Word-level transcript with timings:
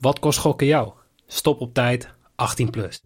Wat 0.00 0.18
kost 0.18 0.38
gokken 0.38 0.66
jou? 0.66 0.92
Stop 1.26 1.60
op 1.60 1.74
tijd, 1.74 2.08
18 2.34 2.70
plus. 2.70 3.02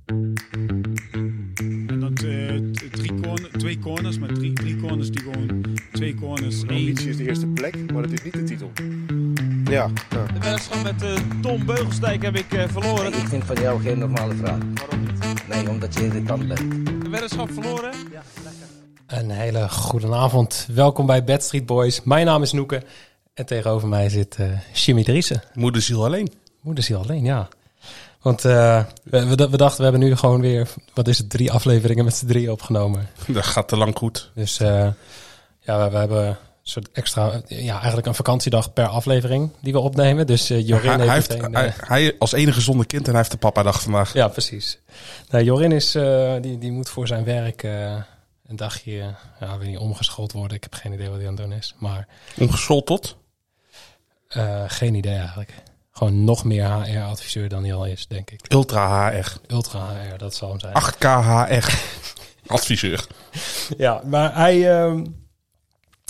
En 1.86 2.00
dat 2.00 2.10
eh, 2.10 2.88
drie 2.90 3.48
twee 3.58 3.78
corners, 3.78 4.18
maar 4.18 4.32
drie, 4.32 4.52
drie 4.52 4.76
corners 4.76 5.10
die 5.10 5.20
gewoon 5.20 5.64
twee 5.92 6.14
corners. 6.14 6.62
één. 6.62 6.68
Ambitie 6.70 7.08
is 7.08 7.16
de 7.16 7.28
eerste 7.28 7.46
plek, 7.46 7.92
maar 7.92 8.02
dat 8.02 8.12
is 8.12 8.22
niet 8.22 8.32
de 8.32 8.44
titel. 8.44 8.70
Ja, 9.64 9.90
ja. 10.10 10.26
De 10.26 10.38
wedstrijd 10.40 10.82
met 10.82 11.02
eh, 11.02 11.14
Tom 11.42 11.66
Beugelsdijk 11.66 12.22
heb 12.22 12.36
ik 12.36 12.52
eh, 12.52 12.68
verloren. 12.68 13.06
Ik 13.06 13.28
vind 13.28 13.44
van 13.44 13.56
jou 13.60 13.80
geen 13.82 13.98
normale 13.98 14.34
vraag. 14.34 14.58
Waarom 14.74 15.00
niet? 15.00 15.48
Nee, 15.48 15.70
omdat 15.70 15.94
je 15.94 16.04
irritant 16.04 16.48
bent. 16.48 16.58
De 17.02 17.08
weddenschap 17.10 17.50
verloren? 17.50 17.92
Een 19.06 19.30
hele 19.30 19.68
goede 19.68 20.14
avond. 20.14 20.68
Welkom 20.72 21.06
bij 21.06 21.24
Bad 21.24 21.42
Street 21.42 21.66
Boys. 21.66 22.02
Mijn 22.02 22.26
naam 22.26 22.42
is 22.42 22.52
Noeke. 22.52 22.82
En 23.34 23.46
tegenover 23.46 23.88
mij 23.88 24.08
zit 24.08 24.36
eh 24.36 24.58
Jimmy 24.72 25.04
Driessen. 25.04 25.42
Moederziel 25.54 26.04
alleen. 26.04 26.42
Moeder 26.64 26.96
al 26.96 27.02
alleen, 27.02 27.24
ja. 27.24 27.48
Want 28.22 28.44
eh, 28.44 28.84
we, 29.02 29.26
we, 29.26 29.50
we 29.50 29.56
dachten, 29.56 29.76
we 29.76 29.82
hebben 29.82 30.00
nu 30.00 30.16
gewoon 30.16 30.40
weer, 30.40 30.68
wat 30.94 31.08
is 31.08 31.18
het, 31.18 31.30
drie 31.30 31.52
afleveringen 31.52 32.04
met 32.04 32.14
z'n 32.14 32.26
drie 32.26 32.52
opgenomen. 32.52 33.08
Dat 33.26 33.44
gaat 33.44 33.68
te 33.68 33.76
lang 33.76 33.96
goed. 33.96 34.30
Dus 34.34 34.60
eh, 34.60 34.88
ja, 35.60 35.84
we, 35.84 35.90
we 35.90 35.96
hebben 35.96 36.26
een 36.26 36.36
soort 36.62 36.88
extra, 36.92 37.42
ja, 37.46 37.74
eigenlijk 37.76 38.06
een 38.06 38.14
vakantiedag 38.14 38.72
per 38.72 38.86
aflevering 38.86 39.50
die 39.60 39.72
we 39.72 39.78
opnemen. 39.78 40.26
Dus 40.26 40.50
eh, 40.50 40.66
Jorin 40.66 40.90
Hij, 40.90 41.08
heeft, 41.08 41.28
hij, 41.28 41.36
heeft, 41.36 41.48
meteen, 41.48 41.54
hij, 41.54 41.72
hij 41.76 42.16
als 42.18 42.32
enige 42.32 42.60
zonder 42.60 42.86
kind 42.86 43.04
en 43.04 43.10
hij 43.10 43.18
heeft 43.18 43.30
de 43.30 43.36
papa 43.38 43.62
dag 43.62 43.82
vandaag. 43.82 44.12
Ja, 44.12 44.28
precies. 44.28 44.78
Nou, 45.30 45.44
Jorin 45.44 45.72
is, 45.72 45.92
die, 46.40 46.58
die 46.58 46.72
moet 46.72 46.88
voor 46.88 47.06
zijn 47.06 47.24
werk 47.24 47.62
een 48.46 48.56
dagje, 48.56 49.14
ja, 49.40 49.58
weet 49.58 49.68
niet, 49.68 49.78
omgeschoold 49.78 50.32
worden. 50.32 50.56
Ik 50.56 50.62
heb 50.62 50.74
geen 50.74 50.92
idee 50.92 51.08
wat 51.08 51.18
hij 51.18 51.26
aan 51.28 51.34
het 51.36 51.42
doen 51.42 51.52
is. 51.52 51.74
Maar 51.78 52.06
Ongeschoold 52.38 52.86
tot. 52.86 53.16
geen 54.66 54.94
idee 54.94 55.16
eigenlijk. 55.16 55.52
Gewoon 55.96 56.24
nog 56.24 56.44
meer 56.44 56.82
HR-adviseur 56.82 57.48
dan 57.48 57.62
hij 57.62 57.74
al 57.74 57.84
is, 57.84 58.06
denk 58.06 58.30
ik. 58.30 58.52
Ultra 58.52 59.10
HR. 59.10 59.32
Ultra 59.46 59.88
HR, 59.88 60.16
dat 60.16 60.34
zal 60.34 60.48
hem 60.48 60.60
zijn. 60.60 60.72
8K 60.72 61.06
HR. 61.24 61.72
Adviseur. 62.54 63.06
Ja, 63.76 64.02
maar 64.04 64.34
hij, 64.36 64.78
ehm, 64.78 65.06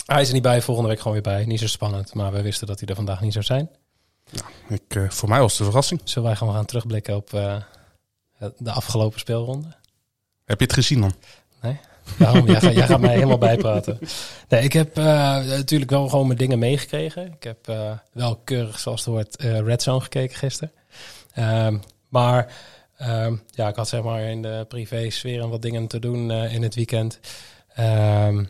hij 0.05 0.21
is 0.21 0.27
er 0.27 0.33
niet 0.33 0.43
bij, 0.43 0.61
volgende 0.61 0.89
week 0.89 0.97
gewoon 0.97 1.13
weer 1.13 1.21
bij. 1.21 1.45
Niet 1.45 1.59
zo 1.59 1.67
spannend, 1.67 2.13
maar 2.13 2.31
we 2.31 2.41
wisten 2.41 2.67
dat 2.67 2.79
hij 2.79 2.87
er 2.87 2.95
vandaag 2.95 3.21
niet 3.21 3.33
zou 3.33 3.45
zijn. 3.45 3.69
Ik, 4.67 4.95
eh, 4.95 5.09
voor 5.09 5.29
mij 5.29 5.39
was 5.39 5.51
het 5.51 5.59
een 5.59 5.65
verrassing. 5.65 6.01
Zullen 6.03 6.27
wij 6.27 6.37
gewoon 6.37 6.53
gaan 6.53 6.65
terugblikken 6.65 7.15
op 7.15 7.33
eh, 7.33 7.57
de 8.57 8.71
afgelopen 8.71 9.19
speelronde? 9.19 9.67
Heb 10.45 10.59
je 10.59 10.65
het 10.65 10.73
gezien 10.73 11.01
dan? 11.01 11.13
Waarom? 12.17 12.47
Jij, 12.47 12.61
gaat- 12.61 12.73
jij 12.73 12.87
gaat 12.87 12.99
mij 12.99 13.13
helemaal 13.13 13.37
bijpraten. 13.37 13.99
Nee, 14.49 14.61
ik 14.63 14.73
heb 14.73 14.97
eh, 14.97 15.05
natuurlijk 15.45 15.91
wel 15.91 16.07
gewoon 16.09 16.25
mijn 16.27 16.37
dingen 16.39 16.59
meegekregen. 16.59 17.25
Ik 17.25 17.43
heb 17.43 17.67
eh, 17.67 17.91
wel 18.11 18.35
keurig, 18.43 18.79
zoals 18.79 19.05
het 19.05 19.13
hoort, 19.13 19.35
eh, 19.35 19.59
Red 19.59 19.81
Zone 19.81 20.01
gekeken 20.01 20.35
gisteren. 20.37 20.71
Ehm, 21.33 21.77
maar 22.09 22.53
ehm, 22.97 23.35
ja, 23.49 23.67
ik 23.67 23.75
had 23.75 23.87
zeg 23.87 24.03
maar 24.03 24.21
in 24.21 24.41
de 24.41 24.65
privé 24.67 25.09
sfeer 25.09 25.47
wat 25.47 25.61
dingen 25.61 25.87
te 25.87 25.99
doen 25.99 26.31
in 26.31 26.63
het 26.63 26.75
weekend. 26.75 27.19
Ehm, 27.75 28.43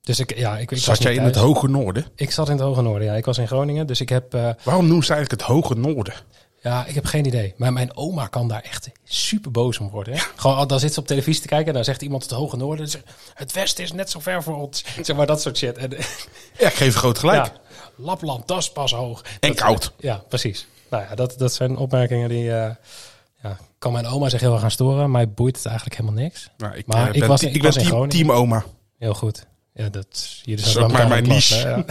dus 0.00 0.18
ik, 0.18 0.38
ja, 0.38 0.58
ik, 0.58 0.70
ik 0.70 0.78
Zat 0.78 1.02
jij 1.02 1.14
in 1.14 1.22
het 1.22 1.36
hoge 1.36 1.68
noorden? 1.68 2.04
Ik 2.14 2.30
zat 2.30 2.46
in 2.48 2.52
het 2.54 2.62
Hoge 2.62 2.82
Noorden, 2.82 3.06
ja. 3.08 3.14
Ik 3.14 3.24
was 3.24 3.38
in 3.38 3.46
Groningen, 3.46 3.86
dus 3.86 4.00
ik 4.00 4.08
heb... 4.08 4.32
Waarom 4.62 4.86
noemen 4.86 5.04
ze 5.06 5.12
eigenlijk 5.12 5.30
het 5.42 5.50
hoge 5.50 5.74
noorden? 5.74 6.14
Ja, 6.68 6.86
ik 6.86 6.94
heb 6.94 7.04
geen 7.04 7.26
idee. 7.26 7.54
Maar 7.56 7.72
mijn 7.72 7.96
oma 7.96 8.26
kan 8.26 8.48
daar 8.48 8.60
echt 8.62 8.88
super 9.04 9.50
boos 9.50 9.78
om 9.78 9.90
worden. 9.90 10.14
Hè? 10.14 10.20
Gewoon, 10.36 10.68
dan 10.68 10.80
zit 10.80 10.94
ze 10.94 11.00
op 11.00 11.06
televisie 11.06 11.42
te 11.42 11.48
kijken 11.48 11.66
en 11.68 11.74
dan 11.74 11.84
zegt 11.84 12.02
iemand 12.02 12.22
het 12.22 12.32
hoge 12.32 12.56
noorden. 12.56 12.88
zegt, 12.88 13.04
Het 13.34 13.52
westen 13.52 13.84
is 13.84 13.92
net 13.92 14.10
zo 14.10 14.20
ver 14.20 14.42
voor 14.42 14.56
ons. 14.56 14.84
Zeg 15.02 15.16
maar 15.16 15.26
dat 15.26 15.40
soort 15.42 15.56
shit. 15.58 15.78
En, 15.78 15.90
Ja, 16.58 16.66
ik 16.66 16.74
geef 16.74 16.94
groot 16.94 17.18
gelijk. 17.18 17.46
ja, 17.46 17.52
Lapland, 17.96 18.48
dat 18.48 18.58
is 18.58 18.72
pas 18.72 18.92
hoog. 18.92 19.22
En 19.40 19.48
Dat- 19.48 19.60
koud. 19.60 19.92
Ja, 19.98 20.22
precies. 20.28 20.66
Nou 20.90 21.02
ja, 21.08 21.14
dat, 21.14 21.34
dat 21.38 21.52
zijn 21.54 21.76
opmerkingen 21.76 22.28
die... 22.28 22.52
eh, 22.52 22.70
ja, 23.42 23.56
kan 23.78 23.92
mijn 23.92 24.06
oma 24.06 24.28
zich 24.28 24.40
heel 24.40 24.52
erg 24.52 24.60
gaan 24.60 24.70
storen. 24.70 25.10
Mij 25.10 25.30
boeit 25.30 25.56
het 25.56 25.66
eigenlijk 25.66 25.96
helemaal 26.00 26.22
niks. 26.22 26.50
Nou, 26.56 26.74
ik, 26.76 26.86
Maar 26.86 27.08
eh, 27.08 27.14
ik 27.14 27.20
ben, 27.20 27.28
was- 27.28 27.42
ik 27.42 27.54
ik 27.54 27.62
was 27.62 27.74
ben 27.76 28.02
in 28.02 28.08
team, 28.08 28.32
oma. 28.32 28.64
Heel 28.98 29.14
goed. 29.14 29.46
Ja, 29.74 29.88
dat, 29.88 30.06
zijn 30.44 30.56
is 30.58 30.76
ook 30.76 30.82
elkaar 30.90 31.08
mijn- 31.08 31.30
hè? 31.30 31.68
Ja. 31.68 31.84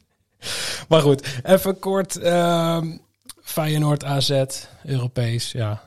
maar 0.88 1.00
goed, 1.00 1.26
even 1.42 1.78
kort. 1.78 2.16
ehm 2.16 2.96
Feyenoord 3.44 4.04
AZ, 4.04 4.44
Europees, 4.84 5.52
ja. 5.52 5.82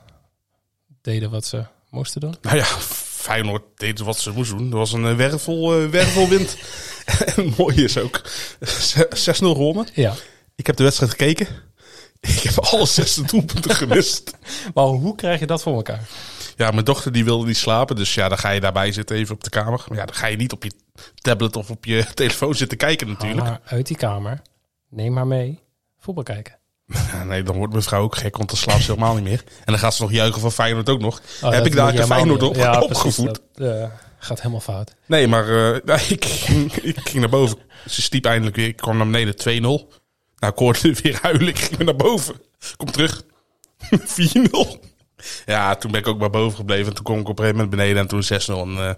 Deden 1.00 1.30
wat 1.30 1.44
ze 1.44 1.64
moesten 1.90 2.20
doen. 2.20 2.34
Nou 2.42 2.56
ja, 2.56 2.64
Feyenoord 2.64 3.62
deed 3.76 3.98
wat 3.98 4.18
ze 4.18 4.30
moest 4.30 4.50
doen. 4.50 4.70
Er 4.70 4.76
was 4.76 4.92
een 4.92 5.06
eh, 5.06 5.16
wervel, 5.16 5.74
eh, 5.74 5.88
wervelwind. 5.88 6.56
en 7.36 7.54
mooi 7.56 7.84
is 7.84 7.98
ook. 7.98 8.22
6-0 8.28 8.28
gewonnen. 9.32 9.86
Ja. 9.94 10.14
Ik 10.54 10.66
heb 10.66 10.76
de 10.76 10.82
wedstrijd 10.82 11.10
gekeken. 11.10 11.46
Ik 12.20 12.40
heb 12.40 12.58
alle 12.58 12.86
zes 12.86 13.14
doelpunten 13.14 13.74
gemist. 13.74 14.36
Maar 14.74 14.84
hoe 14.84 15.14
krijg 15.14 15.40
je 15.40 15.46
dat 15.46 15.62
voor 15.62 15.74
elkaar? 15.74 16.08
Ja, 16.56 16.70
mijn 16.70 16.84
dochter 16.84 17.12
die 17.12 17.24
wilde 17.24 17.46
niet 17.46 17.56
slapen. 17.56 17.96
Dus 17.96 18.14
ja, 18.14 18.28
dan 18.28 18.38
ga 18.38 18.50
je 18.50 18.60
daarbij 18.60 18.92
zitten 18.92 19.16
even 19.16 19.34
op 19.34 19.44
de 19.44 19.50
kamer. 19.50 19.84
Maar 19.88 19.98
ja, 19.98 20.04
dan 20.04 20.14
ga 20.14 20.26
je 20.26 20.36
niet 20.36 20.52
op 20.52 20.64
je 20.64 20.72
tablet 21.14 21.56
of 21.56 21.70
op 21.70 21.84
je 21.84 22.06
telefoon 22.14 22.54
zitten 22.54 22.78
kijken 22.78 23.08
natuurlijk. 23.08 23.46
Haal 23.46 23.50
haar 23.50 23.60
uit 23.64 23.86
die 23.86 23.96
kamer. 23.96 24.42
Neem 24.88 25.16
haar 25.16 25.26
mee. 25.26 25.60
Voetbal 25.98 26.24
kijken. 26.24 26.57
Nee, 27.26 27.42
dan 27.42 27.56
wordt 27.56 27.72
mijn 27.72 27.84
vrouw 27.84 28.02
ook 28.02 28.16
gek, 28.16 28.36
want 28.36 28.48
dan 28.48 28.58
slaapt 28.58 28.82
ze 28.82 28.90
helemaal 28.90 29.14
niet 29.14 29.24
meer. 29.24 29.44
En 29.46 29.64
dan 29.64 29.78
gaat 29.78 29.94
ze 29.94 30.02
nog 30.02 30.12
juichen 30.12 30.40
van 30.40 30.52
Feyenoord 30.52 30.88
ook 30.88 31.00
nog. 31.00 31.20
Oh, 31.42 31.50
heb 31.50 31.66
ik 31.66 31.74
daar 31.74 31.94
een 31.94 32.06
Feyenoord 32.06 32.42
op, 32.42 32.56
Ja, 32.56 32.78
precies, 32.86 33.18
opgevoed? 33.18 33.40
dat, 33.54 33.90
gaat 34.18 34.38
helemaal 34.38 34.60
fout. 34.60 34.94
Nee, 35.06 35.28
maar 35.28 35.74
eh, 35.84 36.10
ik, 36.10 36.24
ging, 36.24 36.72
ik 36.72 36.98
ging 37.00 37.20
naar 37.20 37.28
boven. 37.28 37.58
Ze 37.86 38.02
stiep 38.02 38.24
eindelijk 38.24 38.56
weer. 38.56 38.66
Ik 38.66 38.76
kwam 38.76 38.96
naar 38.96 39.06
beneden 39.06 39.34
2-0. 39.34 39.60
Nou, 39.60 40.52
ik 40.52 40.58
hoorde 40.58 40.94
weer 41.02 41.18
huilen. 41.22 41.48
Ik 41.48 41.58
ging 41.58 41.82
naar 41.82 41.96
boven. 41.96 42.40
Kom 42.76 42.90
terug. 42.90 43.22
4-0. 43.94 43.96
Ja, 45.46 45.74
toen 45.74 45.90
ben 45.90 46.00
ik 46.00 46.06
ook 46.06 46.18
maar 46.18 46.30
boven 46.30 46.56
gebleven. 46.56 46.86
En 46.86 46.94
toen 46.94 47.04
kwam 47.04 47.18
ik 47.18 47.28
op 47.28 47.38
een 47.38 47.44
gegeven 47.44 47.56
moment 47.56 47.76
beneden. 47.76 48.02
En 48.02 48.08
toen 48.08 48.22
6-0. 48.22 48.76
En 48.76 48.88
eh, 48.88 48.94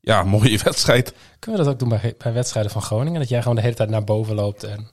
ja, 0.00 0.22
mooie 0.22 0.58
wedstrijd. 0.64 1.14
Kunnen 1.38 1.60
we 1.60 1.66
dat 1.66 1.74
ook 1.74 1.80
doen 1.80 2.00
bij, 2.00 2.14
bij 2.18 2.32
wedstrijden 2.32 2.72
van 2.72 2.82
Groningen? 2.82 3.20
Dat 3.20 3.28
jij 3.28 3.40
gewoon 3.40 3.56
de 3.56 3.62
hele 3.62 3.74
tijd 3.74 3.90
naar 3.90 4.04
boven 4.04 4.34
loopt. 4.34 4.64
En... 4.64 4.90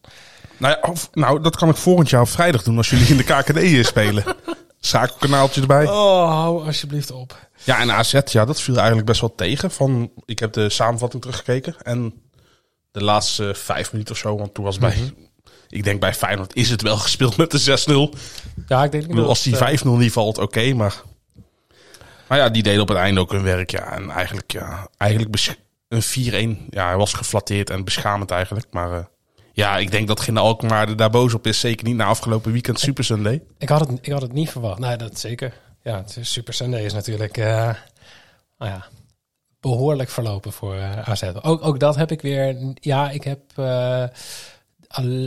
Nou, 0.57 0.77
ja, 0.81 0.89
of- 0.89 1.09
nou, 1.13 1.41
dat 1.41 1.55
kan 1.55 1.69
ik 1.69 1.75
volgend 1.75 2.09
jaar 2.09 2.21
op 2.21 2.29
vrijdag 2.29 2.63
doen. 2.63 2.77
Als 2.77 2.89
jullie 2.89 3.07
in 3.07 3.17
de 3.17 3.23
KKD 3.23 3.85
spelen. 3.87 4.23
Schakelkanaaltje 4.79 5.61
erbij. 5.61 5.85
Oh, 5.85 6.29
hou 6.29 6.65
alsjeblieft 6.65 7.11
op. 7.11 7.39
Ja, 7.63 7.79
en 7.79 7.91
AZ, 7.91 8.19
ja, 8.25 8.45
dat 8.45 8.61
viel 8.61 8.75
eigenlijk 8.75 9.05
best 9.07 9.21
wel 9.21 9.35
tegen. 9.35 9.71
Van, 9.71 10.11
ik 10.25 10.39
heb 10.39 10.53
de 10.53 10.69
samenvatting 10.69 11.21
teruggekeken. 11.21 11.75
En 11.81 12.13
de 12.91 13.03
laatste 13.03 13.53
vijf 13.55 13.91
minuten 13.91 14.13
of 14.13 14.19
zo. 14.19 14.37
Want 14.37 14.53
toen 14.53 14.63
was 14.63 14.77
bij... 14.77 15.13
Ik 15.69 15.83
denk 15.83 15.99
bij 15.99 16.13
Feyenoord 16.13 16.55
is 16.55 16.69
het 16.69 16.81
wel 16.81 16.97
gespeeld 16.97 17.37
met 17.37 17.51
de 17.51 18.09
6-0. 18.15 18.19
Ja, 18.67 18.83
ik 18.83 18.91
denk 18.91 19.07
bedoel, 19.07 19.27
als 19.27 19.43
die 19.43 19.51
dat, 19.53 19.61
eh, 19.61 19.67
5-0 19.67 19.97
niet 19.97 20.11
valt, 20.11 20.37
oké, 20.37 20.73
maar... 20.73 21.01
Maar 22.27 22.37
ja, 22.37 22.49
die 22.49 22.63
deden 22.63 22.81
op 22.81 22.87
het 22.87 22.97
einde 22.97 23.19
ook 23.19 23.31
hun 23.31 23.43
werk, 23.43 23.71
ja. 23.71 23.91
En 23.91 24.09
eigenlijk, 24.09 24.51
ja, 24.51 24.87
eigenlijk 24.97 25.55
een 25.87 26.03
4-1. 26.03 26.65
Ja, 26.69 26.85
hij 26.87 26.97
was 26.97 27.13
geflatteerd 27.13 27.69
en 27.69 27.83
beschamend 27.83 28.31
eigenlijk. 28.31 28.67
Maar 28.71 28.91
eh, 28.91 29.03
ja, 29.55 29.77
ik 29.77 29.91
denk 29.91 30.07
dat 30.07 30.19
geen 30.19 30.37
Alkmaar 30.37 30.89
er 30.89 30.95
daar 30.97 31.09
boos 31.09 31.33
op 31.33 31.47
is. 31.47 31.59
Zeker 31.59 31.85
niet 31.85 31.95
na 31.95 32.05
afgelopen 32.05 32.51
weekend 32.51 32.79
Super 32.79 33.03
Sunday. 33.03 33.41
Ik 33.57 33.69
had, 33.69 33.79
het, 33.79 33.99
ik 34.01 34.11
had 34.11 34.21
het 34.21 34.33
niet 34.33 34.49
verwacht. 34.49 34.79
Nee, 34.79 34.97
dat 34.97 35.19
zeker. 35.19 35.53
Ja, 35.83 35.97
het 35.97 36.17
is 36.17 36.31
Super 36.31 36.53
Sunday 36.53 36.83
is 36.83 36.93
natuurlijk 36.93 37.37
eh, 37.37 37.45
nou 38.57 38.71
ja, 38.71 38.85
behoorlijk 39.59 40.09
verlopen 40.09 40.51
voor 40.53 40.75
eh, 40.75 41.09
AZ. 41.09 41.23
Ook, 41.41 41.65
ook 41.65 41.79
dat 41.79 41.95
heb 41.95 42.11
ik 42.11 42.21
weer... 42.21 42.57
Ja, 42.73 43.09
ik 43.09 43.23
heb... 43.23 43.39
eh, 43.55 44.03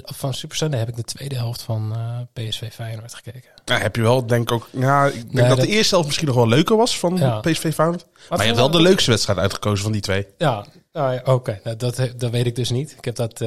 van 0.02 0.34
Super 0.34 0.56
Sunday 0.56 0.78
heb 0.78 0.88
ik 0.88 0.96
de 0.96 1.02
tweede 1.02 1.34
helft 1.36 1.62
van 1.62 1.96
PSV 2.32 2.72
Feyenoord 2.72 3.14
gekeken. 3.14 3.50
Ja, 3.64 3.78
heb 3.78 3.96
je 3.96 4.02
wel, 4.02 4.26
denk 4.26 4.42
ik 4.42 4.52
ook... 4.52 4.68
Ja, 4.72 5.06
ik 5.06 5.12
denk 5.12 5.32
Nee, 5.32 5.48
dat, 5.48 5.56
dat- 5.56 5.66
de 5.66 5.72
eerste 5.72 5.90
helft 5.90 6.06
misschien 6.06 6.26
nog 6.28 6.36
wel 6.36 6.48
leuker 6.48 6.76
was 6.76 6.98
van 6.98 7.16
Ja. 7.16 7.40
PSV 7.40 7.72
Feyenoord. 7.74 8.06
Maar 8.28 8.38
je 8.38 8.44
hebt 8.44 8.56
wel 8.56 8.70
de 8.70 8.80
leukste 8.82 9.10
wedstrijd 9.10 9.38
uitgekozen 9.38 9.82
van 9.82 9.92
die 9.92 10.00
twee. 10.00 10.26
Ja, 10.38 10.66
ah, 10.92 11.14
ja, 11.14 11.20
oké. 11.24 11.60
Nou, 11.64 11.76
dat, 11.76 11.96
dat 12.16 12.30
weet 12.30 12.46
ik 12.46 12.54
dus 12.56 12.70
niet. 12.70 12.94
Ik 12.98 13.04
heb 13.04 13.14
dat 13.14 13.40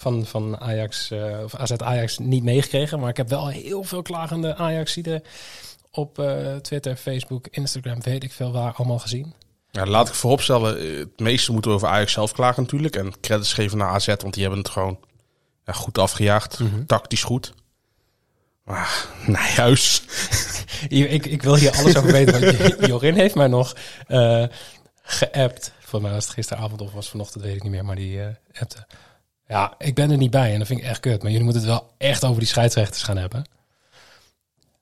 van, 0.00 0.26
van 0.26 0.60
Ajax, 0.60 1.10
eh, 1.10 1.38
of 1.44 1.54
AZ 1.54 1.72
Ajax 1.72 2.18
niet 2.18 2.42
meegekregen. 2.42 3.00
Maar 3.00 3.08
ik 3.08 3.16
heb 3.16 3.28
wel 3.28 3.48
heel 3.48 3.84
veel 3.84 4.02
klagende 4.02 4.56
Ajaxiden 4.56 5.22
op 5.90 6.18
eh, 6.18 6.56
Twitter, 6.56 6.96
Facebook, 6.96 7.46
Instagram, 7.50 8.02
weet 8.02 8.24
ik 8.24 8.32
veel 8.32 8.52
waar, 8.52 8.72
allemaal 8.72 8.98
gezien. 8.98 9.34
Ja, 9.70 9.86
laat 9.86 10.08
ik 10.08 10.14
vooropstellen, 10.14 10.78
eh, 10.78 10.98
het 10.98 11.20
meeste 11.20 11.52
moeten 11.52 11.70
we 11.70 11.76
over 11.76 11.88
Ajax 11.88 12.12
zelf 12.12 12.32
klagen 12.32 12.62
natuurlijk. 12.62 12.96
En 12.96 13.20
credits 13.20 13.52
geven 13.52 13.78
naar 13.78 13.88
AZ, 13.88 14.06
want 14.06 14.34
die 14.34 14.42
hebben 14.42 14.60
het 14.60 14.68
gewoon 14.68 14.98
ja, 15.64 15.72
goed 15.72 15.98
afgejaagd. 15.98 16.58
Mhm. 16.58 16.84
Tactisch 16.86 17.22
goed. 17.22 17.54
Maar 18.64 19.06
Nijhuis. 19.26 20.02
Hier, 20.88 21.08
ik, 21.16 21.26
ik 21.26 21.42
wil 21.42 21.56
hier 21.56 21.76
alles 21.76 21.96
over 21.96 22.12
weten. 22.12 22.40
Want 22.40 22.86
Jorin 22.90 23.14
heeft 23.14 23.34
mij 23.34 23.48
nog 23.48 23.76
eh 24.06 24.44
geappt. 25.02 25.72
Volgens 25.78 26.02
mij 26.02 26.12
was 26.12 26.24
het 26.24 26.34
gisteravond 26.34 26.80
of 26.80 26.92
was 26.92 27.08
vanochtend, 27.08 27.44
weet 27.44 27.56
ik 27.56 27.62
niet 27.62 27.72
meer. 27.72 27.84
Maar 27.84 27.96
die 27.96 28.20
appte. 28.52 28.86
Ja, 29.50 29.74
ik 29.78 29.94
ben 29.94 30.10
er 30.10 30.16
niet 30.16 30.30
bij 30.30 30.52
en 30.52 30.58
dat 30.58 30.66
vind 30.66 30.80
ik 30.80 30.86
echt 30.86 31.00
kut. 31.00 31.22
Maar 31.22 31.30
jullie 31.30 31.44
moeten 31.44 31.62
het 31.62 31.70
wel 31.70 31.94
echt 31.98 32.24
over 32.24 32.38
die 32.38 32.48
scheidsrechters 32.48 33.02
gaan 33.02 33.16
hebben. 33.16 33.44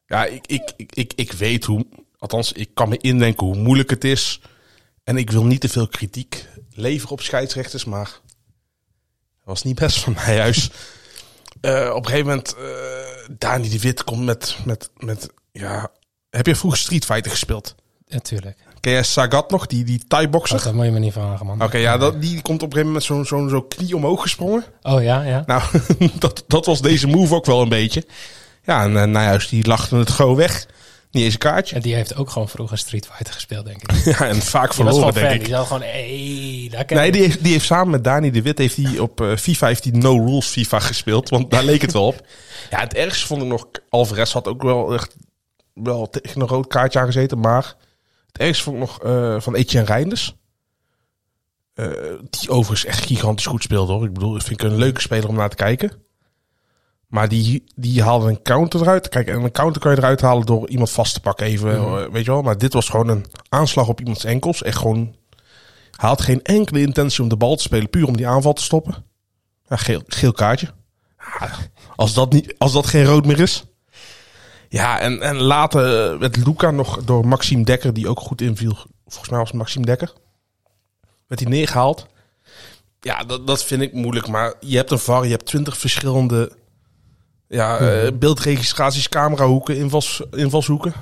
Ja, 0.06 0.24
ik, 0.24 0.46
ik, 0.46 0.72
ik, 0.76 0.94
ik, 0.94 1.12
ik 1.16 1.32
weet 1.32 1.64
hoe, 1.64 1.86
althans 2.18 2.52
ik 2.52 2.70
kan 2.74 2.88
me 2.88 2.96
indenken 2.96 3.46
hoe 3.46 3.56
moeilijk 3.56 3.90
het 3.90 4.04
is. 4.04 4.40
En 5.04 5.16
ik 5.16 5.30
wil 5.30 5.44
niet 5.44 5.60
te 5.60 5.68
veel 5.68 5.88
kritiek 5.88 6.48
leveren 6.70 7.12
op 7.12 7.20
scheidsrechters, 7.20 7.84
maar 7.84 8.20
was 9.44 9.62
niet 9.62 9.78
best 9.78 9.98
van 9.98 10.12
Nijhuis. 10.12 10.70
Eh 11.60 11.90
op 11.94 12.04
een 12.04 12.10
gegeven 12.10 12.26
moment, 12.26 12.54
eh, 12.54 13.36
Dani 13.38 13.68
de 13.68 13.80
Wit 13.80 14.04
komt 14.04 14.24
met, 14.24 14.56
met, 14.64 14.90
met, 14.96 15.28
ja... 15.52 15.90
Heb 16.30 16.46
je 16.46 16.56
vroeger 16.56 16.80
Street 16.80 17.04
Fighter 17.04 17.30
gespeeld? 17.30 17.74
Natuurlijk. 18.06 18.58
Ken 18.80 18.92
jij 18.92 19.02
Sagat 19.02 19.50
nog, 19.50 19.66
die, 19.66 19.84
die 19.84 20.02
Thai-boxer? 20.08 20.56
Oh, 20.58 20.64
dat 20.64 20.74
moet 20.74 20.84
je 20.84 20.90
me 20.90 20.98
niet 20.98 21.12
vragen, 21.12 21.46
man. 21.46 21.62
Oké, 21.62 21.76
ja, 21.76 21.96
dat, 21.98 22.20
die 22.22 22.42
komt 22.42 22.62
op 22.62 22.68
een 22.68 22.72
gegeven 22.72 22.86
moment 22.92 22.94
met 22.94 23.04
zo'n 23.04 23.24
zo'n 23.24 23.48
zo 23.48 23.62
knie 23.62 23.96
omhoog 23.96 24.22
gesprongen. 24.22 24.64
Oh 24.82 25.02
ja, 25.02 25.22
ja. 25.22 25.42
Nou, 25.46 25.62
dat, 26.18 26.44
dat 26.46 26.66
was 26.66 26.80
deze 26.80 27.06
move 27.06 27.34
ook 27.34 27.46
wel 27.46 27.62
een 27.62 27.68
beetje. 27.68 28.04
Ja, 28.62 28.82
en 28.82 28.90
uh, 28.90 29.02
nou 29.02 29.24
juist, 29.24 29.50
die 29.50 29.66
lachten 29.66 29.98
het 29.98 30.10
gewoon 30.10 30.36
weg. 30.36 30.66
Niet 31.10 31.24
eens 31.24 31.32
een 31.32 31.38
kaartje. 31.38 31.74
En 31.74 31.82
die 31.82 31.94
heeft 31.94 32.16
ook 32.16 32.30
gewoon 32.30 32.48
vroeger 32.48 32.78
Street 32.78 33.06
Fighter 33.06 33.34
gespeeld, 33.34 33.64
denk 33.66 33.82
ik. 33.82 33.90
Ja, 34.18 34.26
en 34.26 34.42
vaak 34.42 34.74
Die 34.74 34.84
verloren, 34.84 35.14
denk 35.14 35.26
fan. 35.26 35.34
ik. 35.34 35.40
Die 35.40 35.48
zou 35.54 35.66
gewoon, 35.66 35.82
hey, 35.82 36.68
daar 36.70 36.84
Nee, 36.88 37.06
ik. 37.06 37.12
die 37.12 37.22
heeft, 37.22 37.42
die 37.42 37.52
heeft 37.52 37.64
samen 37.64 37.90
met 37.90 38.04
Dani 38.04 38.30
de 38.30 38.42
Wit 38.42 38.58
heeft 38.58 38.76
hij 38.76 38.98
op 38.98 39.20
eh, 39.20 39.36
FIFA 39.36 39.66
heeft 39.66 39.84
hij 39.84 39.92
No 39.92 40.16
Rules 40.24 40.46
FIFA 40.46 40.78
gespeeld. 40.78 41.28
Want 41.28 41.50
daar 41.50 41.64
leek 41.64 41.80
het 41.82 41.92
wel 41.92 42.06
op. 42.06 42.26
Ja, 42.70 42.80
het 42.80 42.94
ergste 42.94 43.26
vond 43.26 43.42
ik 43.42 43.48
nog... 43.48 43.66
Alvarez 43.88 44.32
had 44.32 44.48
ook 44.48 44.62
wel 44.62 44.94
echt 44.94 45.16
wel 45.74 46.10
tegen 46.10 46.40
een 46.40 46.46
rood 46.46 46.66
kaartje 46.66 46.98
aangezeten. 46.98 47.38
Maar 47.40 47.74
het 48.32 48.38
ergste 48.38 48.62
vond 48.64 48.76
ik 48.76 48.82
nog 48.82 49.02
eh, 49.02 49.40
van 49.40 49.54
Etienne 49.54 49.86
Reinders. 49.88 50.36
Eh, 51.74 51.86
die 52.30 52.50
overigens 52.50 52.84
echt 52.84 53.06
gigantisch 53.06 53.46
goed 53.46 53.62
speelde 53.62 53.92
hoor. 53.92 54.04
Ik 54.04 54.12
bedoel, 54.12 54.32
dat 54.32 54.44
vind 54.44 54.62
ik 54.62 54.70
een 54.70 54.76
leuke 54.76 55.00
speler 55.00 55.28
om 55.28 55.34
naar 55.34 55.50
te 55.50 55.56
kijken. 55.56 55.92
Maar 57.06 57.28
die, 57.28 57.64
die 57.74 58.02
haalde 58.02 58.28
een 58.28 58.42
counter 58.42 58.80
eruit. 58.80 59.08
Kijk, 59.08 59.28
en 59.28 59.42
een 59.42 59.50
counter 59.52 59.80
kan 59.80 59.90
je 59.90 59.96
eruit 59.98 60.20
halen 60.20 60.46
door 60.46 60.68
iemand 60.68 60.90
vast 60.90 61.14
te 61.14 61.20
pakken 61.20 61.46
even. 61.46 61.74
eh, 61.76 62.10
Weet 62.12 62.24
je 62.24 62.30
wel. 62.30 62.42
Maar 62.42 62.58
dit 62.58 62.72
was 62.72 62.88
gewoon 62.88 63.08
een 63.08 63.26
aanslag 63.48 63.88
op 63.88 64.00
iemands 64.00 64.24
enkels. 64.24 64.62
Echt 64.62 64.78
gewoon... 64.78 65.16
Hij 65.96 66.08
had 66.08 66.20
geen 66.22 66.42
enkele 66.42 66.80
intentie 66.80 67.22
om 67.22 67.28
de 67.28 67.36
bal 67.36 67.56
te 67.56 67.62
spelen. 67.62 67.90
Puur 67.90 68.06
om 68.06 68.16
die 68.16 68.28
aanval 68.28 68.52
te 68.52 68.62
stoppen. 68.62 69.04
Ja, 69.68 69.76
geel, 69.76 70.02
geel 70.06 70.32
kaartje. 70.32 70.68
Ja, 71.40 71.50
als, 71.96 72.14
dat 72.14 72.32
niet, 72.32 72.54
als 72.58 72.72
dat 72.72 72.86
geen 72.86 73.04
rood 73.04 73.26
meer 73.26 73.40
is. 73.40 73.64
Ja, 74.68 75.00
en, 75.00 75.20
en 75.20 75.36
later 75.36 76.18
werd 76.18 76.36
Luca 76.36 76.70
nog 76.70 77.04
door 77.04 77.26
Maxime 77.26 77.64
Dekker, 77.64 77.94
die 77.94 78.08
ook 78.08 78.20
goed 78.20 78.40
inviel. 78.40 78.76
Volgens 79.06 79.28
mij 79.28 79.38
was 79.38 79.48
het 79.48 79.58
Maxime 79.58 79.86
Dekker. 79.86 80.12
Werd 81.26 81.40
hij 81.40 81.50
neergehaald. 81.50 82.06
Ja, 83.00 83.24
dat, 83.24 83.46
dat 83.46 83.64
vind 83.64 83.82
ik 83.82 83.92
moeilijk. 83.92 84.28
Maar 84.28 84.54
je 84.60 84.76
hebt 84.76 84.90
een 84.90 84.98
VAR, 84.98 85.24
je 85.24 85.30
hebt 85.30 85.46
twintig 85.46 85.78
verschillende 85.78 86.52
ja, 87.48 87.78
eh, 87.78 88.12
beeldregistraties, 88.12 89.08
camerahoeken, 89.08 89.76
invals, 89.76 90.22
invalshoeken. 90.30 90.92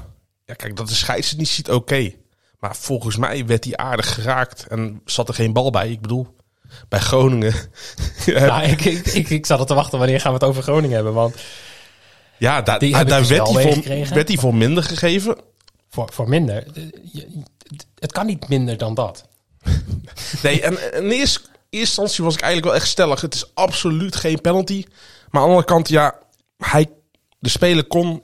Ja, 0.44 0.54
kijk, 0.54 0.76
dat 0.76 0.88
de 0.88 0.94
scheids 0.94 1.30
het 1.30 1.38
niet 1.38 1.48
ziet, 1.48 1.70
oké. 1.70 2.12
Maar 2.58 2.76
volgens 2.76 3.16
mij 3.16 3.46
werd 3.46 3.64
hij 3.64 3.76
aardig 3.76 4.14
geraakt 4.14 4.66
en 4.66 5.00
zat 5.04 5.28
er 5.28 5.34
geen 5.34 5.52
bal 5.52 5.70
bij. 5.70 5.90
Ik 5.90 6.00
bedoel, 6.00 6.36
bij 6.88 7.00
Groningen. 7.00 7.54
Ja, 8.24 8.62
ik, 8.72 8.84
ik, 8.84 9.06
ik, 9.06 9.30
ik 9.30 9.46
zat 9.46 9.60
er 9.60 9.66
te 9.66 9.74
wachten 9.74 9.98
wanneer 9.98 10.20
gaan 10.20 10.32
we 10.32 10.38
het 10.38 10.48
over 10.48 10.62
Groningen 10.62 10.94
hebben. 10.94 11.14
Want 11.14 11.34
ja, 12.38 12.62
daar, 12.62 12.78
Die 12.78 13.04
dus 13.04 13.28
werd, 13.28 13.48
hij 13.48 13.72
voor, 13.72 14.14
werd 14.14 14.28
hij 14.28 14.36
voor 14.36 14.54
minder 14.54 14.82
gegeven. 14.82 15.36
voor, 15.88 16.08
voor 16.12 16.28
minder, 16.28 16.66
het 17.98 18.12
kan 18.12 18.26
niet 18.26 18.48
minder 18.48 18.76
dan 18.76 18.94
dat. 18.94 19.24
Nee, 20.42 20.62
en, 20.62 20.92
en 20.92 21.02
in 21.04 21.10
eerste, 21.10 21.40
instantie 21.70 22.24
was 22.24 22.34
ik 22.34 22.40
eigenlijk 22.40 22.72
wel 22.72 22.80
echt 22.82 22.90
stellig. 22.90 23.20
Het 23.20 23.34
is 23.34 23.54
absoluut 23.54 24.16
geen 24.16 24.40
penalty. 24.40 24.84
Maar 25.30 25.40
aan 25.42 25.48
de 25.48 25.54
andere 25.54 25.64
kant, 25.64 25.88
ja, 25.88 26.14
hij, 26.58 26.90
de 27.38 27.48
speler 27.48 27.84
kon 27.84 28.22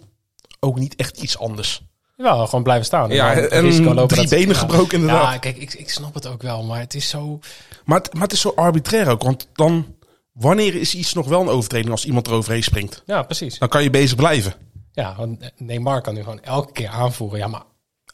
ook 0.61 0.79
niet 0.79 0.97
echt 0.97 1.21
iets 1.23 1.39
anders. 1.39 1.83
Ja, 2.17 2.45
gewoon 2.47 2.63
blijven 2.63 2.85
staan. 2.87 3.11
Ja, 3.11 3.33
en 3.35 3.71
drie 3.71 3.95
dat- 3.95 4.29
benen 4.29 4.57
gebroken 4.57 4.99
inderdaad. 4.99 5.33
Ja, 5.33 5.39
kijk, 5.39 5.57
ik, 5.57 5.75
ik 5.75 5.91
snap 5.91 6.15
het 6.15 6.27
ook 6.27 6.43
wel, 6.43 6.63
maar 6.63 6.81
het 6.81 6.95
is 6.95 7.09
zo... 7.09 7.39
Maar 7.85 7.99
het, 7.99 8.13
maar 8.15 8.23
het 8.23 8.33
is 8.33 8.41
zo 8.41 8.53
arbitrair 8.57 9.09
ook. 9.09 9.23
Want 9.23 9.49
dan, 9.53 9.95
wanneer 10.33 10.75
is 10.75 10.95
iets 10.95 11.13
nog 11.13 11.27
wel 11.29 11.41
een 11.41 11.49
overtreding 11.49 11.91
als 11.91 12.05
iemand 12.05 12.27
eroverheen 12.27 12.63
springt? 12.63 13.03
Ja, 13.07 13.23
precies. 13.23 13.59
Dan 13.59 13.69
kan 13.69 13.83
je 13.83 13.91
bezig 13.91 14.17
blijven. 14.17 14.55
Ja, 14.93 15.15
want 15.17 15.51
Neymar 15.57 16.01
kan 16.01 16.15
nu 16.15 16.23
gewoon 16.23 16.43
elke 16.43 16.73
keer 16.73 16.89
aanvoeren. 16.89 17.39
Ja, 17.39 17.47
maar 17.47 17.63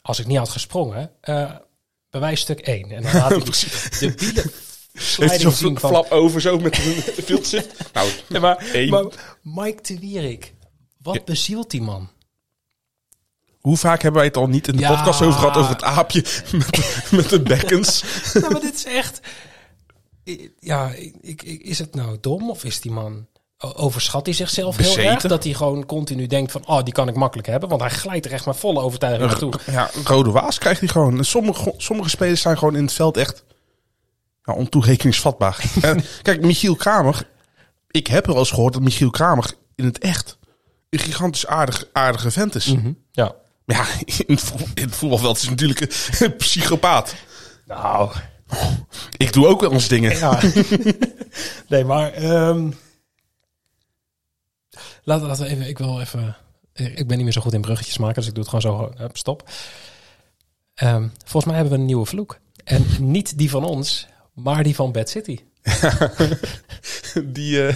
als 0.01 0.19
ik 0.19 0.27
niet 0.27 0.37
had 0.37 0.49
gesprongen, 0.49 1.11
eh 1.21 1.51
bewijsstuk 2.09 2.59
1. 2.59 2.91
En 2.91 3.03
dan 3.03 3.13
laat 3.21 3.29
hij 3.29 3.39
de 3.99 4.13
bielen 4.17 4.51
Heeft 4.93 5.41
zo'n 5.41 5.51
zien 5.51 5.79
van... 5.79 5.89
flap 5.89 6.11
over 6.11 6.41
zo 6.41 6.59
met 6.59 6.77
een 6.77 7.01
filtje? 7.25 7.65
Nou, 7.93 8.09
Ja, 8.29 8.39
maar, 8.39 8.57
één. 8.73 8.89
maar 8.89 9.05
Mike 9.41 9.81
de 9.93 9.99
Wierik, 9.99 10.53
wat 11.01 11.25
bezielt 11.25 11.71
die 11.71 11.81
man? 11.81 12.09
Hoe 13.59 13.77
vaak 13.77 14.01
hebben 14.01 14.19
wij 14.19 14.27
het 14.29 14.37
al 14.37 14.47
niet 14.47 14.67
in 14.67 14.75
de 14.75 14.81
Ja. 14.81 14.95
podcast 14.95 15.21
over 15.21 15.39
gehad 15.39 15.57
over 15.57 15.71
het 15.71 15.83
aapje 15.83 16.23
met, 16.51 17.11
met 17.11 17.29
de 17.29 17.41
bekkens? 17.41 18.03
Ja, 18.33 18.49
maar 18.49 18.61
dit 18.61 18.73
is 18.75 18.85
echt... 18.85 19.19
Ja, 20.59 20.91
ik, 21.21 21.43
is 21.43 21.79
het 21.79 21.95
nou 21.95 22.17
dom 22.21 22.49
of 22.49 22.63
is 22.63 22.81
die 22.81 22.91
man... 22.91 23.27
Overschat 23.75 24.25
hij 24.25 24.35
zichzelf 24.35 24.77
heel 24.77 24.97
erg? 24.97 25.21
Dat 25.21 25.43
hij 25.43 25.53
gewoon 25.53 25.85
continu 25.85 26.27
denkt 26.27 26.51
van... 26.51 26.67
Oh, 26.67 26.83
die 26.83 26.93
kan 26.93 27.07
ik 27.07 27.15
makkelijk 27.15 27.47
hebben. 27.47 27.69
Want 27.69 27.81
hij 27.81 27.89
glijdt 27.89 28.25
er 28.25 28.31
echt 28.31 28.45
met 28.45 28.57
volle 28.57 28.81
overtuiging 28.81 29.29
naartoe. 29.29 29.53
Ja, 29.65 29.89
rode 30.03 30.31
waas 30.31 30.57
krijgt 30.57 30.79
hij 30.79 30.89
gewoon. 30.89 31.17
En 31.17 31.25
sommige, 31.25 31.73
sommige 31.77 32.09
spelers 32.09 32.41
zijn 32.41 32.57
gewoon 32.57 32.75
in 32.75 32.83
het 32.83 32.93
veld 32.93 33.17
echt 33.17 33.43
ja, 34.43 34.53
ontoerekeningsvatbaar. 34.53 35.63
en, 35.81 36.03
kijk, 36.21 36.41
Michiel 36.41 36.75
Kramer. 36.75 37.27
Ik 37.87 38.07
heb 38.07 38.27
er 38.27 38.33
al 38.33 38.39
eens 38.39 38.51
gehoord 38.51 38.73
dat 38.73 38.81
Michiel 38.81 39.09
Kramer 39.09 39.53
in 39.75 39.85
het 39.85 39.97
echt 39.97 40.37
een 40.89 40.99
gigantisch 40.99 41.47
aardig, 41.47 41.85
aardige 41.93 42.31
vent 42.31 42.55
is. 42.55 42.75
Ja. 43.11 43.35
Maar 43.65 43.77
ja, 43.77 43.85
in 44.25 44.35
het, 44.35 44.41
voetbal, 44.41 44.67
in 44.73 44.83
het 44.83 44.95
voetbalveld 44.95 45.37
is 45.37 45.49
natuurlijk 45.49 45.79
een, 45.79 45.91
een 46.19 46.35
psychopaat. 46.35 47.15
Nou, 47.65 48.11
Ik 49.17 49.33
doe 49.33 49.47
ook 49.47 49.61
wel 49.61 49.71
eens 49.71 49.87
dingen. 49.87 50.17
Ja. 50.17 50.41
nee, 51.69 51.83
maar... 51.85 52.11
ehm 52.13 52.69
laten, 55.03 55.27
laten 55.27 55.43
we 55.45 55.49
even... 55.51 55.67
Ik 55.67 55.77
wil 55.77 55.99
even... 56.01 56.35
Ik 56.73 57.07
ben 57.07 57.15
niet 57.15 57.23
meer 57.25 57.31
zo 57.33 57.41
goed 57.41 57.53
in 57.53 57.61
bruggetjes 57.61 57.97
maken, 57.97 58.15
dus 58.15 58.27
ik 58.27 58.33
doe 58.35 58.43
het 58.43 58.51
gewoon 58.61 58.77
zo. 58.79 58.91
Hup, 59.01 59.17
stop. 59.17 59.49
Ehm, 60.73 61.07
volgens 61.17 61.45
mij 61.45 61.55
hebben 61.55 61.73
we 61.73 61.79
een 61.79 61.85
nieuwe 61.85 62.05
vloek. 62.05 62.39
En 62.63 62.85
niet 63.11 63.37
die 63.37 63.49
van 63.49 63.63
ons, 63.63 64.07
maar 64.33 64.63
die 64.63 64.75
van 64.75 64.91
Bad 64.91 65.09
City. 65.09 65.39
Die, 67.25 67.67
eh, 67.67 67.75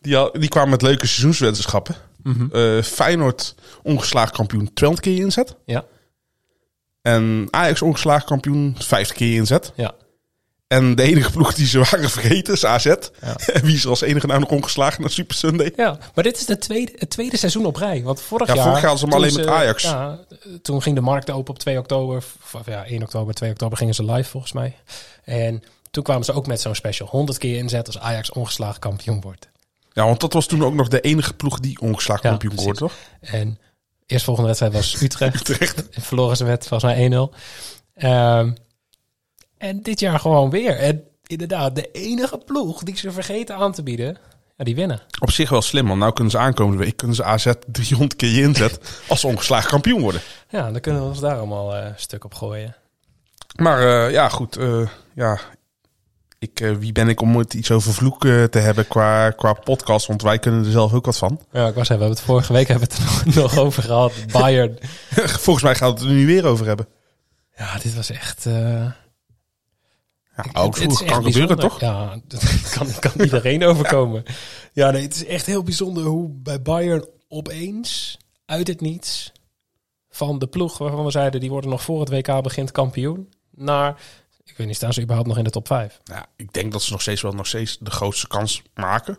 die, 0.00 0.16
al- 0.16 0.32
die 0.32 0.48
kwamen 0.48 0.70
met 0.70 0.82
leuke 0.82 1.06
seizoenswetenschappen. 1.06 1.94
Eh, 2.52 2.82
Feyenoord 2.82 3.54
ongeslagen 3.82 4.32
kampioen 4.34 4.72
200 4.74 5.08
keer 5.08 5.24
inzet. 5.24 5.56
Ja, 5.66 5.84
En 7.02 7.48
Ajax 7.50 7.82
ongeslagen 7.82 8.26
kampioen 8.26 8.74
50 8.78 9.16
keer 9.16 9.34
inzet. 9.34 9.72
ja. 9.76 9.94
En 10.70 10.94
de 10.94 11.02
enige 11.02 11.30
ploeg 11.30 11.54
die 11.54 11.66
ze 11.66 11.78
waren 11.78 12.10
vergeten 12.10 12.54
is 12.54 12.64
AZ. 12.64 12.86
En 13.52 13.62
wie 13.62 13.74
is 13.74 13.86
als 13.86 14.00
enige 14.00 14.26
nou 14.26 14.40
nog 14.40 14.48
ongeslagen 14.50 15.00
naar 15.00 15.10
Super 15.10 15.36
Sunday? 15.36 15.72
Ja, 15.76 15.98
maar 16.14 16.24
dit 16.24 16.36
is 16.36 16.46
de 16.46 16.58
tweede, 16.58 16.92
het 16.96 17.10
tweede 17.10 17.36
seizoen 17.36 17.66
op 17.66 17.76
rij. 17.76 18.02
Want 18.02 18.20
vorig 18.20 18.48
Ja, 18.48 18.54
jaar... 18.54 18.64
vorig 18.64 18.82
jaar 18.82 18.98
ze 18.98 19.04
hem 19.04 19.14
alleen 19.14 19.34
met 19.34 19.46
Ajax. 19.46 19.82
Ja, 19.82 20.18
toen 20.62 20.82
ging 20.82 20.94
de 20.94 21.00
markt 21.00 21.30
open 21.30 21.54
op 21.54 21.58
2 21.58 21.78
oktober. 21.78 22.16
Of 22.52 22.66
ja, 22.66 22.84
1 22.84 23.02
oktober, 23.02 23.34
2 23.34 23.50
oktober 23.50 23.78
gingen 23.78 23.94
ze 23.94 24.04
live 24.04 24.30
volgens 24.30 24.52
mij. 24.52 24.76
En 25.24 25.62
toen 25.90 26.02
kwamen 26.02 26.24
ze 26.24 26.32
ook 26.32 26.46
met 26.46 26.60
zo'n 26.60 26.74
special. 26.74 27.08
100 27.08 27.38
keer 27.38 27.56
inzet 27.56 27.86
als 27.86 27.98
Ajax 27.98 28.30
ongeslagen 28.32 28.80
kampioen 28.80 29.20
wordt. 29.20 29.48
Ja, 29.92 30.04
want 30.04 30.20
dat 30.20 30.32
was 30.32 30.46
toen 30.46 30.64
ook 30.64 30.74
nog 30.74 30.88
de 30.88 31.00
enige 31.00 31.34
ploeg 31.34 31.60
die 31.60 31.80
ongeslagen 31.80 32.22
Ja, 32.30 32.36
kampioen 32.36 32.64
wordt, 32.64 32.78
toch? 32.78 32.92
En 33.20 33.58
eerstvolgende 34.06 34.48
wedstrijd 34.48 34.74
was 34.74 35.00
Utrecht. 35.02 35.88
En 35.90 36.02
verloren 36.02 36.36
ze 36.36 36.44
met 36.44 36.66
volgens 36.66 36.94
mij 36.94 37.10
1-0. 37.10 37.34
Ehm, 37.94 38.52
en 39.60 39.82
dit 39.82 40.00
jaar 40.00 40.18
gewoon 40.20 40.50
weer. 40.50 40.76
En 40.76 41.02
inderdaad, 41.26 41.74
de 41.74 41.90
enige 41.92 42.38
ploeg 42.38 42.82
die 42.82 42.96
ze 42.96 43.12
vergeten 43.12 43.56
aan 43.56 43.72
te 43.72 43.82
bieden, 43.82 44.18
ja, 44.56 44.64
die 44.64 44.74
winnen. 44.74 45.00
Op 45.20 45.30
zich 45.30 45.50
wel 45.50 45.62
slim, 45.62 45.84
man. 45.84 45.98
Nou 45.98 46.12
kunnen 46.12 46.32
ze 46.32 46.38
aankomende 46.38 46.84
week 46.84 46.96
kunnen 46.96 47.16
ze 47.16 47.24
AZ 47.24 47.46
300 47.66 48.16
keer 48.16 48.42
inzet 48.42 49.00
als 49.08 49.20
ze 49.20 49.26
ongeslagen 49.26 49.70
kampioen 49.70 50.00
worden. 50.00 50.20
Ja, 50.48 50.70
dan 50.70 50.80
kunnen 50.80 51.02
we 51.02 51.08
ons 51.08 51.20
daar 51.20 51.36
allemaal 51.36 51.74
eh, 51.76 51.86
stuk 51.96 52.24
op 52.24 52.34
gooien. 52.34 52.76
Maar 53.56 54.06
eh, 54.06 54.12
ja, 54.12 54.28
goed. 54.28 54.56
eh, 54.56 54.88
ja, 55.14 55.38
ik, 56.38 56.58
wie 56.78 56.92
ben 56.92 57.08
ik 57.08 57.20
om 57.20 57.36
het 57.36 57.54
iets 57.54 57.70
over 57.70 57.94
vloek 57.94 58.20
te 58.22 58.58
hebben 58.58 58.88
qua, 58.88 59.30
qua 59.30 59.52
podcast? 59.52 60.06
Want 60.06 60.22
wij 60.22 60.38
kunnen 60.38 60.64
er 60.64 60.70
zelf 60.70 60.92
ook 60.92 61.04
wat 61.06 61.18
van. 61.18 61.40
Ja, 61.52 61.66
ik 61.68 61.74
was 61.74 61.88
even, 61.88 61.96
we 61.98 62.02
hebben 62.04 62.08
het 62.08 62.20
vorige 62.20 62.52
week 62.52 62.68
hebben 62.68 62.88
we 62.88 62.94
het 62.94 63.04
er 63.04 63.10
nog, 63.26 63.34
nog 63.34 63.58
over 63.58 63.82
gehad. 63.82 64.12
Bayern. 64.32 64.78
Volgens 65.44 65.64
mij 65.64 65.74
gaat 65.74 65.90
het 65.90 66.08
er 66.08 66.14
nu 66.14 66.26
weer 66.26 66.46
over 66.46 66.66
hebben. 66.66 66.86
Ja, 67.56 67.78
dit 67.78 67.94
was 67.94 68.10
echt... 68.10 68.46
Ja, 70.52 70.60
ook 70.60 70.78
is 70.78 71.04
kan 71.04 71.24
gebeuren, 71.24 71.58
toch? 71.58 71.80
Ja, 71.80 72.20
dat 72.26 72.42
kan, 72.74 72.86
kan 72.98 73.24
iedereen 73.24 73.64
overkomen. 73.70 74.22
Ja, 74.72 74.90
nee, 74.90 75.02
het 75.02 75.14
is 75.14 75.24
echt 75.24 75.46
heel 75.46 75.62
bijzonder 75.62 76.04
hoe 76.04 76.28
bij 76.30 76.62
Bayern 76.62 77.06
opeens, 77.28 78.18
uit 78.46 78.66
het 78.66 78.80
niets, 78.80 79.32
van 80.10 80.38
de 80.38 80.46
ploeg 80.46 80.78
waarvan 80.78 81.04
we 81.04 81.10
zeiden, 81.10 81.40
die 81.40 81.50
worden 81.50 81.70
nog 81.70 81.82
voor 81.82 82.00
het 82.00 82.08
WK 82.08 82.42
begint 82.42 82.70
kampioen, 82.70 83.28
naar, 83.50 84.00
ik 84.44 84.56
weet 84.56 84.66
niet, 84.66 84.76
staan 84.76 84.92
ze 84.92 85.00
überhaupt 85.00 85.28
nog 85.28 85.38
in 85.38 85.44
de 85.44 85.50
top 85.50 85.66
5? 85.66 86.00
Ja, 86.04 86.26
ik 86.36 86.52
denk 86.52 86.72
dat 86.72 86.82
ze 86.82 86.92
nog 86.92 87.00
steeds 87.00 87.22
wel 87.22 87.32
nog 87.32 87.46
steeds 87.46 87.78
de 87.80 87.90
grootste 87.90 88.28
kans 88.28 88.62
maken. 88.74 89.18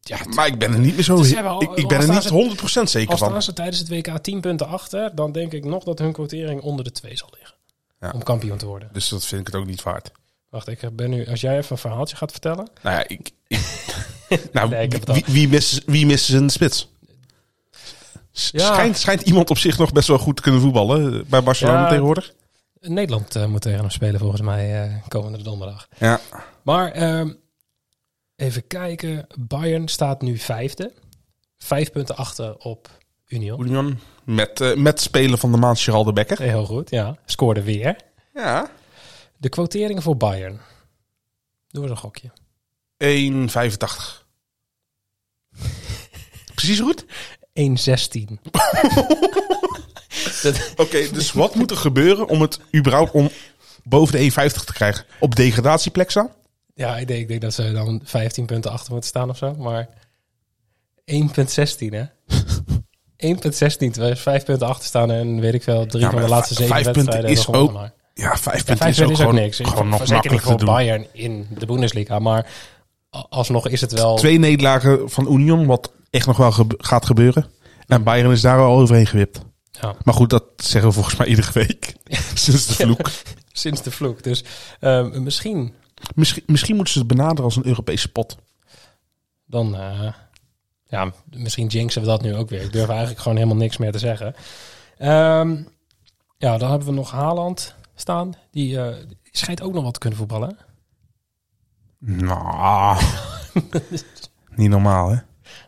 Ja, 0.00 0.18
Maar 0.34 0.46
ik 0.46 0.58
ben 0.58 0.72
er 0.72 0.78
niet 0.78 0.94
meer 0.94 1.04
zo. 1.04 1.20
Ik, 1.20 1.70
ik 1.74 1.88
ben 1.88 2.00
er 2.00 2.14
als 2.14 2.30
niet 2.30 2.68
daar 2.68 2.82
100% 2.84 2.90
zeker 2.90 3.10
Als 3.10 3.18
van. 3.18 3.28
staan 3.28 3.42
ze 3.42 3.52
tijdens 3.52 3.78
het 3.78 3.88
WK 3.88 4.18
10 4.18 4.40
punten 4.40 4.66
achter, 4.66 5.14
dan 5.14 5.32
denk 5.32 5.52
ik 5.52 5.64
nog 5.64 5.84
dat 5.84 5.98
hun 5.98 6.12
quotering 6.12 6.60
onder 6.60 6.84
de 6.84 6.90
2 6.90 7.16
zal 7.16 7.28
liggen. 7.38 7.56
Ja. 8.00 8.10
Om 8.14 8.22
kampioen 8.22 8.58
te 8.58 8.66
worden. 8.66 8.88
Dus 8.92 9.08
dat 9.08 9.26
vind 9.26 9.40
ik 9.40 9.46
het 9.46 9.56
ook 9.56 9.66
niet 9.66 9.82
waard. 9.82 10.10
Wacht, 10.48 10.68
ik 10.68 10.96
ben 10.96 11.10
nu, 11.10 11.26
als 11.26 11.40
jij 11.40 11.56
even 11.56 11.72
een 11.72 11.78
verhaaltje 11.78 12.16
gaat 12.16 12.30
vertellen. 12.30 12.68
Nou 12.82 12.96
ja, 12.96 13.08
ik, 13.08 13.30
Nou, 14.52 14.68
Nee, 14.68 14.88
ik 14.88 15.04
wie, 15.04 15.24
wie, 15.26 15.48
mist, 15.48 15.82
wie 15.86 16.00
in 16.36 16.46
de 16.46 16.52
spits? 16.52 16.88
Ja. 18.30 18.72
Schijnt, 18.72 18.98
schijnt 18.98 19.22
iemand 19.22 19.50
op 19.50 19.58
zich 19.58 19.78
nog 19.78 19.92
best 19.92 20.08
wel 20.08 20.18
goed 20.18 20.36
te 20.36 20.42
kunnen 20.42 20.60
voetballen 20.60 21.14
eh, 21.14 21.24
bij 21.26 21.42
Barcelona 21.42 21.82
Ja. 21.82 21.88
tegenwoordig? 21.88 22.32
Nederland 22.80 23.36
eh, 23.36 23.46
moet 23.46 23.62
tegen 23.62 23.78
hem 23.78 23.90
spelen 23.90 24.20
volgens 24.20 24.40
mij 24.40 24.82
eh, 24.82 24.94
komende 25.08 25.42
donderdag. 25.42 25.88
Ja. 25.98 26.20
Maar 26.62 26.92
ehm, 26.92 27.32
even 28.36 28.66
kijken. 28.66 29.26
Bayern 29.38 29.88
staat 29.88 30.22
nu 30.22 30.38
vijfde. 30.38 30.92
Vijf 31.58 31.90
punten 31.90 32.16
achter 32.16 32.56
op 32.56 32.90
Union. 33.26 33.60
Union 33.60 33.98
met, 34.24 34.60
eh, 34.60 34.74
met 34.76 35.00
spelen 35.00 35.38
van 35.38 35.52
de 35.52 35.58
maand 35.58 35.80
Gerald 35.80 36.06
de 36.06 36.12
Bekker. 36.12 36.40
Heel 36.42 36.64
goed, 36.66 36.90
ja. 36.90 37.16
Scoorde 37.24 37.62
weer. 37.62 37.96
Ja. 38.34 38.70
De 39.36 39.48
quoteringen 39.48 40.02
voor 40.02 40.16
Bayern. 40.16 40.60
Doe 41.68 41.82
eens 41.82 41.90
een 41.90 41.96
gokje. 41.96 42.30
1,85. 42.96 44.26
Precies 46.54 46.80
goed? 46.80 47.04
1,16. 47.52 48.40
Dat- 50.42 50.72
Oké, 50.76 51.10
dus 51.12 51.32
wat 51.32 51.54
moet 51.54 51.70
er 51.70 51.76
gebeuren 51.76 52.28
om 52.28 52.40
het 52.40 52.60
überhaupt 52.76 53.10
om 53.12 53.30
boven 53.84 54.12
de 54.12 54.18
1,50 54.30 54.64
te 54.64 54.72
krijgen? 54.72 55.04
Op 55.20 55.36
degradatieplek 55.36 56.10
staan? 56.10 56.30
ja, 56.74 56.98
ik 56.98 57.06
denk, 57.06 57.20
ik 57.20 57.28
denk 57.28 57.40
dat 57.40 57.54
ze 57.54 57.72
dan 57.72 58.00
15 58.04 58.46
punten 58.46 58.70
achter 58.70 58.90
moeten 58.92 59.08
staan 59.10 59.30
of 59.30 59.36
zo. 59.36 59.54
Maar 59.54 59.88
1,16 61.12 61.88
hè? 61.88 62.04
1,16 63.24 63.76
terwijl 63.90 64.16
ze 64.16 64.22
5 64.22 64.44
punten 64.44 64.66
achter 64.68 64.86
staan 64.86 65.10
en 65.10 65.40
weet 65.40 65.54
ik 65.54 65.62
veel, 65.62 65.86
drie 65.86 66.02
Ja, 66.02 66.10
van 66.10 66.20
de 66.20 66.28
laatste 66.28 66.54
zeven 66.54 66.74
punten 66.82 66.94
wedstrijden 66.94 67.30
is 67.30 67.48
ook- 67.48 67.72
maar- 67.72 67.92
Ja, 68.14 68.36
5 68.36 68.44
Ja, 68.44 68.50
punten 68.64 68.76
vijf 68.76 68.98
is 68.98 69.02
ook 69.04 69.10
is 69.10 69.20
ook 69.20 69.32
niks. 69.32 69.56
gewoon 69.62 69.88
nog 69.88 69.98
Zeker 70.06 70.14
niet 70.14 70.30
makkelijk 70.32 70.42
voor. 70.42 70.64
Bayern 70.74 71.06
in 71.12 71.46
de 71.58 71.66
Bundesliga. 71.66 72.18
Maar 72.18 72.46
alsnog 73.10 73.68
is 73.68 73.80
het 73.80 73.92
wel... 73.92 74.16
Twee 74.16 74.38
nederlagen 74.38 75.10
van 75.10 75.32
Union, 75.32 75.66
wat 75.66 75.92
echt 76.10 76.26
nog 76.26 76.36
wel 76.36 76.52
gebe- 76.52 76.74
gaat 76.78 77.06
gebeuren. 77.06 77.46
En 77.86 78.02
Bayern 78.02 78.30
is 78.32 78.40
daar 78.40 78.58
al 78.58 78.78
overheen 78.78 79.06
gewipt. 79.06 79.40
Ja, 79.80 79.94
Maar 80.04 80.14
goed, 80.14 80.30
dat 80.30 80.44
zeggen 80.56 80.88
we 80.90 80.94
volgens 80.94 81.16
mij 81.16 81.26
iedere 81.26 81.52
week. 81.52 81.94
Sinds 82.34 82.66
de 82.66 82.74
vloek. 82.74 83.10
sinds 83.52 83.82
de 83.82 83.90
vloek. 83.90 84.22
Dus 84.22 84.44
ehm, 84.80 85.22
misschien 85.22 85.74
Misschien, 86.14 86.42
misschien 86.46 86.74
moeten 86.74 86.92
ze 86.92 86.98
het 86.98 87.08
benaderen 87.08 87.44
als 87.44 87.56
een 87.56 87.66
Europese 87.66 88.08
pot. 88.12 88.36
dan... 89.46 89.74
eh, 89.76 90.06
ja, 90.90 91.12
misschien 91.30 91.66
jinxen 91.66 92.00
we 92.00 92.06
dat 92.06 92.22
nu 92.22 92.34
ook 92.36 92.48
weer. 92.48 92.62
Ik 92.62 92.72
durf 92.72 92.88
eigenlijk 92.88 93.20
gewoon 93.20 93.36
helemaal 93.36 93.58
niks 93.58 93.76
meer 93.76 93.92
te 93.92 93.98
zeggen. 93.98 94.34
Ehm, 94.98 95.62
ja, 96.38 96.58
dan 96.58 96.70
hebben 96.70 96.88
we 96.88 96.94
nog 96.94 97.10
Haaland 97.10 97.74
staan. 97.94 98.34
Die, 98.50 98.68
die 99.06 99.16
schijnt 99.30 99.62
ook 99.62 99.72
nog 99.72 99.84
wat 99.84 99.92
te 99.94 99.98
kunnen 100.00 100.18
voetballen. 100.18 100.56
Nou, 101.98 103.02
niet 104.56 104.68
normaal 104.70 105.08
hè? 105.10 105.16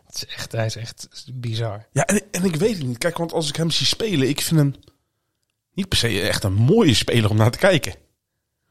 Het 0.05 0.15
is 0.15 0.25
echt, 0.25 0.51
hij 0.51 0.65
is 0.65 0.75
echt 0.75 1.07
bizar. 1.33 1.87
Ja, 1.91 2.05
en, 2.05 2.21
en 2.31 2.43
ik 2.43 2.55
weet 2.55 2.77
het 2.77 2.87
niet. 2.87 2.97
Kijk, 2.97 3.17
want 3.17 3.33
als 3.33 3.49
ik 3.49 3.55
hem 3.55 3.69
zie 3.71 3.85
spelen, 3.85 4.29
ik 4.29 4.41
vind 4.41 4.59
hem 4.59 4.73
niet 5.73 5.87
per 5.89 5.97
se 5.97 6.21
echt 6.21 6.43
een 6.43 6.53
mooie 6.53 6.93
speler 6.93 7.29
om 7.29 7.37
naar 7.37 7.51
te 7.51 7.57
kijken. 7.57 7.95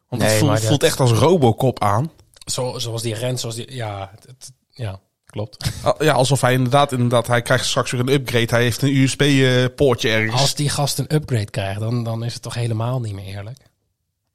Want 0.09 0.23
Nee, 0.23 0.31
het 0.31 0.41
voelt, 0.41 0.53
dat- 0.53 0.65
voelt 0.65 0.83
echt 0.83 1.01
als 1.01 1.13
Robocop 1.13 1.81
aan. 1.83 2.11
Zo, 2.51 2.79
zoals 2.79 3.03
die 3.03 3.15
rent, 3.15 3.41
zoals 3.41 3.55
die... 3.55 3.75
Ja, 3.75 4.11
het- 4.27 4.53
ja 4.71 5.01
klopt. 5.33 5.73
Al- 5.83 6.05
Ja, 6.05 6.13
alsof 6.13 6.41
hij 6.41 6.53
inderdaad, 6.53 6.93
inderdaad, 6.93 7.27
hij 7.27 7.43
krijgt 7.43 7.65
straks 7.65 7.91
weer 7.91 8.01
een 8.01 8.13
upgrade. 8.13 8.47
Hij 8.51 8.63
heeft 8.63 8.83
een 8.83 8.97
USB-poortje 8.97 10.09
ergens. 10.11 10.41
Als 10.41 10.55
die 10.55 10.69
gast 10.69 10.99
een 10.99 11.15
upgrade 11.15 11.51
krijgt, 11.51 11.81
dan, 11.81 12.05
dan 12.05 12.25
is 12.25 12.33
het 12.33 12.43
toch 12.43 12.55
helemaal 12.55 13.01
niet 13.01 13.15
meer 13.15 13.25
eerlijk. 13.25 13.59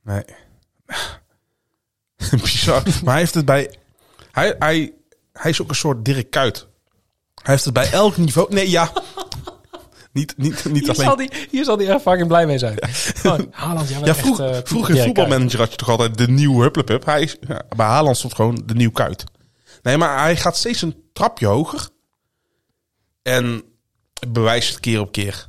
Nee. 0.03 0.23
Bizar. 2.41 2.83
maar 3.03 3.11
hij 3.13 3.19
heeft 3.21 3.33
het 3.33 3.45
bij... 3.45 3.75
Hij, 4.31 4.55
hij, 4.59 4.93
hij 5.33 5.51
is 5.51 5.61
ook 5.61 5.69
een 5.69 5.75
soort 5.75 6.05
Dirk 6.05 6.29
Kuyt. 6.29 6.67
Hij 7.35 7.53
heeft 7.53 7.65
het 7.65 7.73
bij 7.73 7.91
elk 7.91 8.17
niveau... 8.17 8.53
Nee, 8.53 8.69
ja. 8.69 8.91
niet, 10.11 10.37
niet, 10.37 10.65
niet 10.65 10.83
Hier 10.83 10.93
alleen... 10.93 11.05
zal, 11.05 11.15
die, 11.15 11.31
hier 11.49 11.63
zal 11.63 11.77
die 11.77 11.87
echt 11.87 12.01
fucking 12.01 12.27
blij 12.27 12.45
mee 12.45 12.57
zijn. 12.57 12.77
Gewoon, 12.81 13.47
Haaland, 13.51 13.89
Ja, 13.89 14.15
vroeg, 14.15 14.39
echt, 14.39 14.51
eh, 14.55 14.59
vroeger 14.63 14.95
in 14.95 15.03
voetbalmanager 15.03 15.59
had 15.59 15.71
je 15.71 15.77
toch 15.77 15.89
altijd 15.89 16.17
de 16.17 16.27
nieuwe 16.27 16.61
hupplepup. 16.61 17.05
Hij 17.05 17.21
is, 17.21 17.35
ja, 17.47 17.61
bij 17.75 17.85
Haaland 17.85 18.17
stond 18.17 18.35
gewoon 18.35 18.61
de 18.65 18.73
nieuw 18.73 18.91
kuit. 18.91 19.23
Nee, 19.81 19.98
maar 19.98 20.19
hij 20.19 20.36
gaat 20.38 20.57
steeds 20.57 20.81
een 20.81 21.03
trapje 21.13 21.46
hoger. 21.46 21.89
En 23.22 23.63
bewijst 24.27 24.69
het 24.69 24.79
keer 24.79 25.00
op 25.00 25.12
keer. 25.12 25.48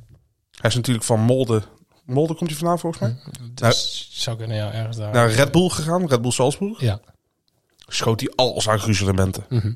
Hij 0.50 0.70
is 0.70 0.76
natuurlijk 0.76 1.04
van 1.04 1.20
Molde. 1.20 1.62
Molde 2.04 2.34
komt 2.34 2.50
hij 2.50 2.58
vandaan 2.58 2.78
volgens 2.78 3.02
mij? 3.02 3.16
Kuyt. 3.54 3.58
Dus 3.58 4.08
zou 4.12 4.36
kunnen, 4.36 4.56
ja, 4.56 4.72
ergens 4.72 4.96
daar. 4.96 5.12
Naar 5.12 5.30
Red 5.30 5.52
Bull 5.52 5.68
gegaan, 5.68 6.06
Red 6.06 6.22
Bull 6.22 6.30
Salzburg. 6.30 6.80
Ja. 6.80 7.00
Schoot 7.86 8.20
hij 8.20 8.32
alles 8.34 8.68
aan 8.68 8.80
gruzelementen. 8.80 9.44
Mhm. 9.48 9.72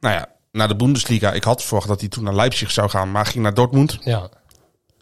Nou 0.00 0.14
ja, 0.14 0.28
naar 0.52 0.68
de 0.68 0.76
Bundesliga. 0.76 1.32
Ik 1.32 1.44
had 1.44 1.62
verwacht 1.62 1.88
dat 1.88 2.00
hij 2.00 2.08
toen 2.08 2.24
naar 2.24 2.34
Leipzig 2.34 2.70
zou 2.70 2.90
gaan, 2.90 3.10
maar 3.10 3.26
ging 3.26 3.42
naar 3.42 3.54
Dortmund. 3.54 3.98
ja. 4.00 4.28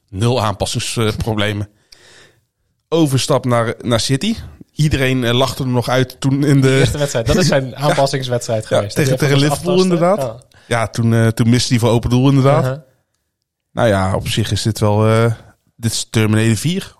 Nul 0.09 0.43
aanpassingsproblemen. 0.43 1.69
Overstap 2.89 3.45
naar, 3.45 3.75
naar 3.81 4.01
City. 4.01 4.37
Iedereen 4.75 5.25
eh, 5.25 5.33
lachte 5.35 5.63
hem 5.63 5.73
nog 5.73 5.89
uit 5.89 6.21
toen 6.21 6.45
in 6.45 6.61
de... 6.61 6.79
Eerste 6.79 6.99
wedstrijd. 6.99 7.27
Dat 7.27 7.37
is 7.37 7.47
zijn 7.47 7.77
aanpassingswedstrijd 7.85 8.69
Ja, 8.69 8.77
geweest. 8.77 8.95
tegen- 8.97 9.19
tegen 9.19 9.39
Liverpool 9.39 9.83
inderdaad. 9.83 10.47
Ja, 10.67 10.87
toen, 10.89 11.15
eh, 11.15 11.27
toen 11.29 11.49
miste 11.51 11.69
hij 11.73 11.79
voor 11.79 11.91
open 11.91 12.11
doel 12.11 12.29
inderdaad. 12.29 12.65
Uh-huh. 12.65 12.79
Nou 13.73 13.89
ja, 13.89 14.15
op 14.15 14.29
zich 14.29 14.51
is 14.51 14.63
dit 14.63 14.79
wel... 14.79 15.07
eh, 15.09 15.33
dit 15.77 15.93
is 15.93 16.07
Terminator 16.11 16.57
4. 16.57 16.95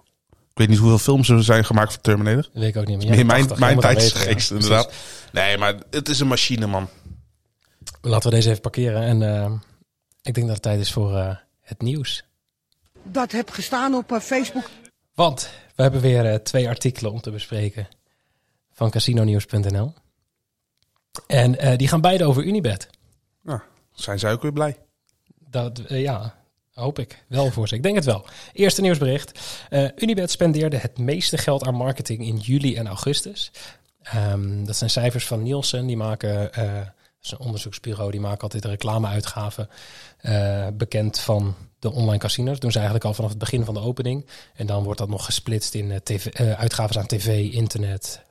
Ik 0.51 0.61
weet 0.61 0.69
niet 0.69 0.79
hoeveel 0.79 0.99
films 0.99 1.29
er 1.29 1.45
zijn 1.45 1.65
gemaakt 1.65 1.93
van 1.93 2.01
Terminator. 2.03 2.43
Dat 2.43 2.51
weet 2.53 2.69
ik 2.69 2.77
ook 2.77 2.87
niet 2.87 2.99
meer. 2.99 3.15
Jij 3.15 3.25
mijn, 3.25 3.41
80, 3.47 3.59
mijn 3.59 3.79
tijdsgeest 3.79 4.49
ja. 4.49 4.55
inderdaad. 4.55 4.93
Nee, 5.33 5.59
maar 5.59 5.75
het 5.91 6.09
is 6.09 6.21
een 6.21 6.27
machine, 6.27 6.67
man. 6.67 6.89
Laten 8.01 8.31
we 8.31 8.35
deze 8.37 8.49
even 8.51 8.61
parkeren. 8.61 9.03
En 9.03 9.23
eh, 9.37 9.53
ik 10.23 10.35
denk 10.35 10.47
dat 10.47 10.55
het 10.55 10.63
tijd 10.63 10.81
is 10.81 10.93
voor 10.93 11.17
eh, 11.17 11.37
het 11.61 11.83
nieuws. 11.83 12.25
Dat 13.03 13.33
heb 13.33 13.51
gestaan 13.51 13.95
op 13.95 14.19
Facebook. 14.23 14.71
Want 15.15 15.51
we 15.75 15.83
hebben 15.83 16.01
weer 16.01 16.27
eh, 16.27 16.35
twee 16.35 16.69
artikelen 16.69 17.13
om 17.13 17.21
te 17.21 17.31
bespreken 17.31 17.89
van 18.73 18.91
casinonieuws.nl. 18.91 19.95
En 21.27 21.59
eh, 21.59 21.77
die 21.79 21.89
gaan 21.89 22.01
beide 22.01 22.25
over 22.25 22.43
Unibet. 22.43 22.89
Nou, 23.43 23.61
zijn 23.93 24.19
zij 24.19 24.33
ook 24.33 24.43
weer 24.43 24.53
blij. 24.53 24.77
Dat, 25.49 25.79
eh, 25.79 26.01
ja, 26.01 26.35
hoop 26.73 26.99
ik. 26.99 27.25
Wel 27.29 27.51
voor 27.51 27.69
ze. 27.69 27.75
Ik 27.75 27.83
denk 27.83 27.95
het 27.95 28.05
wel. 28.05 28.27
Eerste 28.53 28.81
nieuwsbericht. 28.81 29.41
Unibet 29.97 30.31
spendeerde 30.31 30.77
het 30.77 30.99
meeste 30.99 31.39
geld 31.39 31.65
aan 31.65 31.75
marketing 31.75 32.27
in 32.27 32.37
juli 32.37 32.77
en 32.77 32.87
augustus. 32.87 33.51
Ehm, 34.03 34.65
dat 34.65 34.77
zijn 34.77 34.91
cijfers 34.91 35.27
van 35.27 35.43
Nielsen. 35.43 35.87
Die 35.87 35.97
maken, 35.97 36.51
is 37.25 37.31
een 37.31 37.39
onderzoeksbureau, 37.39 38.11
die 38.11 38.21
maken 38.21 38.43
altijd 38.43 38.65
reclameuitgaven 38.65 39.69
eh 40.19 40.67
bekend 40.75 41.19
van 41.19 41.55
de 41.79 41.93
online 41.93 42.19
casinos. 42.19 42.53
Dat 42.53 42.61
doen 42.61 42.71
ze 42.71 42.77
eigenlijk 42.77 43.07
al 43.07 43.15
vanaf 43.15 43.31
het 43.31 43.39
begin 43.39 43.65
van 43.65 43.75
de 43.75 43.81
opening. 43.81 44.27
En 44.55 44.67
dan 44.67 44.83
wordt 44.83 44.99
dat 44.99 45.09
nog 45.09 45.25
gesplitst 45.25 45.75
in 45.75 45.91
eh, 45.91 45.97
TV, 45.97 46.27
eh, 46.27 46.53
uitgaven 46.53 47.01
aan 47.01 47.07
tv, 47.07 47.53
internet, 47.53 48.23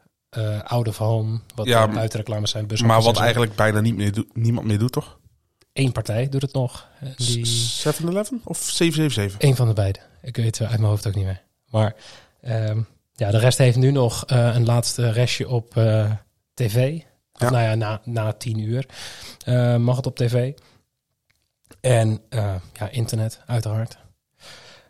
out 0.63 0.88
of 0.88 0.97
home, 0.97 1.39
wat 1.55 1.65
Ja, 1.65 1.88
buitenreclames 1.88 2.51
zijn. 2.51 2.67
Maar 2.85 3.01
wat 3.01 3.17
eigenlijk 3.17 3.55
bijna 3.55 3.79
niet 3.79 3.95
meer 3.95 4.12
doet, 4.12 4.35
niemand 4.35 4.67
meer 4.67 4.79
doet, 4.79 4.91
toch? 4.91 5.19
Eén 5.73 5.91
partij 5.91 6.29
doet 6.29 6.41
het 6.41 6.53
nog. 6.53 6.88
Die... 7.15 7.45
7-Eleven 7.45 8.41
of 8.43 8.57
777? 8.57 9.41
Eén 9.41 9.55
van 9.55 9.67
de 9.67 9.73
beide. 9.73 10.00
Ik 10.21 10.35
weet 10.35 10.57
het 10.57 10.67
uit 10.67 10.79
mijn 10.79 10.89
hoofd 10.89 11.07
ook 11.07 11.15
niet 11.15 11.25
meer. 11.25 11.41
Maar 11.69 11.95
ehm, 12.41 12.81
ja, 13.15 13.31
de 13.31 13.38
rest 13.38 13.57
heeft 13.57 13.77
nu 13.77 13.91
nog 13.91 14.23
een 14.27 14.65
laatste 14.65 15.12
restje 15.12 15.50
op 15.50 15.73
tv. 16.53 17.01
Of. 17.45 17.51
Nou 17.51 17.63
ja, 17.63 17.75
na, 17.75 18.01
na 18.05 18.31
tien 18.33 18.59
uur 18.59 18.85
eh, 19.45 19.77
mag 19.77 19.95
het 19.95 20.05
op 20.05 20.15
tv. 20.15 20.53
En 21.81 22.19
eh, 22.29 22.55
ja, 22.73 22.89
internet, 22.89 23.41
uiteraard. 23.45 23.97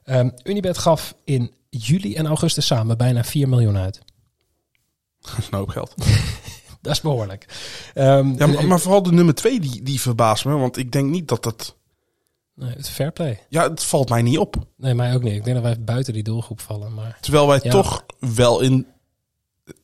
Ehm, 0.03 0.29
Unibet 0.43 0.77
gaf 0.77 1.15
in 1.23 1.51
juli 1.69 2.15
en 2.15 2.25
augustus 2.27 2.65
samen 2.65 2.97
bijna 2.97 3.23
4 3.23 3.49
miljoen 3.49 3.77
uit. 3.77 4.01
Dat 5.21 5.37
is 5.37 5.47
een 5.51 5.57
hoop 5.57 5.69
geld. 5.69 5.93
Dat 6.81 6.93
is 6.93 7.01
behoorlijk. 7.01 7.45
Ehm, 7.93 8.33
Ja, 8.37 8.47
maar, 8.47 8.67
maar 8.67 8.79
vooral 8.79 9.03
de 9.03 9.11
nummer 9.11 9.35
2 9.35 9.59
die, 9.59 9.83
die 9.83 10.01
verbaast 10.01 10.45
me. 10.45 10.55
Want 10.57 10.77
ik 10.77 10.91
denk 10.91 11.09
niet 11.09 11.27
dat 11.27 11.45
het... 11.45 11.75
nee, 12.55 12.69
het 12.75 12.89
fair 12.89 13.11
play. 13.11 13.39
Ja, 13.49 13.69
het 13.69 13.83
valt 13.83 14.09
mij 14.09 14.21
niet 14.21 14.37
op. 14.37 14.55
Nee, 14.77 14.93
mij 14.93 15.15
ook 15.15 15.23
niet. 15.23 15.33
Ik 15.33 15.43
denk 15.43 15.55
dat 15.55 15.65
wij 15.65 15.83
buiten 15.83 16.13
die 16.13 16.23
doelgroep 16.23 16.59
vallen. 16.61 16.93
Maar 16.93 17.17
Terwijl 17.21 17.47
wij 17.47 17.59
Ja. 17.63 17.71
toch 17.71 18.05
wel 18.19 18.59
in 18.61 18.87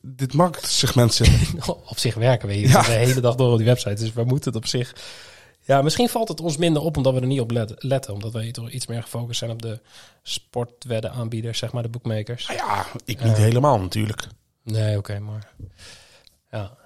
dit 0.02 0.32
marktsegment 0.34 1.14
zitten. 1.14 1.62
op 1.90 1.98
zich 1.98 2.14
werken 2.14 2.48
we 2.48 2.54
hier 2.54 2.68
Ja. 2.68 2.82
de 2.82 2.90
hele 2.90 3.20
dag 3.20 3.34
door 3.34 3.50
op 3.52 3.56
die 3.56 3.66
website. 3.66 3.94
Dus 3.94 4.12
we 4.12 4.24
moeten 4.24 4.52
het 4.52 4.62
op 4.62 4.66
zich... 4.68 4.94
Ja, 5.60 5.82
misschien 5.82 6.08
valt 6.08 6.28
het 6.28 6.40
ons 6.40 6.56
minder 6.56 6.82
op 6.82 6.96
omdat 6.96 7.14
we 7.14 7.20
er 7.20 7.26
niet 7.26 7.40
op 7.40 7.50
let- 7.50 7.74
letten. 7.82 8.12
Omdat 8.14 8.32
wij 8.32 8.50
toch 8.50 8.70
iets 8.70 8.86
meer 8.86 9.02
gefocust 9.02 9.38
zijn 9.38 9.50
op 9.50 9.62
de 9.62 9.80
sportwedden 10.22 11.12
aanbieders, 11.12 11.58
zeg 11.58 11.72
maar 11.72 11.82
de 11.82 11.88
bookmakers. 11.88 12.46
Nou 12.46 12.58
ja, 12.58 12.86
ik 13.04 13.24
niet 13.24 13.36
helemaal 13.36 13.80
natuurlijk. 13.80 14.26
Nee, 14.64 14.96
oké, 14.98 15.18
maar... 15.18 15.52
Ja, 16.50 16.76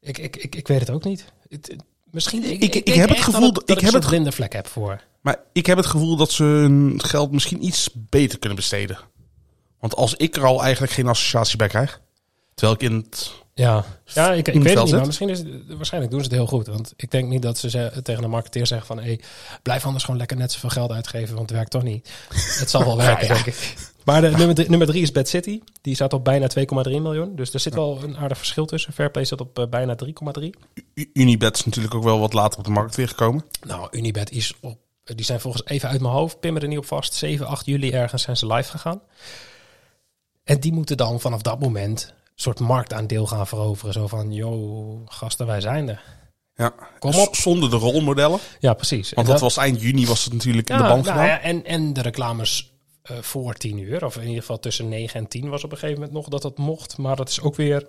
ik, 0.00 0.18
ik, 0.18 0.36
ik, 0.36 0.54
ik 0.54 0.68
weet 0.68 0.80
het 0.80 0.90
ook 0.90 1.04
niet. 1.04 1.24
Het- 1.48 1.76
misschien... 2.10 2.44
Ik, 2.62 2.74
ik 2.74 2.94
heb 2.94 3.08
het 3.08 3.20
gevoel 3.20 3.52
dat, 3.52 3.70
ik 3.70 3.80
heb 3.80 3.92
een 3.94 4.00
het 4.00 4.08
blinde 4.08 4.32
vlek 4.32 4.52
heb 4.52 4.66
voor. 4.66 5.00
Maar 5.20 5.36
ik 5.52 5.66
heb 5.66 5.76
het 5.76 5.86
gevoel 5.86 6.16
dat 6.16 6.30
ze 6.32 6.42
hun 6.44 7.00
geld 7.04 7.32
misschien 7.32 7.64
iets 7.64 7.90
beter 7.94 8.38
kunnen 8.38 8.56
besteden. 8.58 8.98
Want 9.80 9.94
als 9.96 10.14
ik 10.14 10.36
er 10.36 10.44
al 10.44 10.62
eigenlijk 10.62 10.92
geen 10.92 11.06
associatie 11.08 11.56
bij 11.56 11.68
krijg. 11.68 12.00
Terwijl 12.54 12.78
ik 12.80 12.82
in 12.90 12.96
het... 12.96 13.32
Ja, 13.54 13.84
ja 14.04 14.32
ik, 14.32 14.48
ik 14.48 14.62
weet 14.62 14.74
het 14.74 14.84
niet, 14.84 14.94
maar 14.94 15.06
misschien 15.06 15.28
is 15.28 15.38
het, 15.38 15.48
waarschijnlijk 15.76 16.12
doen 16.12 16.22
ze 16.22 16.28
het 16.28 16.36
heel 16.38 16.46
goed. 16.46 16.66
Want 16.66 16.92
ik 16.96 17.10
denk 17.10 17.28
niet 17.28 17.42
dat 17.42 17.58
ze 17.58 17.70
ze- 17.70 18.00
tegen 18.02 18.24
een 18.24 18.30
marketeer 18.30 18.66
zeggen 18.66 18.86
van... 18.86 18.98
Hey, 18.98 19.20
blijf 19.62 19.84
anders 19.84 20.04
gewoon 20.04 20.18
lekker 20.18 20.36
net 20.36 20.52
zoveel 20.52 20.68
geld 20.68 20.90
uitgeven, 20.90 21.34
want 21.34 21.48
het 21.48 21.56
werkt 21.58 21.70
toch 21.70 21.82
niet. 21.82 22.10
Het 22.34 22.70
zal 22.70 22.84
wel 22.84 22.96
werken, 23.06 23.28
denk 23.28 23.46
ik. 23.46 23.74
Maar 24.04 24.20
de, 24.20 24.30
nummer, 24.30 24.54
drie, 24.54 24.68
nummer 24.68 24.86
drie 24.86 25.02
is 25.02 25.12
Bad 25.12 25.28
City. 25.28 25.60
Die 25.80 25.94
staat 25.94 26.12
op 26.12 26.24
bijna 26.24 26.48
2,3 26.58 26.64
miljoen. 26.84 27.36
Dus 27.36 27.54
er 27.54 27.60
zit 27.60 27.74
wel 27.74 28.02
een 28.02 28.16
aardig 28.16 28.38
verschil 28.38 28.66
tussen. 28.66 28.92
Fairplay 28.92 29.24
zit 29.24 29.40
op 29.40 29.58
eh, 29.58 29.66
bijna 29.66 29.96
3,3. 30.38 30.44
U- 30.94 31.10
Unibet 31.12 31.56
is 31.56 31.64
natuurlijk 31.64 31.94
ook 31.94 32.04
wel 32.04 32.18
wat 32.18 32.32
later 32.32 32.58
op 32.58 32.64
de 32.64 32.70
markt 32.70 32.94
weer 32.96 33.08
gekomen. 33.08 33.44
Nou, 33.66 33.88
Unibet 33.90 34.30
is 34.30 34.54
op... 34.60 34.78
Die 35.04 35.24
zijn 35.24 35.40
volgens 35.40 35.64
even 35.66 35.88
uit 35.88 36.00
mijn 36.00 36.12
hoofd, 36.14 36.40
pin 36.40 36.52
me 36.52 36.60
er 36.60 36.68
niet 36.68 36.78
op 36.78 36.86
vast. 36.86 37.14
7, 37.14 37.46
8 37.46 37.66
juli 37.66 37.90
ergens 37.90 38.22
zijn 38.22 38.36
ze 38.36 38.46
live 38.46 38.70
gegaan. 38.70 39.00
En 40.44 40.60
die 40.60 40.72
moeten 40.72 40.96
dan 40.96 41.20
vanaf 41.20 41.42
dat 41.42 41.60
moment 41.60 42.14
soort 42.34 42.60
marktaandeel 42.60 43.26
gaan 43.26 43.46
veroveren. 43.46 43.92
Zo 43.92 44.06
van, 44.06 44.32
yo, 44.32 45.02
gasten, 45.06 45.46
wij 45.46 45.60
zijn 45.60 45.88
er. 45.88 46.02
Ja. 46.54 46.74
Kom 46.98 47.14
op. 47.14 47.34
Zonder 47.36 47.70
de 47.70 47.76
rolmodellen. 47.76 48.38
Ja, 48.58 48.74
precies. 48.74 49.12
Want 49.12 49.26
dat 49.26 49.40
was 49.40 49.56
eind 49.56 49.80
juni 49.80 50.06
was 50.06 50.24
het 50.24 50.32
natuurlijk 50.32 50.70
in 50.70 50.76
de 50.76 50.82
Ja, 50.82 50.88
band 50.88 51.04
nou 51.04 51.16
gedaan. 51.18 51.30
ja, 51.30 51.40
en, 51.40 51.64
en 51.64 51.92
de 51.92 52.02
reclames 52.02 52.72
eh, 53.02 53.16
voor 53.18 53.54
10 53.54 53.78
uur, 53.78 54.04
of 54.04 54.16
in 54.16 54.22
ieder 54.26 54.40
geval 54.40 54.58
tussen 54.58 54.88
9 54.88 55.20
en 55.20 55.28
10 55.28 55.48
was 55.48 55.64
op 55.64 55.70
een 55.72 55.78
gegeven 55.78 56.00
moment 56.00 56.16
nog 56.18 56.28
dat 56.28 56.42
dat 56.42 56.58
mocht. 56.58 56.98
Maar 56.98 57.16
dat 57.16 57.28
is 57.28 57.40
ook 57.40 57.54
weer. 57.56 57.86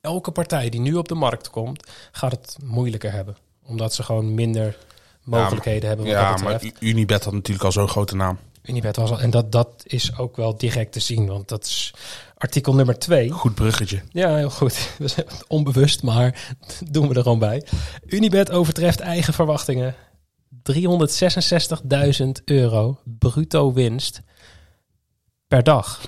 Elke 0.00 0.30
partij 0.30 0.68
die 0.70 0.80
nu 0.80 0.94
op 0.94 1.08
de 1.08 1.14
markt 1.14 1.50
komt, 1.50 1.90
gaat 2.12 2.30
het 2.32 2.56
moeilijker 2.64 3.12
hebben. 3.12 3.36
Omdat 3.66 3.94
ze 3.94 4.02
gewoon 4.02 4.34
minder 4.34 4.76
mogelijkheden 5.24 5.88
hebben. 5.88 6.06
Wat 6.06 6.14
Ja, 6.14 6.30
dat 6.32 6.42
maar 6.42 6.62
Unibet 6.80 7.24
had 7.24 7.32
natuurlijk 7.32 7.64
al 7.64 7.72
zo'n 7.72 7.88
grote 7.88 8.16
naam. 8.16 8.38
Unibet 8.62 8.96
was 8.96 9.10
al. 9.10 9.20
En 9.20 9.30
dat, 9.30 9.52
dat 9.52 9.82
is 9.86 10.18
ook 10.18 10.36
wel 10.36 10.56
direct 10.56 10.92
te 10.92 11.00
zien. 11.00 11.26
Want 11.26 11.48
dat 11.48 11.64
is 11.64 11.94
artikel 12.36 12.74
nummer 12.74 12.98
2. 12.98 13.30
Goed 13.30 13.54
bruggetje. 13.54 14.02
Ja, 14.08 14.36
heel 14.36 14.50
goed. 14.50 14.90
We 14.98 15.08
zijn 15.08 15.26
onbewust, 15.48 16.02
maar 16.02 16.54
doen 16.90 17.08
we 17.08 17.14
er 17.14 17.22
gewoon 17.22 17.38
bij. 17.38 17.66
Unibet 18.06 18.50
overtreft 18.50 19.00
eigen 19.00 19.34
verwachtingen. 19.34 19.94
366.000 20.72 22.28
euro 22.44 22.98
bruto 23.04 23.72
winst 23.72 24.20
per 25.48 25.62
dag. 25.62 26.00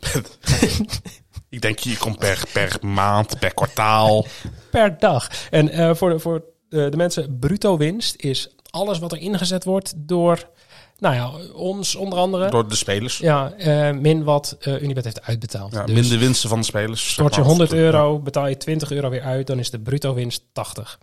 Ik 1.49 1.61
denk, 1.61 1.79
je 1.79 1.97
komt 1.97 2.19
per, 2.19 2.43
per 2.53 2.79
maand, 2.81 3.39
per 3.39 3.55
kwartaal. 3.55 4.27
Per 4.71 4.99
dag. 4.99 5.31
En 5.51 5.69
eh, 5.69 5.95
voor, 5.95 6.11
de, 6.11 6.19
voor 6.19 6.45
de, 6.69 6.89
de 6.89 6.97
mensen, 6.97 7.39
bruto 7.39 7.77
winst 7.77 8.15
is 8.17 8.49
alles 8.71 8.99
wat 8.99 9.13
er 9.13 9.19
ingezet 9.19 9.65
wordt 9.65 9.93
door, 9.97 10.49
nou 10.99 11.15
ja, 11.15 11.53
ons 11.53 11.95
onder 11.95 12.19
andere. 12.19 12.51
Door 12.51 12.69
de 12.69 12.77
spelers. 12.77 13.19
Ja, 13.19 13.53
eh, 13.53 13.91
min 13.91 14.25
wat 14.25 14.57
eh, 14.61 14.83
Unibet 14.83 15.05
heeft 15.05 15.23
uitbetaald. 15.23 15.73
Ja, 15.73 15.85
dus 15.85 15.95
minder 15.95 16.19
winsten 16.19 16.49
van 16.49 16.59
de 16.59 16.65
spelers. 16.65 17.13
stort 17.13 17.29
je 17.29 17.35
zeg 17.35 17.45
maar. 17.45 17.57
100 17.57 17.73
euro, 17.73 18.19
betaal 18.19 18.47
je 18.47 18.57
20 18.57 18.91
euro 18.91 19.09
weer 19.11 19.23
uit, 19.23 19.47
dan 19.47 19.59
is 19.59 19.71
de 19.71 19.81
bruto 19.81 20.15
winst 20.15 20.43
80. 20.53 20.99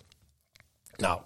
Nou, 0.98 1.20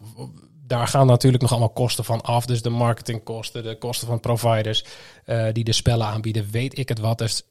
daar 0.68 0.88
gaan 0.88 1.08
natuurlijk 1.08 1.42
nog 1.42 1.52
allemaal 1.52 1.70
kosten 1.70 2.04
van 2.04 2.22
af. 2.22 2.46
Dus 2.46 2.62
de 2.62 2.70
marketingkosten, 2.70 3.64
de 3.64 3.78
kosten 3.78 4.08
van 4.08 4.20
providers 4.20 4.86
eh, 5.26 5.46
die 5.52 5.64
de 5.64 5.74
spellen 5.74 6.08
aanbieden, 6.08 6.48
weet 6.52 6.78
ik 6.78 6.90
het 6.90 7.00
wat. 7.00 7.18
Dus 7.18 7.44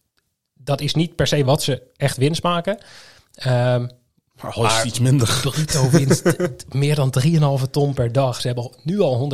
dat 0.55 0.81
is 0.81 0.95
niet 0.95 1.17
per 1.17 1.27
se 1.27 1.45
wat 1.45 1.63
ze 1.63 1.83
echt 1.97 2.17
winst 2.17 2.43
maken. 2.43 2.79
Ehm 3.35 3.87
Maar 4.43 4.77
het 4.77 4.85
iets 4.87 4.99
minder. 4.99 5.39
bruto 5.43 5.91
winst 5.91 6.37
meer 6.69 6.95
dan 6.95 7.15
3,5 7.61 7.71
ton 7.71 7.95
per 7.95 8.13
dag. 8.13 8.41
Ze 8.41 8.47
hebben 8.47 8.71
nu 8.83 9.01
al 9.01 9.31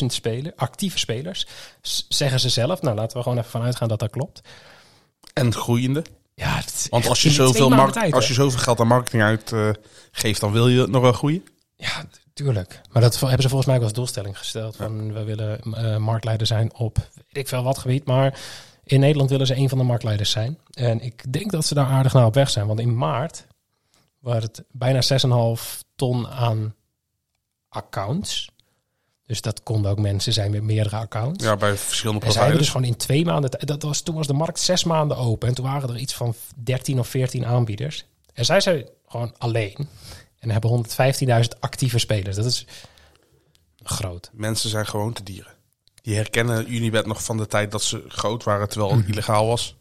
115.000 0.00 0.06
spelers, 0.06 0.56
actieve 0.56 0.98
spelers, 0.98 1.46
s- 1.82 2.06
zeggen 2.08 2.40
ze 2.40 2.48
zelf. 2.48 2.82
Nou, 2.82 2.96
laten 2.96 3.16
we 3.16 3.22
gewoon 3.22 3.38
even 3.38 3.50
vanuit 3.50 3.76
gaan 3.76 3.88
dat 3.88 3.98
dat 3.98 4.10
klopt. 4.10 4.40
En 5.32 5.54
groeiende. 5.54 6.04
Ja, 6.34 6.60
Want 6.90 7.06
als 7.08 7.22
je, 7.22 7.30
zoveel 7.30 7.90
tijd, 7.90 8.12
als 8.12 8.28
je 8.28 8.34
zoveel 8.34 8.58
geld 8.58 8.80
aan 8.80 8.86
marketing 8.86 9.22
uitgeeft, 9.22 10.40
dan 10.40 10.52
wil 10.52 10.68
je 10.68 10.86
nog 10.86 11.02
wel 11.02 11.12
groeien. 11.12 11.44
Ja, 11.76 12.04
tuurlijk. 12.34 12.80
Maar 12.92 13.02
dat 13.02 13.20
hebben 13.20 13.42
ze 13.42 13.48
volgens 13.48 13.66
mij 13.66 13.76
ook 13.76 13.82
als 13.82 13.92
doelstelling 13.92 14.38
gesteld. 14.38 14.76
Van 14.76 15.12
we 15.12 15.24
willen 15.24 15.60
eh, 15.60 15.96
marktleider 15.96 16.46
zijn 16.46 16.74
op 16.74 16.96
weet 17.14 17.26
ik 17.42 17.48
veel 17.48 17.62
wat 17.62 17.78
gebied. 17.78 18.04
Maar 18.06 18.38
in 18.84 19.00
Nederland 19.00 19.30
willen 19.30 19.46
ze 19.46 19.56
een 19.56 19.68
van 19.68 19.78
de 19.78 19.84
marktleiders 19.84 20.30
zijn. 20.30 20.58
En 20.70 21.00
ik 21.00 21.32
denk 21.32 21.50
dat 21.50 21.64
ze 21.66 21.74
daar 21.74 21.86
aardig 21.86 22.12
naar 22.12 22.26
op 22.26 22.34
weg 22.34 22.50
zijn. 22.50 22.66
Want 22.66 22.80
in 22.80 22.96
maart 22.96 23.46
waren 24.24 24.42
het 24.42 24.64
bijna 24.70 25.02
6,5 25.58 25.62
ton 25.96 26.28
aan 26.28 26.74
accounts. 27.68 28.48
Dus 29.26 29.40
dat 29.40 29.62
konden 29.62 29.90
ook 29.90 29.98
mensen 29.98 30.32
zijn 30.32 30.50
met 30.50 30.62
meerdere 30.62 30.96
accounts. 30.96 31.44
Ja, 31.44 31.56
bij 31.56 31.76
verschillende 31.76 32.26
En 32.26 32.32
zij 32.32 32.40
hebben 32.42 32.60
dus 32.60 32.70
gewoon 32.70 32.86
in 32.86 32.96
twee 32.96 33.24
maanden... 33.24 33.50
Dat 33.66 33.82
was, 33.82 34.00
toen 34.00 34.14
was 34.14 34.26
de 34.26 34.32
markt 34.32 34.60
zes 34.60 34.84
maanden 34.84 35.16
open. 35.16 35.48
En 35.48 35.54
toen 35.54 35.64
waren 35.64 35.88
er 35.88 35.98
iets 35.98 36.14
van 36.14 36.34
13 36.54 36.98
of 36.98 37.08
14 37.08 37.46
aanbieders. 37.46 38.04
En 38.32 38.44
zij 38.44 38.60
zijn 38.60 38.88
gewoon 39.06 39.34
alleen. 39.38 39.88
En 40.38 40.50
hebben 40.50 40.86
115.000 41.24 41.58
actieve 41.60 41.98
spelers. 41.98 42.36
Dat 42.36 42.44
is 42.44 42.66
groot. 43.82 44.30
Mensen 44.32 44.70
zijn 44.70 44.86
gewoon 44.86 45.12
te 45.12 45.22
dieren. 45.22 45.52
Die 46.02 46.16
herkennen 46.16 46.74
Unibet 46.74 47.06
nog 47.06 47.24
van 47.24 47.36
de 47.36 47.46
tijd 47.46 47.70
dat 47.70 47.82
ze 47.82 48.04
groot 48.08 48.44
waren, 48.44 48.68
terwijl 48.68 48.96
het 48.96 49.08
illegaal 49.08 49.46
was. 49.46 49.76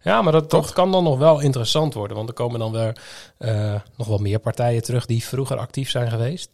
Ja, 0.00 0.22
maar 0.22 0.32
dat, 0.32 0.72
kan 0.72 0.92
dan 0.92 1.04
nog 1.04 1.18
wel 1.18 1.40
interessant 1.40 1.94
worden. 1.94 2.16
Want 2.16 2.28
er 2.28 2.34
komen 2.34 2.58
dan 2.58 2.72
weer 2.72 3.00
eh, 3.38 3.74
nog 3.96 4.06
wel 4.06 4.18
meer 4.18 4.38
partijen 4.38 4.82
terug 4.82 5.06
die 5.06 5.24
vroeger 5.24 5.58
actief 5.58 5.90
zijn 5.90 6.10
geweest. 6.10 6.50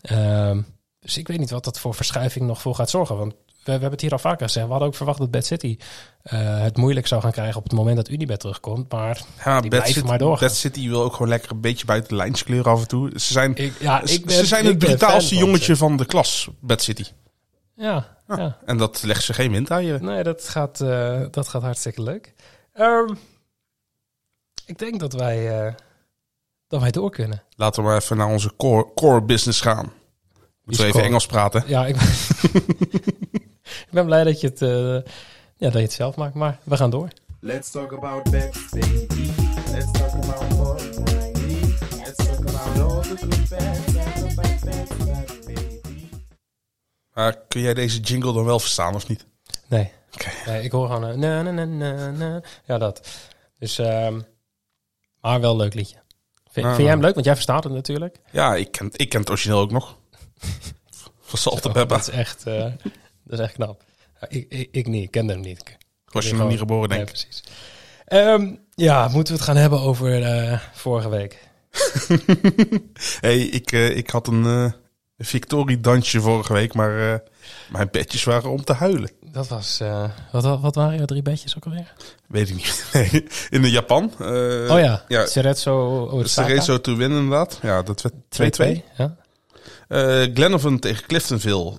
Ehm, 0.00 0.60
dus 1.00 1.16
ik 1.16 1.28
weet 1.28 1.38
niet 1.38 1.50
wat 1.50 1.64
dat 1.64 1.78
voor 1.78 1.94
verschuiving 1.94 2.46
nog 2.46 2.60
voor 2.60 2.74
gaat 2.74 2.90
zorgen. 2.90 3.16
Want 3.16 3.32
we, 3.32 3.54
we 3.64 3.70
hebben 3.70 3.90
het 3.90 4.00
hier 4.00 4.12
al 4.12 4.18
vaker 4.18 4.46
gezegd. 4.46 4.64
We 4.64 4.70
hadden 4.70 4.88
ook 4.88 4.96
verwacht 4.96 5.18
dat 5.18 5.30
Bad 5.30 5.46
City 5.46 5.78
eh, 6.22 6.60
het 6.60 6.76
moeilijk 6.76 7.06
zou 7.06 7.22
gaan 7.22 7.32
krijgen 7.32 7.56
op 7.56 7.62
het 7.62 7.72
moment 7.72 7.96
dat 7.96 8.08
Unibet 8.08 8.40
terugkomt. 8.40 8.92
Maar 8.92 9.20
Ja, 9.44 9.60
Die 9.60 9.60
Bad 9.60 9.68
blijven 9.70 9.92
City, 9.92 10.06
maar 10.06 10.18
doorgaan. 10.18 10.48
Bad 10.48 10.56
City 10.56 10.88
wil 10.88 11.02
ook 11.02 11.12
gewoon 11.12 11.28
lekker 11.28 11.50
een 11.50 11.60
beetje 11.60 11.86
buiten 11.86 12.08
de 12.08 12.16
lijntjes 12.16 12.44
kleuren 12.44 12.72
af 12.72 12.80
en 12.80 12.88
toe. 12.88 13.10
Ze 13.14 13.32
zijn, 13.32 13.56
ik, 13.56 13.72
ja, 13.80 14.02
ik 14.04 14.24
ben, 14.24 14.36
ze 14.36 14.46
zijn 14.46 14.66
het 14.66 14.78
brutaalste 14.78 15.36
jongetje 15.36 15.76
van 15.76 15.96
de 15.96 16.04
klas, 16.04 16.48
Bad 16.60 16.82
City. 16.82 17.04
Ja, 17.76 18.16
ja. 18.28 18.58
En 18.64 18.76
dat 18.76 19.02
legt 19.02 19.22
ze 19.22 19.32
geen 19.32 19.50
wind 19.50 19.70
aan 19.70 19.84
je. 19.84 19.98
Nee, 20.00 20.22
dat 20.22 20.48
gaat, 20.48 20.80
eh, 20.80 21.20
dat 21.30 21.48
gaat 21.48 21.62
hartstikke 21.62 22.02
leuk. 22.02 22.34
Ehm, 22.74 23.14
ik 24.66 24.78
denk 24.78 25.00
dat 25.00 25.12
wij, 25.12 25.66
eh, 25.66 25.74
dat 26.66 26.80
wij 26.80 26.90
door 26.90 27.10
kunnen. 27.10 27.42
Laten 27.56 27.82
we 27.82 27.88
maar 27.88 27.98
even 27.98 28.16
naar 28.16 28.28
onze 28.28 28.56
core, 28.56 28.92
core 28.94 29.22
business 29.22 29.60
gaan. 29.60 29.92
Moeten 30.64 30.82
we 30.82 30.88
even 30.88 30.90
core? 30.92 31.04
Engels 31.04 31.26
praten? 31.26 31.64
Ja, 31.66 31.86
ik 31.86 31.96
ben, 31.96 32.06
ik 33.86 33.90
ben 33.90 34.04
blij 34.04 34.24
dat 34.24 34.40
je, 34.40 34.46
het, 34.46 34.62
eh, 34.62 35.12
ja, 35.56 35.70
dat 35.70 35.72
je 35.72 35.78
het 35.78 35.92
zelf 35.92 36.16
maakt, 36.16 36.34
maar 36.34 36.58
we 36.62 36.76
gaan 36.76 36.90
door. 36.90 37.08
Let's 37.40 37.70
talk 37.70 37.92
about 37.92 38.30
bets, 38.30 38.68
baby. 38.70 39.06
Let's 39.70 39.90
talk 39.92 40.12
about. 40.12 40.42
Let's 41.96 42.16
talk 42.16 42.38
about 42.38 42.78
all 42.78 43.02
the 43.02 43.16
good 43.16 43.48
baby. 43.48 43.94
Maar 47.12 47.38
kun 47.48 47.60
jij 47.60 47.74
deze 47.74 48.00
jingle 48.00 48.32
dan 48.32 48.44
wel 48.44 48.58
verstaan 48.58 48.94
of 48.94 49.08
niet? 49.08 49.26
Nee, 49.68 49.90
ik 50.62 50.72
hoor 50.72 50.86
gewoon... 50.88 51.08
eh, 51.10 51.14
na, 51.16 51.42
na, 51.42 51.50
na, 51.50 51.64
na, 51.64 52.10
na. 52.10 52.42
Ja, 52.64 52.78
dat. 52.78 53.08
Dus, 53.58 53.78
ehm, 53.78 54.20
maar 55.20 55.40
wel 55.40 55.50
een 55.50 55.56
leuk 55.56 55.74
liedje. 55.74 55.96
Vind, 56.50 56.66
vind 56.66 56.78
jij 56.78 56.86
hem 56.90 57.00
leuk? 57.00 57.14
Want 57.14 57.26
jij 57.26 57.34
verstaat 57.34 57.64
het 57.64 57.72
natuurlijk. 57.72 58.16
Ja, 58.32 58.54
ik 58.54 58.70
ken, 58.72 58.88
ik 58.92 59.08
ken 59.08 59.20
het 59.20 59.30
origineel 59.30 59.58
ook 59.58 59.70
nog. 59.70 59.98
Van 61.20 61.38
Salt 61.38 61.64
and 61.64 61.74
Pepper. 61.74 61.96
Dat 61.96 62.08
is 62.08 62.14
echt, 62.14 62.46
eh, 62.46 62.62
dat 63.24 63.38
is 63.38 63.38
echt 63.38 63.52
knap. 63.54 63.82
Ja, 64.20 64.26
ik, 64.28 64.46
ik, 64.52 64.68
ik 64.72 64.86
niet, 64.86 65.02
ik 65.04 65.10
kende 65.10 65.32
hem 65.32 65.42
niet. 65.42 65.60
Ik- 65.60 65.76
Was 66.04 66.28
je 66.28 66.34
nog 66.34 66.48
niet 66.48 66.58
geboren, 66.58 66.88
denk 66.88 67.00
Nee, 67.04 67.14
ik. 67.14 67.20
precies. 67.20 67.44
Ehm, 68.04 68.54
ja, 68.74 69.08
moeten 69.08 69.32
we 69.34 69.38
het 69.40 69.48
gaan 69.48 69.56
hebben 69.56 69.80
over 69.80 70.22
eh, 70.22 70.58
vorige 70.72 71.08
week? 71.08 71.48
hey, 73.20 73.38
ik, 73.40 73.72
ik 73.72 74.10
had 74.10 74.26
een 74.26 74.74
victoriedansje 75.18 76.20
vorige 76.20 76.52
week, 76.52 76.74
maar 76.74 77.22
mijn 77.70 77.88
bedjes 77.90 78.24
waren 78.24 78.50
om 78.50 78.64
te 78.64 78.72
huilen. 78.72 79.10
Dat 79.34 79.48
was, 79.48 79.80
eh, 79.80 80.04
wat, 80.32 80.60
wat 80.60 80.74
waren 80.74 80.96
jouw 80.96 81.04
drie 81.04 81.22
bedjes 81.22 81.56
ook 81.56 81.64
alweer? 81.64 81.92
Weet 82.28 82.48
ik 82.48 82.54
niet. 82.54 82.84
Nee, 82.92 83.26
in 83.50 83.62
de 83.62 83.70
Japan. 83.70 84.12
eh, 84.18 84.26
oh 84.74 84.78
ja, 84.80 85.04
ja. 85.08 85.26
Cerezo 85.26 86.02
Osaka. 86.12 86.48
Cerezo 86.48 86.80
to 86.80 86.96
win 86.96 87.10
inderdaad. 87.10 87.58
Ja, 87.62 87.82
dat 87.82 88.02
werd 88.02 88.14
2-2. 88.60 88.78
2-2. 88.78 88.82
Ja. 88.96 89.16
Eh 89.88 90.22
Glenavon 90.34 90.78
tegen 90.78 91.06
Cliftonville. 91.06 91.78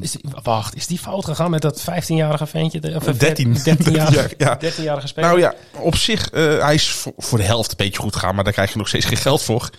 Is 0.00 0.10
die, 0.10 0.24
wacht, 0.42 0.76
is 0.76 0.86
die 0.86 0.98
fout 0.98 1.24
gegaan 1.24 1.50
met 1.50 1.62
dat 1.62 1.80
15-jarige 1.80 2.46
ventje? 2.46 2.94
Of 2.96 3.06
een 3.06 3.18
13. 3.18 3.56
13-jarige, 3.58 4.34
Ja, 4.38 4.58
ja. 4.60 4.70
13-jarige 4.72 5.06
speler? 5.06 5.28
Nou 5.28 5.40
ja, 5.40 5.54
op 5.74 5.96
zich, 5.96 6.30
hij 6.30 6.74
is 6.74 6.88
voor, 6.90 7.12
voor 7.16 7.38
de 7.38 7.44
helft 7.44 7.70
een 7.70 7.76
beetje 7.76 8.00
goed 8.00 8.14
gegaan, 8.14 8.34
maar 8.34 8.44
daar 8.44 8.52
krijg 8.52 8.72
je 8.72 8.78
nog 8.78 8.88
steeds 8.88 9.06
geen 9.06 9.16
geld 9.16 9.42
voor. 9.42 9.70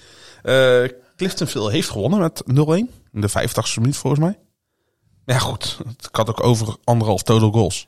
Cliftonville 1.16 1.72
heeft 1.72 1.90
gewonnen 1.90 2.20
met 2.20 2.44
0-1. 2.44 2.46
In 3.12 3.22
de 3.22 3.30
85 3.30 3.78
minuut 3.78 3.98
volgens 3.98 4.22
mij. 4.22 4.38
Ja 5.26 5.38
goed, 5.40 5.78
het 5.98 6.10
had 6.12 6.30
ook 6.30 6.44
over 6.44 6.76
anderhalf 6.84 7.24
total 7.24 7.52
goals. 7.52 7.88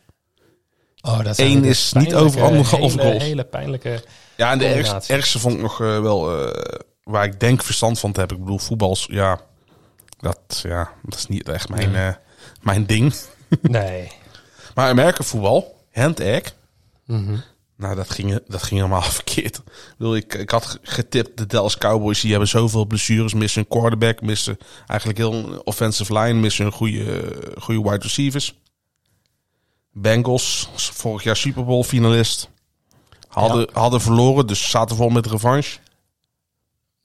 Oh, 1.02 1.24
dat 1.24 1.38
Eén 1.38 1.64
is 1.64 1.94
niet 1.94 2.16
over 2.16 2.42
anderhalf 2.44 2.92
hele, 2.92 3.02
goals. 3.04 3.24
hele 3.24 3.44
pijnlijke... 3.44 4.04
Ja, 4.36 4.52
en 4.52 4.58
de 4.58 5.02
ergste 5.08 5.40
vond 5.40 5.54
ik 5.56 5.62
nog 5.62 5.82
eh, 5.82 6.00
wel, 6.02 6.46
eh, 6.48 6.80
waar 7.04 7.26
ik 7.26 7.40
denk 7.40 7.64
verstand 7.64 8.00
van 8.00 8.12
te 8.12 8.20
hebben. 8.20 8.38
Ik 8.38 8.44
bedoel, 8.44 8.60
voetbals, 8.60 9.08
ja, 9.12 9.40
dat, 10.20 10.60
ja, 10.64 10.92
dat 11.04 11.20
is 11.20 11.28
niet 11.28 11.50
echt 11.50 11.70
mijn, 11.70 11.96
eh, 11.96 12.14
mijn 12.62 12.86
ding. 12.86 13.14
Nee. 13.62 14.12
Maar 14.76 14.90
Amerika 14.90 15.24
voetbal, 15.24 15.76
hand-egg, 15.92 16.56
Mhm. 17.06 17.38
Nou, 17.84 17.96
dat 17.96 18.10
ging, 18.10 18.40
dat 18.48 18.64
ging 18.64 18.80
helemaal 18.80 19.02
verkeerd. 19.22 19.58
Ik, 19.58 19.96
bedoel, 19.98 20.16
ik, 20.16 20.34
ik 20.34 20.50
had 20.50 20.80
getipt, 20.82 21.38
de 21.38 21.46
Dallas 21.46 21.78
Cowboys, 21.78 22.22
die 22.22 22.30
hebben 22.30 22.50
zoveel 22.50 22.86
blessures. 22.86 23.34
Missen 23.34 23.62
een 23.62 23.68
quarterback, 23.68 24.22
missen 24.22 24.58
eigenlijk 24.88 25.20
heel 25.20 25.34
een 25.34 25.66
offensive 25.66 26.20
line, 26.20 26.40
missen 26.40 26.66
een 26.66 26.72
goede, 26.72 27.34
goede 27.58 27.90
wide 27.90 28.04
receivers. 28.04 28.60
Bengals, 29.92 30.70
vorig 30.76 31.24
jaar 31.24 31.36
Super 31.36 31.66
Bowl 31.66 31.84
finalist. 31.84 32.50
Hadden, 33.28 33.70
hadden 33.74 34.02
verloren, 34.02 34.48
dus 34.48 34.70
zaten 34.70 34.96
vol 34.96 35.10
met 35.10 35.26
revanche. 35.26 35.78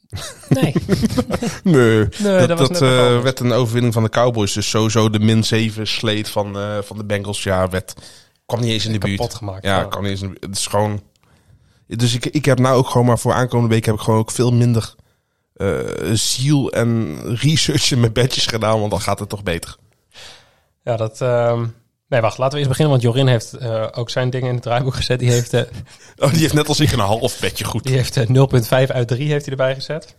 Nee, 0.49 0.75
Nee, 1.63 2.09
nee 2.19 2.47
dat, 2.47 2.83
eh, 2.83 3.21
werd 3.21 3.41
een 3.41 3.53
overwinning 3.53 3.95
van 3.95 4.03
de 4.03 4.09
Cowboys. 4.09 4.53
Dus 4.53 4.71
sowieso 4.71 5.11
de 5.11 5.19
min 5.19 5.45
7 5.45 5.87
sleet 5.87 6.29
van, 6.29 6.59
eh, 6.59 6.79
van 6.83 6.97
de 6.97 7.05
Bengals. 7.05 7.43
Ja, 7.43 7.69
werd, 7.69 7.95
kwam 8.49 8.61
niet 8.61 8.71
eens 8.73 8.87
in 8.87 8.93
de 8.93 8.99
buurt. 8.99 9.17
kapot 9.17 9.35
gemaakt. 9.35 9.65
Ja, 9.65 9.85
kwam 9.85 10.03
niet 10.03 10.11
eens 10.11 10.21
in 10.21 10.27
de 10.27 10.33
buurt. 10.33 10.47
Het 10.47 10.57
is 10.57 10.67
gewoon... 10.67 11.03
Dus 11.87 12.15
ik, 12.15 12.27
ik 12.27 12.45
heb 12.45 12.59
nou 12.59 12.77
ook 12.77 12.89
gewoon 12.89 13.07
maar 13.07 13.19
voor 13.19 13.33
aankomende 13.33 13.75
week 13.75 13.85
heb 13.85 13.95
ik 13.95 14.01
gewoon 14.01 14.19
ook 14.19 14.31
veel 14.31 14.53
minder 14.53 14.95
eh, 15.55 15.79
ziel 16.13 16.73
en 16.73 17.19
research 17.37 17.91
in 17.91 18.01
mijn 18.01 18.13
bedjes 18.13 18.47
gedaan. 18.47 18.79
Want 18.79 18.91
dan 18.91 19.01
gaat 19.01 19.19
het 19.19 19.29
toch 19.29 19.43
beter. 19.43 19.77
Ja, 20.83 20.97
dat... 20.97 21.21
ehm, 21.21 21.65
Nee, 22.09 22.21
wacht, 22.21 22.39
laten 22.39 22.53
we 22.53 22.59
eerst 22.59 22.69
beginnen, 22.69 22.93
want 22.93 23.03
Jorin 23.03 23.27
heeft 23.27 23.53
eh, 23.53 23.87
ook 23.93 24.11
zijn 24.11 24.31
dingen 24.31 24.49
in 24.49 24.55
het 24.55 24.63
draaiboek 24.63 24.95
gezet. 24.95 25.19
Die 25.19 25.31
heeft, 25.31 25.53
eh, 25.53 25.63
Oh, 26.23 26.31
die 26.31 26.41
heeft 26.41 26.55
net 26.55 26.69
als 26.69 26.81
ik 26.81 26.93
een 26.93 26.99
half 26.99 27.41
bedje 27.41 27.65
goed. 27.65 27.85
die 27.85 27.95
heeft 27.97 28.17
eh, 28.17 28.27
0,5 28.27 28.93
uit 28.93 29.09
3 29.09 29.31
heeft 29.31 29.45
hij 29.45 29.51
erbij 29.51 29.75
gezet. 29.75 30.17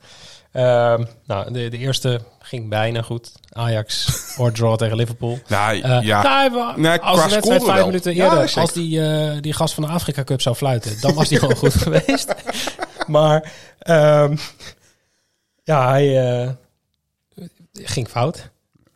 Ehm, 0.52 1.04
nou, 1.26 1.52
de, 1.54 1.70
de 1.70 1.78
eerste 1.78 2.22
ging 2.40 2.70
bijna 2.70 3.02
goed. 3.02 3.32
Ajax, 3.50 4.08
or 4.40 4.52
draw 4.52 4.76
tegen 4.78 4.96
Liverpool. 4.98 5.40
Nou, 5.48 5.80
Eh, 5.82 6.02
ja. 6.02 6.22
nou, 6.50 6.80
Nee, 6.82 7.00
als 7.00 7.24
de 7.24 7.30
wedstrijd 7.30 7.64
vijf 7.64 7.76
wel. 7.78 7.86
minuten 7.86 8.14
eerder, 8.14 8.54
als 8.56 8.74
die, 8.74 9.02
eh, 9.08 9.42
die 9.42 9.54
gast 9.54 9.74
van 9.74 9.84
de 9.84 9.90
Afrika 9.90 10.24
Cup 10.24 10.42
zou 10.42 10.56
fluiten, 10.56 11.02
dan 11.02 11.14
was 11.14 11.28
die 11.28 11.40
gewoon 11.40 11.56
goed 11.56 11.74
geweest. 11.84 12.34
Maar 13.08 13.52
ehm, 13.80 14.38
ja, 15.64 15.90
hij 15.90 16.40
eh, 16.42 16.50
ging 17.74 18.08
fout. 18.08 18.50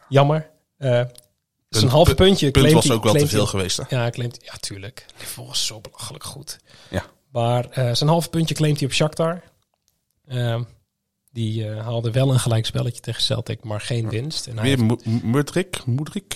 Jammer. 0.10 0.50
Zijn 0.78 1.10
Punt- 1.70 2.04
punt- 2.04 2.16
puntje 2.16 2.52
punt 2.52 2.66
claimt 2.66 2.74
was 2.88 2.92
ook 2.96 3.04
wel 3.04 3.14
te 3.14 3.28
veel 3.28 3.46
geweest. 3.46 3.78
Hè? 3.78 3.96
Ja, 3.96 4.10
claimt, 4.10 4.38
ja, 4.42 4.54
tuurlijk. 4.60 5.06
Liverpool 5.18 5.48
was 5.48 5.66
zo 5.66 5.82
belachelijk 5.82 6.24
goed. 6.24 6.60
Ja. 6.90 7.04
Maar 7.32 7.66
zijn 7.92 8.10
halve 8.10 8.30
puntje 8.30 8.56
claimt 8.56 8.78
hij 8.80 8.88
op 8.88 8.94
Shakhtar. 8.94 9.42
Ehm, 10.28 10.64
die 11.34 11.68
eh, 11.68 11.84
haalde 11.84 12.12
wel 12.12 12.32
een 12.34 12.40
gelijk 12.40 12.66
spelletje 12.66 13.02
tegen 13.02 13.22
Celtic, 13.22 13.64
maar 13.64 13.82
geen 13.82 14.10
winst. 14.10 14.48
En 14.48 14.62
Weer 14.62 14.80
heeft- 14.80 15.24
Mudrik, 15.24 15.86
Moedrik. 15.86 16.36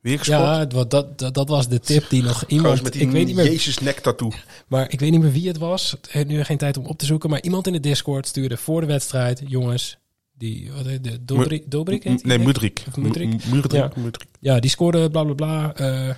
Weer 0.00 0.18
gescoord. 0.18 0.40
ja, 0.40 0.64
dat, 0.84 0.90
dat, 1.18 1.34
dat 1.34 1.48
was 1.48 1.68
de 1.68 1.80
tip 1.80 2.08
die 2.08 2.22
nog 2.22 2.44
iemand... 2.46 2.82
met 2.82 2.92
die 2.92 3.02
Ik 3.02 3.10
weet 3.10 3.26
niet 3.26 3.34
meer 3.36 3.44
Jezus 3.44 3.78
nek 3.78 3.98
tattoo. 4.00 4.30
maar 4.66 4.92
ik 4.92 5.00
weet 5.00 5.10
niet 5.10 5.20
meer 5.20 5.32
wie 5.32 5.48
het 5.48 5.58
was. 5.58 5.96
Nu 6.26 6.44
geen 6.44 6.56
tijd 6.58 6.76
om 6.76 6.86
op 6.86 6.98
te 6.98 7.06
zoeken. 7.06 7.30
Maar 7.30 7.42
iemand 7.42 7.66
in 7.66 7.72
de 7.72 7.80
Discord 7.80 8.26
stuurde 8.26 8.56
voor 8.56 8.80
de 8.80 8.86
wedstrijd. 8.86 9.42
Jongens, 9.46 9.96
die... 10.38 10.70
Wat 10.76 10.86
heet 10.86 11.04
de, 11.04 11.24
Dobrik, 11.24 11.70
Dobrik 11.70 12.02
heet 12.02 12.24
Nee? 12.24 12.38
Mudrik. 12.38 12.84
Mudrik? 12.96 13.44
Mudrik. 13.46 13.72
Ja. 13.72 13.90
Mudrik. 13.96 14.28
Ja, 14.40 14.60
die 14.60 14.70
scoorde 14.70 15.10
bla 15.10 15.22
bla 15.24 15.34
bla. 15.34 15.74
eh, 15.74 16.14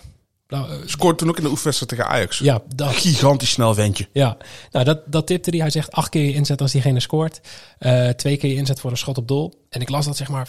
bla 0.47 0.67
eh, 0.67 0.75
Scoort 0.85 1.19
toen 1.19 1.29
ook 1.29 1.37
in 1.37 1.43
de 1.43 1.51
oefenwedstrijd 1.51 1.93
tegen 1.93 2.13
Ajax. 2.13 2.39
ja, 2.39 2.63
dat. 2.75 2.95
Gigantisch 2.95 3.51
snel 3.51 3.75
ventje. 3.75 4.09
Ja, 4.13 4.37
nou 4.71 4.85
dat, 4.85 5.01
dat 5.07 5.27
tipte 5.27 5.51
hij. 5.51 5.59
Hij 5.59 5.71
zegt 5.71 5.93
acht 5.93 6.09
keer 6.09 6.25
je 6.25 6.33
inzet 6.33 6.61
als 6.61 6.73
diegene 6.73 7.01
scoort. 7.01 7.41
Eh, 7.79 8.09
twee 8.09 8.37
keer 8.37 8.51
je 8.51 8.57
inzet 8.57 8.81
voor 8.81 8.91
een 8.91 8.97
schot 8.97 9.19
op 9.19 9.29
doel. 9.29 9.65
En 9.69 9.81
ik 9.81 9.89
las 9.89 10.05
dat 10.05 10.17
zeg 10.17 10.29
maar 10.29 10.49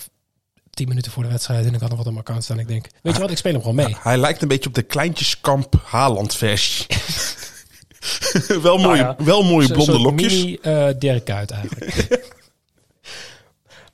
tien 0.70 0.88
minuten 0.88 1.12
voor 1.12 1.24
de 1.24 1.30
wedstrijd. 1.30 1.66
En 1.66 1.74
ik 1.74 1.80
had 1.80 1.90
nog 1.90 1.98
wat 1.98 2.08
op 2.08 2.14
mijn 2.14 2.26
account 2.26 2.44
staan. 2.44 2.60
Ik 2.60 2.68
denk, 2.68 2.88
weet 3.02 3.14
je 3.16 3.22
wat, 3.22 3.32
ik 3.32 3.38
speel 3.38 3.52
hem 3.52 3.62
gewoon 3.62 3.76
mee. 3.76 3.96
Hij 4.00 4.18
lijkt 4.18 4.42
een 4.42 4.48
beetje 4.48 4.70
op 4.70 4.76
de 4.76 4.82
kleintjeskamp 4.82 5.82
Haaland 5.84 6.36
versie. 6.36 6.86
wel 8.62 8.78
mooie, 8.78 9.02
Nou 9.02 9.16
ja, 9.18 9.24
wel 9.24 9.44
mooie 9.44 9.68
blonde 9.68 10.00
lokjes. 10.00 10.34
mini 10.34 10.58
eh 10.62 10.88
Dirk 11.00 11.26
Kuyt 11.26 11.52
eigenlijk. 11.52 12.34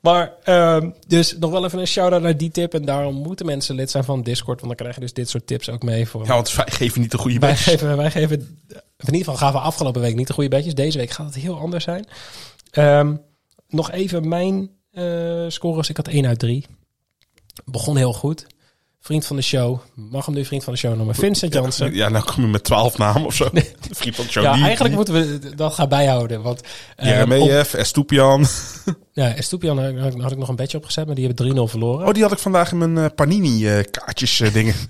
maar 0.01 0.33
ehm, 0.43 0.89
dus 1.07 1.37
nog 1.37 1.51
wel 1.51 1.65
even 1.65 1.79
een 1.79 1.87
shout-out 1.87 2.21
naar 2.21 2.37
die 2.37 2.51
tip. 2.51 2.73
En 2.73 2.85
daarom 2.85 3.15
moeten 3.15 3.45
mensen 3.45 3.75
lid 3.75 3.91
zijn 3.91 4.03
van 4.03 4.21
Discord. 4.21 4.61
Want 4.61 4.67
dan 4.67 4.75
krijg 4.75 4.95
je 4.95 5.01
dus 5.01 5.13
dit 5.13 5.29
soort 5.29 5.47
tips 5.47 5.69
ook 5.69 5.83
mee. 5.83 6.07
Voor 6.07 6.25
Ja, 6.25 6.33
want 6.33 6.55
wij 6.55 6.65
geven 6.69 7.01
niet 7.01 7.11
de 7.11 7.17
goede 7.17 7.39
wij, 7.39 7.49
bedjes. 7.49 7.67
geven, 7.67 7.97
wij 7.97 8.11
geven, 8.11 8.39
in 8.69 9.05
ieder 9.05 9.17
geval 9.17 9.35
gaven 9.35 9.59
we 9.59 9.65
afgelopen 9.65 10.01
week 10.01 10.15
niet 10.15 10.27
de 10.27 10.33
goede 10.33 10.49
bedjes. 10.49 10.75
Deze 10.75 10.97
week 10.97 11.09
gaat 11.09 11.25
het 11.25 11.35
heel 11.35 11.57
anders 11.57 11.83
zijn. 11.83 12.07
Ehm, 12.71 13.15
nog 13.67 13.91
even 13.91 14.27
mijn 14.27 14.69
eh 14.91 15.45
scores. 15.47 15.89
Ik 15.89 15.97
had 15.97 16.07
1 16.07 16.25
uit 16.25 16.39
3. 16.39 16.65
Begon 17.65 17.97
heel 17.97 18.13
goed. 18.13 18.47
Vriend 19.03 19.25
van 19.25 19.35
de 19.35 19.41
show. 19.41 19.79
Mag 19.93 20.25
hem 20.25 20.35
nu 20.35 20.45
vriend 20.45 20.63
van 20.63 20.73
de 20.73 20.79
show 20.79 20.95
noemen. 20.95 21.15
Vincent 21.15 21.53
Jansen. 21.53 21.93
Ja, 21.93 22.09
nou 22.09 22.25
kom 22.25 22.43
je 22.43 22.49
met 22.49 22.63
twaalf 22.63 22.97
namen 22.97 23.25
of 23.25 23.33
zo. 23.35 23.49
Vriend 23.91 24.15
van 24.15 24.25
de 24.25 24.31
show. 24.31 24.43
Ja, 24.43 24.53
die, 24.53 24.63
eigenlijk 24.63 24.95
die, 24.95 25.15
moeten 25.15 25.41
we 25.41 25.55
dat 25.55 25.73
gaan 25.73 25.89
bijhouden. 25.89 26.41
Want 26.41 26.61
eh, 26.95 27.07
Jeremejeff, 27.09 27.73
Estupian. 27.73 28.45
Ja, 29.13 29.33
Estupian 29.35 29.77
had, 29.99 30.13
ik- 30.15 30.21
had 30.21 30.31
ik 30.31 30.37
nog 30.37 30.49
een 30.49 30.55
bedje 30.55 30.77
opgezet, 30.77 31.05
maar 31.05 31.15
die 31.15 31.25
hebben 31.27 31.67
3-0 31.67 31.69
verloren. 31.69 32.07
Oh, 32.07 32.13
die 32.13 32.23
had 32.23 32.31
ik 32.31 32.37
vandaag 32.37 32.71
in 32.71 32.77
mijn 32.77 32.97
eh, 32.97 33.15
Panini 33.15 33.67
eh, 33.67 33.83
kaartjes 33.91 34.37
dingen. 34.53 34.75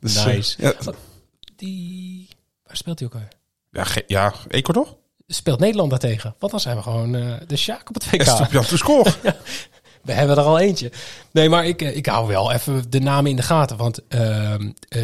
Dus, 0.00 0.24
Nice. 0.24 0.54
ja, 0.62 0.72
Die... 1.56 2.28
Waar 2.66 2.76
speelt 2.76 2.98
hij 2.98 3.08
ook 3.08 3.14
alweer? 3.14 3.28
ja, 3.70 4.02
ja, 4.06 4.34
Ecuador? 4.48 4.96
Speelt 5.26 5.60
Nederland 5.60 5.90
daartegen? 5.90 6.34
Want 6.38 6.52
dan 6.52 6.60
zijn 6.60 6.76
we 6.76 6.82
gewoon 6.82 7.12
de 7.46 7.56
Sjaak 7.56 7.88
op 7.88 7.94
het 7.94 8.10
WK. 8.10 8.20
Estupian 8.20 8.64
to 8.64 8.76
score. 8.76 9.12
We 10.06 10.12
hebben 10.12 10.36
er 10.36 10.42
al 10.42 10.58
eentje. 10.58 10.92
Nee, 11.30 11.48
maar 11.48 11.66
ik, 11.66 11.82
eh, 11.82 11.96
ik 11.96 12.06
hou 12.06 12.26
wel 12.26 12.52
even 12.52 12.90
de 12.90 13.00
namen 13.00 13.30
in 13.30 13.36
de 13.36 13.42
gaten. 13.42 13.76
Want 13.76 14.00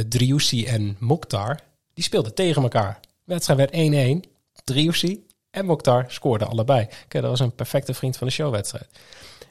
Driussi 0.08 0.66
en 0.66 0.96
Mokhtar, 0.98 1.60
die 1.94 2.04
speelden 2.04 2.34
tegen 2.34 2.62
elkaar. 2.62 3.00
Wedstrijd 3.24 3.58
werd 3.58 3.72
1-1. 3.72 4.24
Driussi 4.64 5.26
en 5.50 5.64
Mokhtar 5.64 6.04
scoorden 6.08 6.48
allebei. 6.48 6.86
Kijk, 6.86 7.22
dat 7.24 7.30
was 7.30 7.40
een 7.40 7.54
perfecte 7.54 7.94
vriend 7.94 8.16
van 8.16 8.26
de 8.26 8.32
showwedstrijd. 8.32 8.88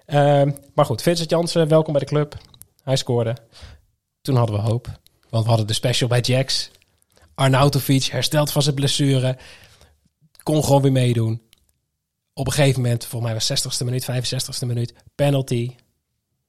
Ehm, 0.05 0.51
maar 0.73 0.85
goed, 0.85 1.01
Vincent 1.01 1.29
Jansen, 1.29 1.67
welkom 1.67 1.93
bij 1.93 2.01
de 2.01 2.07
club. 2.07 2.37
Hij 2.83 2.95
scoorde. 2.95 3.35
Toen 4.21 4.35
hadden 4.35 4.55
we 4.55 4.61
hoop. 4.61 4.87
Want 5.29 5.43
we 5.43 5.49
hadden 5.49 5.67
de 5.67 5.73
special 5.73 6.09
bij 6.09 6.19
Jax. 6.19 6.71
Arnautovic 7.35 8.03
hersteld 8.03 8.51
van 8.51 8.61
zijn 8.61 8.75
blessure. 8.75 9.37
Kon 10.43 10.63
gewoon 10.63 10.81
weer 10.81 10.91
meedoen. 10.91 11.41
Op 12.41 12.47
een 12.47 12.53
gegeven 12.53 12.81
moment, 12.81 13.05
volgens 13.05 13.31
mij 13.31 13.41
was 13.41 13.77
60ste 13.77 13.85
minuut, 13.85 14.07
65ste 14.11 14.67
minuut, 14.67 14.93
penalty. 15.15 15.75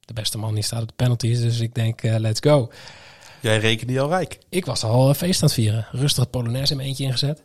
De 0.01 0.13
beste 0.13 0.39
man 0.39 0.55
die 0.55 0.63
staat 0.63 0.83
op 0.83 0.89
de 0.89 0.95
penalties, 0.97 1.41
dus 1.41 1.61
ik 1.61 1.75
denk, 1.75 2.03
eh, 2.03 2.17
let's 2.17 2.41
go. 2.41 2.71
Jij 3.41 3.59
rekende 3.59 3.93
je 3.93 4.01
al 4.01 4.09
rijk. 4.09 4.39
Ik 4.49 4.65
was 4.65 4.85
al 4.85 5.09
een 5.09 5.15
feest 5.15 5.43
aan 5.43 5.49
het 5.49 5.57
vieren. 5.57 5.87
Rustig 5.91 6.23
het 6.23 6.31
Polonaise 6.31 6.71
in 6.71 6.77
mijn 6.77 6.89
eentje 6.89 7.05
ingezet. 7.05 7.43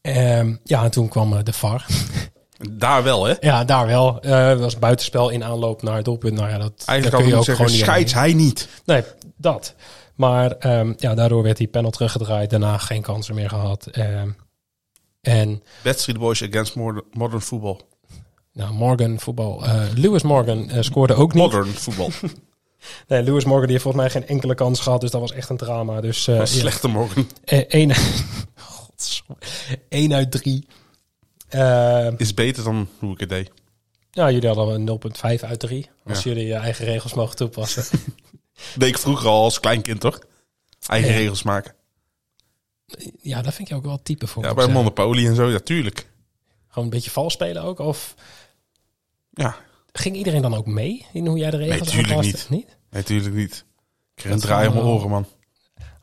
Ehm, 0.00 0.56
ja, 0.64 0.84
en 0.84 0.90
toen 0.90 1.08
kwam 1.08 1.36
eh, 1.36 1.42
de 1.42 1.52
VAR. 1.52 1.86
Daar 2.70 3.02
wel, 3.02 3.24
hè? 3.24 3.34
ja, 3.40 3.64
daar 3.64 3.86
wel. 3.86 4.20
Eh, 4.20 4.48
Het 4.48 4.60
was 4.60 4.78
buitenspel 4.78 5.28
in 5.28 5.44
aanloop 5.44 5.82
naar 5.82 5.96
het 5.96 6.04
doelpunt. 6.04 6.34
Nou 6.34 6.50
ja, 6.50 6.58
dat, 6.58 6.82
Eigenlijk 6.86 7.22
kun 7.22 7.32
je 7.32 7.38
ook 7.38 7.44
zeggen, 7.44 7.66
gewoon 7.66 7.80
scheids 7.80 8.14
hij 8.14 8.32
niet. 8.32 8.68
Nee, 8.84 9.02
dat. 9.36 9.74
Maar 10.14 10.50
ehm, 10.50 10.92
ja, 10.96 11.14
daardoor 11.14 11.42
werd 11.42 11.56
die 11.56 11.68
panel 11.68 11.90
teruggedraaid. 11.90 12.50
Daarna 12.50 12.78
geen 12.78 13.02
kansen 13.02 13.34
meer 13.34 13.48
gehad. 13.48 13.86
Ehm, 13.86 14.30
en 15.26 15.62
Backstreet 15.82 16.18
Boys 16.18 16.42
against 16.42 16.74
modern, 16.74 17.04
modern 17.12 17.40
football. 17.40 17.80
nou, 18.52 18.72
Morgan 18.74 19.20
voetbal. 19.20 19.64
eh, 19.64 19.82
Lewis 19.94 20.22
Morgan 20.22 20.70
eh, 20.70 20.82
scoorde 20.82 21.14
ook 21.14 21.34
niet. 21.34 21.42
Modern 21.42 21.72
football. 21.72 22.10
Nee, 23.08 23.22
Lewis 23.22 23.44
Morgan 23.44 23.62
die 23.62 23.70
heeft 23.70 23.82
volgens 23.82 24.02
mij 24.02 24.12
geen 24.12 24.28
enkele 24.28 24.54
kans 24.54 24.80
gehad. 24.80 25.00
Dus 25.00 25.10
dat 25.10 25.20
was 25.20 25.32
echt 25.32 25.48
een 25.48 25.56
drama. 25.56 26.00
Dus 26.00 26.28
is 26.28 26.36
ja. 26.36 26.46
slechte 26.46 26.88
Godsamme. 28.54 29.36
Eén 29.88 30.14
uit 30.14 30.30
drie. 30.30 30.66
Is 32.16 32.34
beter 32.34 32.64
dan 32.64 32.88
hoe 32.98 33.12
ik 33.12 33.20
het 33.20 33.28
deed. 33.28 33.50
ja, 34.10 34.30
jullie 34.30 34.48
hadden 34.48 34.88
een 34.88 35.00
0,5 35.40 35.44
uit 35.44 35.60
3. 35.60 35.90
Als 36.04 36.22
Ja. 36.22 36.30
jullie 36.30 36.46
je 36.46 36.54
eigen 36.54 36.84
regels 36.84 37.14
mogen 37.14 37.36
toepassen. 37.36 37.84
deed 38.76 38.88
ik 38.88 38.98
vroeger 38.98 39.28
al 39.28 39.42
als 39.42 39.60
kleinkind, 39.60 40.00
toch? 40.00 40.18
Eigen 40.86 41.12
regels 41.12 41.42
maken. 41.42 41.74
Ja, 43.20 43.42
dat 43.42 43.54
vind 43.54 43.70
ik 43.70 43.76
ook 43.76 43.84
wel 43.84 44.02
type 44.02 44.26
voor. 44.26 44.44
Ja, 44.44 44.54
bij. 44.54 44.66
Monopoly 44.68 45.26
en 45.26 45.34
zo, 45.34 45.50
ja, 45.50 45.58
tuurlijk. 45.58 46.06
Gewoon 46.68 46.84
een 46.84 46.90
beetje 46.94 47.10
vals 47.10 47.32
spelen 47.32 47.62
ook? 47.62 47.78
Of 47.78 48.14
Ja, 49.30 49.56
ging 49.92 50.16
iedereen 50.16 50.42
dan 50.42 50.54
ook 50.54 50.66
mee 50.66 51.06
in 51.12 51.26
hoe 51.26 51.38
jij 51.38 51.50
de 51.50 51.56
regels 51.56 51.88
tuurlijk 51.88 52.12
aanpaste? 52.14 52.46
niet. 52.52 52.76
nee, 52.90 53.02
tuurlijk 53.02 53.34
niet. 53.34 53.54
Ik 54.14 54.22
kreeg 54.22 54.32
een 54.32 54.40
draai 54.40 54.66
om 54.68 54.72
mijn 54.74 54.84
wel- 54.86 54.94
oren, 54.94 55.10
man. 55.10 55.26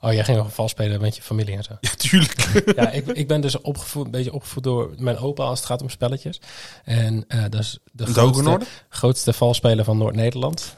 Oh, 0.01 0.13
jij 0.13 0.23
ging 0.23 0.37
gewoon 0.37 0.51
vals 0.51 0.71
spelen 0.71 1.01
met 1.01 1.15
je 1.15 1.21
familie 1.21 1.55
en 1.55 1.63
zo. 1.63 1.77
Ja, 1.81 1.89
tuurlijk. 1.97 2.63
ja, 2.79 2.89
ik, 2.91 3.07
ik 3.07 3.27
ben 3.27 3.41
dus 3.41 3.61
opgevoed, 3.61 4.05
een 4.05 4.11
beetje 4.11 4.33
opgevoed 4.33 4.63
door 4.63 4.93
mijn 4.97 5.17
opa 5.17 5.43
als 5.43 5.59
het 5.59 5.67
gaat 5.67 5.81
om 5.81 5.89
spelletjes. 5.89 6.41
En 6.83 7.25
eh, 7.27 7.41
dat 7.49 7.59
is 7.61 7.79
de 7.91 8.03
Het 8.03 8.13
grootste, 8.13 8.43
Noorden? 8.43 8.67
grootste 8.89 9.33
valspeler 9.33 9.85
van 9.85 9.97
Noord-Nederland. 9.97 10.75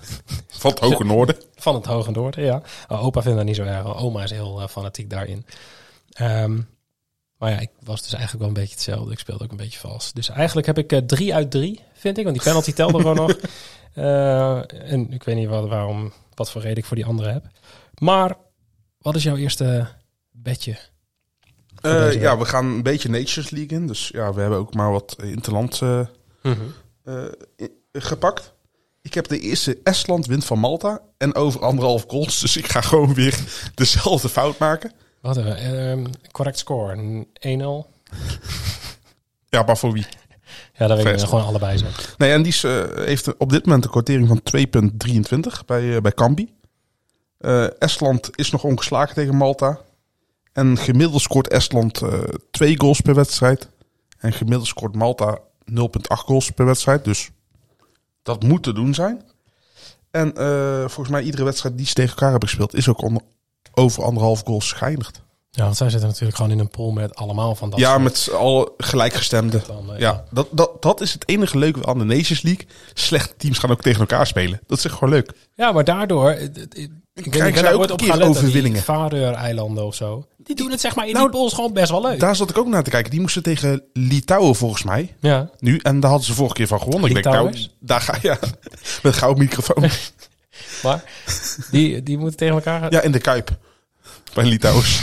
Van 0.47 0.69
het 0.71 0.79
Hoge 0.79 1.03
Noorden. 1.13 1.35
Van 1.55 1.75
het 1.75 1.85
Hoge 1.85 2.11
Noorden, 2.11 2.43
ja. 2.43 2.61
Oh, 2.87 3.05
opa 3.05 3.21
vindt 3.21 3.37
dat 3.37 3.45
niet 3.47 3.55
zo 3.55 3.63
erg. 3.63 3.95
Oma 3.97 4.23
is 4.23 4.31
heel 4.31 4.61
eh, 4.61 4.67
fanatiek 4.67 5.09
daarin. 5.09 5.45
Ehm, 6.15 6.59
maar 7.37 7.51
ja, 7.51 7.59
ik 7.59 7.69
was 7.83 8.01
dus 8.01 8.13
eigenlijk 8.13 8.39
wel 8.39 8.47
een 8.47 8.61
beetje 8.61 8.73
hetzelfde. 8.75 9.11
Ik 9.11 9.19
speelde 9.19 9.43
ook 9.43 9.51
een 9.51 9.57
beetje 9.57 9.79
vals. 9.79 10.13
Dus 10.13 10.29
eigenlijk 10.29 10.67
heb 10.67 10.77
ik 10.77 10.91
eh, 10.91 10.99
drie 10.99 11.33
uit 11.35 11.51
drie, 11.51 11.79
vind 11.93 12.17
ik. 12.17 12.23
Want 12.23 12.35
die 12.35 12.45
penalty 12.45 12.73
telde 12.73 12.99
gewoon 12.99 13.15
nog. 13.15 13.35
Eh, 13.95 14.57
en 14.91 15.11
ik 15.13 15.23
weet 15.23 15.35
niet 15.35 15.47
wat, 15.47 15.67
waarom, 15.67 16.13
wat 16.33 16.51
voor 16.51 16.61
reden 16.61 16.77
ik 16.77 16.85
voor 16.85 16.95
die 16.95 17.05
andere 17.05 17.31
heb. 17.31 17.45
Maar 17.99 18.37
wat 18.97 19.15
is 19.15 19.23
jouw 19.23 19.35
eerste 19.35 19.87
bedje? 20.31 20.77
Eh, 21.81 22.13
ja, 22.21 22.37
we 22.37 22.45
gaan 22.45 22.65
een 22.65 22.83
beetje 22.83 23.09
Nations 23.09 23.49
League 23.49 23.77
in. 23.77 23.87
Dus 23.87 24.07
ja, 24.07 24.33
we 24.33 24.41
hebben 24.41 24.59
ook 24.59 24.73
maar 24.73 24.91
wat 24.91 25.15
interland 25.23 25.81
eh, 25.81 25.99
Mhm. 26.43 26.61
eh, 27.03 27.23
gepakt. 27.91 28.53
Ik 29.01 29.13
heb 29.13 29.27
de 29.27 29.39
eerste 29.39 29.79
Estland 29.83 30.25
wint 30.25 30.45
van 30.45 30.59
Malta. 30.59 31.01
En 31.17 31.35
over 31.35 31.61
anderhalf 31.61 32.03
goals. 32.07 32.39
Dus 32.45 32.57
ik 32.57 32.67
ga 32.67 32.81
gewoon 32.81 33.13
weer 33.13 33.39
dezelfde 33.75 34.29
fout 34.29 34.57
maken. 34.57 34.91
Wat 35.25 35.37
uh, 35.37 35.91
um, 35.91 36.05
correct 36.31 36.57
score, 36.57 36.93
een 36.93 37.27
1-0. 37.85 37.89
Ja, 39.49 39.63
maar 39.63 39.77
voor 39.77 39.91
wie? 39.91 40.05
Ja, 40.73 40.87
dat 40.87 41.03
weet 41.03 41.21
ik 41.21 41.27
gewoon 41.27 41.45
allebei 41.45 41.77
zijn. 41.77 41.91
Nee, 42.17 42.31
en 42.31 42.43
die 42.43 42.61
eh, 42.61 43.05
heeft 43.05 43.37
op 43.37 43.49
dit 43.49 43.65
moment 43.65 43.83
een 43.83 43.89
kwartering 43.89 44.27
van 44.27 44.41
2,23 45.59 45.65
bij, 45.65 45.95
eh, 45.95 46.01
bij 46.01 46.11
Cambi. 46.11 46.53
Eh, 47.37 47.81
Estland 47.81 48.29
is 48.35 48.51
nog 48.51 48.63
ongeslagen 48.63 49.15
tegen 49.15 49.35
Malta. 49.35 49.79
En 50.53 50.77
gemiddeld 50.77 51.21
scoort 51.21 51.47
Estland 51.47 52.01
eh, 52.01 52.19
twee 52.51 52.79
goals 52.79 53.01
per 53.01 53.15
wedstrijd. 53.15 53.69
En 54.17 54.33
gemiddeld 54.33 54.67
scoort 54.67 54.95
Malta 54.95 55.39
0,8 55.71 55.79
goals 56.07 56.51
per 56.51 56.65
wedstrijd. 56.65 57.03
Dus 57.03 57.29
dat 58.23 58.43
moet 58.43 58.63
te 58.63 58.73
doen 58.73 58.93
zijn. 58.93 59.21
En 60.11 60.35
eh, 60.35 60.79
volgens 60.79 61.09
mij 61.09 61.23
iedere 61.23 61.43
wedstrijd 61.43 61.77
die 61.77 61.85
ze 61.85 61.93
tegen 61.93 62.09
elkaar 62.09 62.31
hebben 62.31 62.49
gespeeld... 62.49 62.75
is 62.75 62.89
ook 62.89 63.01
onder, 63.01 63.21
over 63.73 64.03
anderhalf 64.03 64.41
goals 64.45 64.71
geëindigd. 64.71 65.23
Ja, 65.51 65.63
want 65.63 65.77
zij 65.77 65.89
zitten 65.89 66.07
natuurlijk 66.09 66.35
gewoon 66.37 66.51
in 66.51 66.59
een 66.59 66.69
pool 66.69 66.91
met 66.91 67.15
allemaal 67.15 67.55
van 67.55 67.69
dat 67.69 67.79
ja, 67.79 67.89
soort 67.91 68.03
met 68.03 68.29
al 68.33 68.73
gelijkgestemde. 68.77 69.61
landen. 69.67 69.99
Ja, 69.99 70.23
dat, 70.31 70.47
dat, 70.51 70.81
dat 70.81 71.01
is 71.01 71.13
het 71.13 71.27
enige 71.29 71.57
leuke 71.57 71.85
aan 71.85 71.97
de 71.99 72.03
Nations 72.03 72.41
League. 72.41 72.67
Slechte 72.93 73.33
teams 73.37 73.57
gaan 73.57 73.71
ook 73.71 73.81
tegen 73.81 73.99
elkaar 73.99 74.27
spelen. 74.27 74.59
Dat 74.67 74.77
is 74.77 74.85
echt 74.85 74.93
gewoon 74.93 75.09
leuk. 75.13 75.31
Ja, 75.53 75.71
maar 75.71 75.83
daardoor... 75.83 76.29
eh, 76.29 76.43
eh, 76.45 76.87
Ik, 77.13 77.33
zij 77.33 77.73
ook 77.73 77.79
ooit 77.79 77.89
een 77.89 77.91
op 77.91 77.97
keer 77.99 78.11
gaan 78.13 78.21
overwinningen? 78.21 78.71
Die 78.71 78.81
Faroe-eilanden 78.81 79.85
of 79.85 79.95
zo. 79.95 80.25
Die 80.37 80.55
doen 80.55 80.71
het 80.71 80.81
zeg 80.81 80.95
maar 80.95 81.07
in 81.07 81.13
Nou, 81.13 81.29
die 81.31 81.39
pools 81.39 81.53
gewoon 81.53 81.73
best 81.73 81.89
wel 81.91 82.01
leuk. 82.01 82.19
Daar 82.19 82.35
zat 82.35 82.49
ik 82.49 82.57
ook 82.57 82.67
naar 82.67 82.83
te 82.83 82.89
kijken. 82.89 83.11
Die 83.11 83.21
moesten 83.21 83.43
tegen 83.43 83.83
Litouwen 83.93 84.55
volgens 84.55 84.83
mij. 84.83 85.15
ja. 85.19 85.49
Nu. 85.59 85.77
En 85.83 85.99
daar 85.99 86.09
hadden 86.09 86.27
ze 86.27 86.33
vorige 86.33 86.55
keer 86.55 86.67
van 86.67 86.79
gewonnen. 86.81 87.09
Ik 87.09 87.13
denk, 87.23 87.35
nou, 87.35 87.55
daar 87.79 88.01
ga 88.01 88.17
je. 88.21 88.27
Ja, 88.27 88.37
met 89.03 89.15
gouden 89.15 89.43
microfoon. 89.43 89.89
Maar 90.83 91.03
die, 91.71 92.03
die 92.03 92.17
moeten 92.17 92.37
tegen 92.37 92.55
elkaar... 92.55 92.79
gaan. 92.79 92.91
Ja, 92.91 93.01
in 93.01 93.11
de 93.11 93.19
Kuip. 93.19 93.57
Bij 94.33 94.45
Litouwers. 94.45 95.01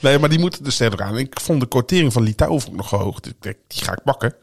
Nee, 0.00 0.18
maar 0.18 0.28
die 0.28 0.38
moeten 0.38 0.64
dus 0.64 0.76
tegen 0.76 0.92
elkaar. 0.98 1.12
En 1.12 1.18
ik 1.18 1.40
vond 1.40 1.60
de 1.60 1.68
quotering 1.68 2.12
van 2.12 2.26
ik 2.26 2.72
nog 2.72 2.90
hoog. 2.90 3.20
Dus 3.20 3.32
ik 3.32 3.42
denk, 3.42 3.56
die 3.66 3.84
ga 3.84 3.92
ik 3.92 4.02
pakken. 4.04 4.34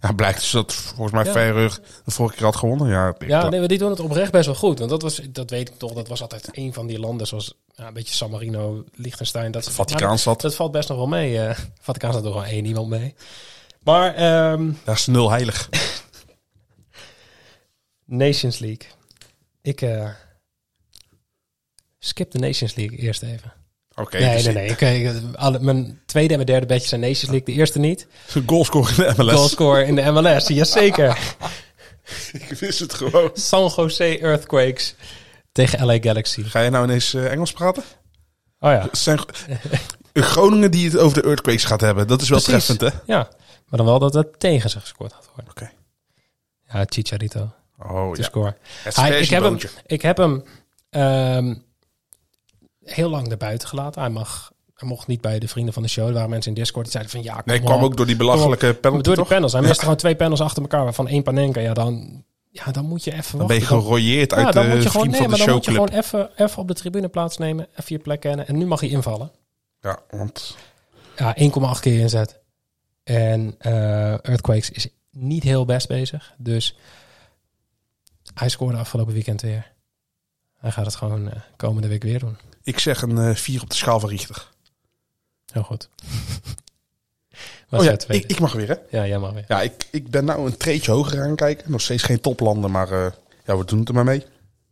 Ja, 0.00 0.12
blijkt 0.12 0.38
dus 0.40 0.50
dat 0.50 0.74
volgens 0.74 1.12
mij 1.12 1.24
Ja. 1.24 1.30
Feyenoord 1.32 1.80
de 2.04 2.10
vorige 2.10 2.36
keer 2.36 2.44
had 2.44 2.56
gewonnen. 2.56 2.88
Ja, 2.88 3.14
dat- 3.40 3.50
nee, 3.50 3.58
maar 3.58 3.68
die 3.68 3.78
doen 3.78 3.90
het 3.90 4.00
oprecht 4.00 4.32
best 4.32 4.46
wel 4.46 4.54
goed. 4.54 4.78
Want 4.78 4.90
dat, 4.90 5.02
was, 5.02 5.20
dat 5.30 5.50
weet 5.50 5.68
ik 5.68 5.78
toch, 5.78 5.92
dat 5.92 6.08
was 6.08 6.22
altijd 6.22 6.48
een 6.52 6.72
van 6.72 6.86
die 6.86 6.98
landen 6.98 7.26
zoals 7.26 7.54
ja, 7.74 7.86
een 7.86 7.94
beetje 7.94 8.14
San 8.14 8.30
Marino, 8.30 8.84
Liechtenstein. 8.94 9.50
Dat, 9.50 9.70
Vaticaanstad. 9.70 10.32
Dat, 10.32 10.42
dat 10.42 10.54
valt 10.54 10.72
best 10.72 10.88
nog 10.88 10.98
wel 10.98 11.06
mee. 11.06 11.40
eh 11.40 11.58
Vaticaan 11.80 12.12
staat 12.12 12.24
er 12.24 12.30
gewoon 12.30 12.46
één 12.46 12.64
iemand 12.64 12.88
mee. 12.88 13.14
Maar 13.82 14.14
ehm, 14.14 14.70
Daar 14.84 14.94
is 14.94 15.06
nul 15.06 15.30
heilig. 15.30 15.68
Nations 18.04 18.58
League. 18.58 18.88
Ik 19.62 19.80
eh, 19.82 20.08
skip 21.98 22.30
de 22.30 22.38
Nations 22.38 22.74
League 22.74 22.98
eerst 22.98 23.22
even. 23.22 23.52
Oké, 23.94 24.18
nee, 24.18 24.34
dus 24.34 24.44
nee, 24.44 24.54
nee. 24.54 24.66
Ik, 24.68 24.80
ik- 24.80 25.36
alle, 25.36 25.58
mijn 25.60 26.00
tweede 26.06 26.28
en 26.30 26.34
mijn 26.34 26.46
derde 26.50 26.66
bedje 26.66 26.88
zijn 26.88 27.00
Nations 27.00 27.30
League. 27.30 27.44
De 27.44 27.52
eerste 27.52 27.78
niet. 27.78 28.06
Goalscore 28.46 28.88
in 28.90 28.96
de 28.96 29.22
MLS. 29.22 29.34
Goalscore 29.34 29.84
in 29.84 29.94
de 29.94 30.10
MLS. 30.10 30.48
Jazeker. 30.48 31.18
Ik 32.32 32.58
wist 32.58 32.78
het 32.78 32.94
gewoon. 32.94 33.30
San 33.34 33.72
Jose 33.76 34.18
Earthquakes 34.18 34.94
tegen 35.52 35.86
LA 35.86 35.98
Galaxy. 36.00 36.42
Ga 36.42 36.60
je 36.60 36.70
nou 36.70 36.84
ineens 36.84 37.14
eh, 37.14 37.30
Engels 37.32 37.52
praten? 37.52 37.82
Oh 38.60 38.70
ja. 38.70 38.88
Zijn 38.92 39.18
Groningen 40.12 40.70
die 40.70 40.90
het 40.90 40.98
over 40.98 41.22
de 41.22 41.28
earthquakes 41.28 41.64
gaat 41.64 41.80
hebben. 41.80 42.06
Dat 42.06 42.22
is 42.22 42.28
wel 42.28 42.40
Precies. 42.42 42.64
treffend, 42.66 42.92
hè? 42.92 43.12
Ja, 43.14 43.28
maar 43.66 43.78
dan 43.78 43.86
wel 43.86 43.98
dat 43.98 44.14
het 44.14 44.40
tegen 44.40 44.70
ze 44.70 44.80
gescoord 44.80 45.12
had 45.12 45.28
worden. 45.34 45.50
Oké. 45.50 45.70
Ja, 46.72 46.84
Chicharito 46.88 47.52
Oh 47.82 48.12
te 48.12 48.20
ja. 48.20 48.26
score. 48.26 48.56
Het 48.82 48.96
Hij, 48.96 49.20
ik 49.20 49.28
heb 49.28 49.42
hem, 49.42 49.58
ik 49.86 50.02
heb 50.02 50.16
hem 50.16 50.42
ehm, 50.90 51.54
heel 52.84 53.10
lang 53.10 53.28
erbuiten 53.30 53.68
gelaten. 53.68 54.00
Hij, 54.00 54.10
mag, 54.10 54.52
hij 54.74 54.88
mocht 54.88 55.06
niet 55.06 55.20
bij 55.20 55.38
de 55.38 55.48
vrienden 55.48 55.74
van 55.74 55.82
de 55.82 55.88
show. 55.88 56.06
Er 56.06 56.12
waren 56.12 56.30
mensen 56.30 56.52
in 56.52 56.58
Discord 56.58 56.84
die 56.84 56.92
zeiden 56.92 57.12
van 57.12 57.22
ja, 57.22 57.32
kom 57.34 57.42
Nee, 57.44 57.60
kwam 57.60 57.78
op. 57.78 57.82
ook 57.84 57.96
door 57.96 58.06
die 58.06 58.16
belachelijke 58.16 58.74
penalty, 58.74 59.02
door 59.04 59.16
de 59.16 59.24
panels. 59.24 59.52
Hij 59.52 59.60
Ja. 59.60 59.66
miste 59.66 59.82
gewoon 59.82 59.98
twee 59.98 60.16
panels 60.16 60.40
achter 60.40 60.62
elkaar, 60.62 60.84
waarvan 60.84 61.08
één 61.08 61.22
Panenka. 61.22 61.60
Ja, 61.60 61.74
dan, 61.74 62.24
ja, 62.50 62.64
dan 62.72 62.84
moet 62.84 63.04
je 63.04 63.12
even 63.12 63.38
Dan 63.38 63.46
ben 63.46 63.56
je 63.56 63.62
wachten. 63.62 63.80
Gerooieerd 63.82 64.32
uit 64.34 64.46
ja, 64.46 64.50
dan 64.52 64.68
de 64.68 64.74
moet 64.74 64.82
je 64.82 64.88
gewoon, 64.90 65.06
vriend 65.10 65.18
nee, 65.18 65.28
van 65.28 65.30
maar 65.30 65.38
de 65.38 65.44
dan 65.44 65.54
moet 65.54 65.64
je 65.64 65.70
gewoon 65.70 65.88
even, 65.88 66.30
even 66.46 66.58
op 66.58 66.68
de 66.68 66.74
tribune 66.74 67.08
plaatsnemen. 67.08 67.66
Even 67.70 67.84
je 67.96 67.98
plek 67.98 68.20
kennen. 68.20 68.46
En 68.46 68.56
nu 68.58 68.66
mag 68.66 68.80
hij 68.80 68.88
invallen. 68.88 69.30
Ja, 69.80 69.98
want 70.10 70.56
Ja, 71.16 71.36
1,8 71.74 71.80
keer 71.80 71.98
inzet. 72.00 72.40
En 73.04 73.54
eh, 73.58 74.10
Earthquakes 74.12 74.70
is 74.70 74.88
niet 75.10 75.42
heel 75.42 75.64
best 75.64 75.88
bezig. 75.88 76.32
Dus 76.36 76.76
hij 78.38 78.48
scoorde 78.48 78.78
afgelopen 78.78 79.14
weekend 79.14 79.40
weer. 79.40 79.72
Hij 80.58 80.70
gaat 80.70 80.86
het 80.86 80.94
gewoon 80.94 81.30
eh, 81.30 81.40
komende 81.56 81.88
week 81.88 82.02
weer 82.02 82.18
doen. 82.18 82.36
ik 82.62 82.78
zeg 82.78 83.02
een 83.02 83.18
eh, 83.18 83.34
vier 83.34 83.62
op 83.62 83.70
de 83.70 83.76
schaal 83.76 84.00
van 84.00 84.08
Richter. 84.08 84.48
Heel 85.52 85.62
goed. 85.62 85.88
oh 87.70 87.84
ja, 87.84 87.96
ik, 88.08 88.24
ik 88.26 88.40
mag 88.40 88.52
weer, 88.52 88.68
hè? 88.68 88.98
Ja, 88.98 89.06
jij 89.06 89.18
mag 89.18 89.32
weer. 89.32 89.44
Ja, 89.48 89.62
ik, 89.62 89.88
ik 89.90 90.10
ben 90.10 90.24
nou 90.24 90.46
een 90.46 90.56
treetje 90.56 90.90
hoger 90.90 91.22
aan 91.22 91.28
het 91.28 91.38
kijken. 91.38 91.70
Nog 91.70 91.80
steeds 91.80 92.02
geen 92.02 92.20
toplanden, 92.20 92.70
maar 92.70 92.92
eh, 92.92 93.12
ja, 93.44 93.56
we 93.58 93.64
doen 93.64 93.78
het 93.78 93.88
er 93.88 93.94
maar 93.94 94.04
mee. 94.04 94.24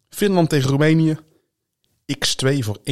Finland 0.08 0.48
tegen 0.48 0.70
Roemenië. 0.70 1.18
X2 2.12 2.58
voor 2.58 2.78
1,64. 2.78 2.84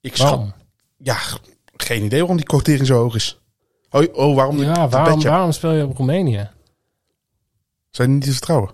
Ik 0.00 0.16
schat... 0.16 0.52
Ja, 0.96 1.18
geen 1.76 2.04
idee 2.04 2.18
waarom 2.18 2.36
die 2.36 2.46
quotering 2.46 2.86
zo 2.86 2.94
hoog 2.94 3.14
is. 3.14 3.40
Oh, 3.90 4.04
oh 4.12 4.34
waarom 4.34 4.62
Ja, 4.62 4.88
waarom, 4.88 5.22
waarom 5.22 5.52
speel 5.52 5.72
je 5.72 5.84
op 5.84 5.96
Roemenië? 5.96 6.50
Zijn 7.90 8.08
die 8.08 8.16
niet 8.16 8.24
te 8.26 8.32
vertrouwen? 8.32 8.70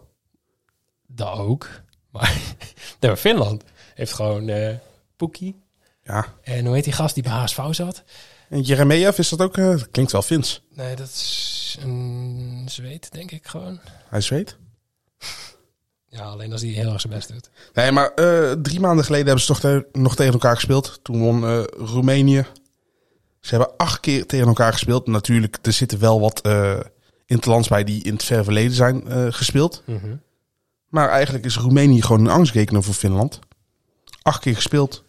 Dat 1.06 1.38
ook. 1.38 1.68
Maar 2.10 2.40
nee, 3.00 3.16
Finland 3.16 3.62
heeft 3.94 4.12
gewoon 4.12 4.48
eh 4.48 4.74
Poekie. 5.16 5.62
Ja. 6.02 6.26
En 6.42 6.64
hoe 6.66 6.74
heet 6.74 6.84
die 6.84 6.92
gast 6.92 7.14
die 7.14 7.22
bij 7.22 7.32
HSV 7.32 7.60
zat? 7.70 8.02
En 8.48 8.60
Jeremejeff, 8.60 9.18
is 9.18 9.28
dat 9.28 9.40
ook... 9.40 9.56
eh, 9.56 9.70
dat 9.70 9.90
klinkt 9.90 10.12
wel 10.12 10.22
Fins. 10.22 10.62
Nee, 10.70 10.96
dat 10.96 11.06
is 11.08 11.78
een 11.82 12.66
Zweed, 12.68 13.12
denk 13.12 13.30
ik 13.30 13.46
gewoon. 13.46 13.80
Hij 14.08 14.20
zweet. 14.20 14.56
Ja, 16.08 16.22
alleen 16.22 16.52
als 16.52 16.60
hij 16.60 16.70
heel 16.70 16.92
erg 16.92 17.00
zijn 17.00 17.12
best 17.12 17.28
doet. 17.32 17.50
Nee, 17.72 17.92
maar 17.92 18.14
eh, 18.14 18.52
drie 18.52 18.80
maanden 18.80 19.04
geleden 19.04 19.26
hebben 19.26 19.44
ze 19.44 19.52
toch 19.52 19.60
te- 19.60 19.88
nog 19.92 20.16
tegen 20.16 20.32
elkaar 20.32 20.54
gespeeld. 20.54 21.00
Toen 21.02 21.20
won 21.20 21.62
Roemenië. 21.64 22.46
Ze 23.40 23.54
hebben 23.54 23.76
acht 23.76 24.00
keer 24.00 24.26
tegen 24.26 24.46
elkaar 24.46 24.72
gespeeld. 24.72 25.06
Natuurlijk, 25.06 25.58
er 25.62 25.72
zitten 25.72 25.98
wel 25.98 26.20
wat 26.20 26.40
eh 27.26 27.34
interlands 27.34 27.68
bij 27.68 27.84
die 27.84 28.02
in 28.02 28.12
het 28.12 28.24
ver 28.24 28.44
verleden 28.44 28.72
zijn 28.72 29.08
eh, 29.08 29.26
gespeeld. 29.30 29.82
Maar 30.88 31.08
eigenlijk 31.08 31.44
is 31.44 31.56
Roemenië 31.56 32.02
gewoon 32.02 32.20
een 32.20 32.30
angstrekener 32.30 32.82
voor 32.82 32.94
Finland. 32.94 33.38
Acht 34.22 34.40
keer 34.40 34.54
gespeeld. 34.54 35.04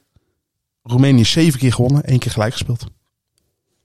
Roemenië 0.83 1.25
zeven 1.25 1.59
keer 1.59 1.73
gewonnen, 1.73 2.03
één 2.03 2.19
keer 2.19 2.31
gelijk 2.31 2.51
gespeeld. 2.51 2.85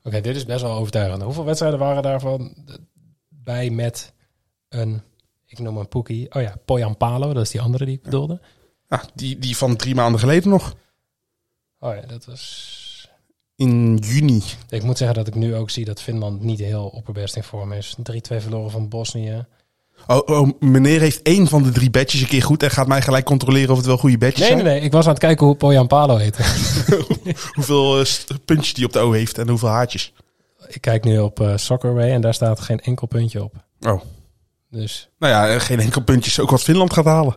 Oké, 0.03 0.21
dit 0.21 0.37
is 0.37 0.45
best 0.45 0.63
wel 0.63 0.77
overtuigend. 0.77 1.23
Hoeveel 1.23 1.45
wedstrijden 1.45 1.79
waren 1.79 2.03
daarvan 2.03 2.55
bij 3.29 3.71
met 3.71 4.13
een, 4.69 5.03
ik 5.47 5.59
noem 5.59 5.77
een 5.77 5.89
Poekie. 5.89 6.35
Oh 6.35 6.43
ja, 6.43 6.55
Poyan 6.65 6.97
Palo, 6.97 7.33
dat 7.33 7.43
is 7.43 7.51
die 7.51 7.61
andere 7.61 7.85
die 7.85 7.95
ik 7.95 8.03
bedoelde. 8.03 8.41
Ja, 8.89 9.03
die, 9.15 9.39
die 9.39 9.57
van 9.57 9.77
drie 9.77 9.95
maanden 9.95 10.21
geleden 10.21 10.51
nog. 10.51 10.75
Oh 11.79 11.95
ja, 11.95 12.07
dat 12.07 12.25
was... 12.25 12.80
In 13.61 13.97
juni. 13.97 14.43
Ik 14.69 14.83
moet 14.83 14.99
zeggen 14.99 15.17
dat 15.17 15.27
ik 15.27 15.35
nu 15.35 15.55
ook 15.55 15.71
zie 15.71 15.85
dat 15.85 16.03
Finland 16.03 16.43
niet 16.43 16.59
heel 16.59 16.85
opperbest 16.87 17.37
in 17.37 17.43
vorm 17.43 17.73
is. 17.73 17.97
3-2 18.13 18.37
verloren 18.37 18.71
van 18.71 18.89
Bosnië. 18.89 19.47
Oh, 20.07 20.21
oh, 20.25 20.49
meneer 20.61 21.01
heeft 21.01 21.23
één 21.23 21.49
van 21.49 21.63
de 21.63 21.71
drie 21.71 21.91
bedjes 21.91 22.21
een 22.21 22.27
keer 22.27 22.43
goed 22.43 22.63
en 22.63 22.71
gaat 22.71 22.87
mij 22.87 23.03
gelijk 23.03 23.25
controleren 23.25 23.71
of 23.71 23.77
het 23.77 23.87
wel 23.87 23.97
goede 23.99 24.19
bedjes 24.19 24.41
Nee, 24.41 24.49
zijn. 24.49 24.65
nee, 24.65 24.75
nee. 24.75 24.83
Ik 24.85 24.93
was 24.93 25.05
aan 25.05 25.11
het 25.11 25.21
kijken 25.21 25.47
hoe 25.47 25.55
Poyan 25.55 25.87
Palo 25.87 26.17
heette. 26.17 26.43
Hoeveel 27.55 28.01
eh, 28.01 28.07
puntjes 28.45 28.75
die 28.75 28.85
op 28.85 28.93
de 28.93 28.99
O 28.99 29.13
heeft 29.13 29.39
en 29.39 29.49
hoeveel 29.49 29.69
haartjes. 29.69 30.13
ik 30.69 30.81
kijk 30.81 31.05
nu 31.05 31.19
op 31.19 31.41
eh 31.41 31.57
Soccerway 31.57 32.11
en 32.11 32.21
daar 32.21 32.35
staat 32.35 32.61
geen 32.61 32.81
enkel 32.81 33.07
puntje 33.07 33.43
op. 33.45 33.55
Oh. 33.81 34.01
Dus 34.71 35.09
Nou 35.19 35.33
ja, 35.33 35.59
geen 35.59 35.81
enkel 35.81 36.03
puntje 36.03 36.31
is 36.31 36.41
ook 36.41 36.51
wat 36.51 36.63
Finland 36.63 36.93
gaat 36.93 37.05
halen. 37.05 37.37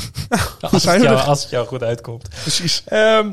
als 0.60 0.84
het, 0.84 1.02
jou, 1.02 1.16
als 1.20 1.42
het 1.42 1.50
jou 1.50 1.66
goed 1.66 1.82
uitkomt. 1.82 2.28
Precies. 2.28 2.82
Ehm, 2.86 3.32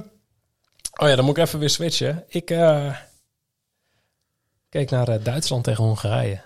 oh 0.97 1.07
ja, 1.07 1.15
dan 1.15 1.25
moet 1.25 1.38
ik 1.38 1.43
even 1.43 1.60
weer 1.60 1.69
switchen. 1.69 2.23
Ik 2.27 2.49
eh, 2.51 2.95
keek 4.69 4.89
naar 4.89 5.07
eh, 5.07 5.23
Duitsland 5.23 5.63
tegen 5.63 5.83
Hongarije. 5.83 6.41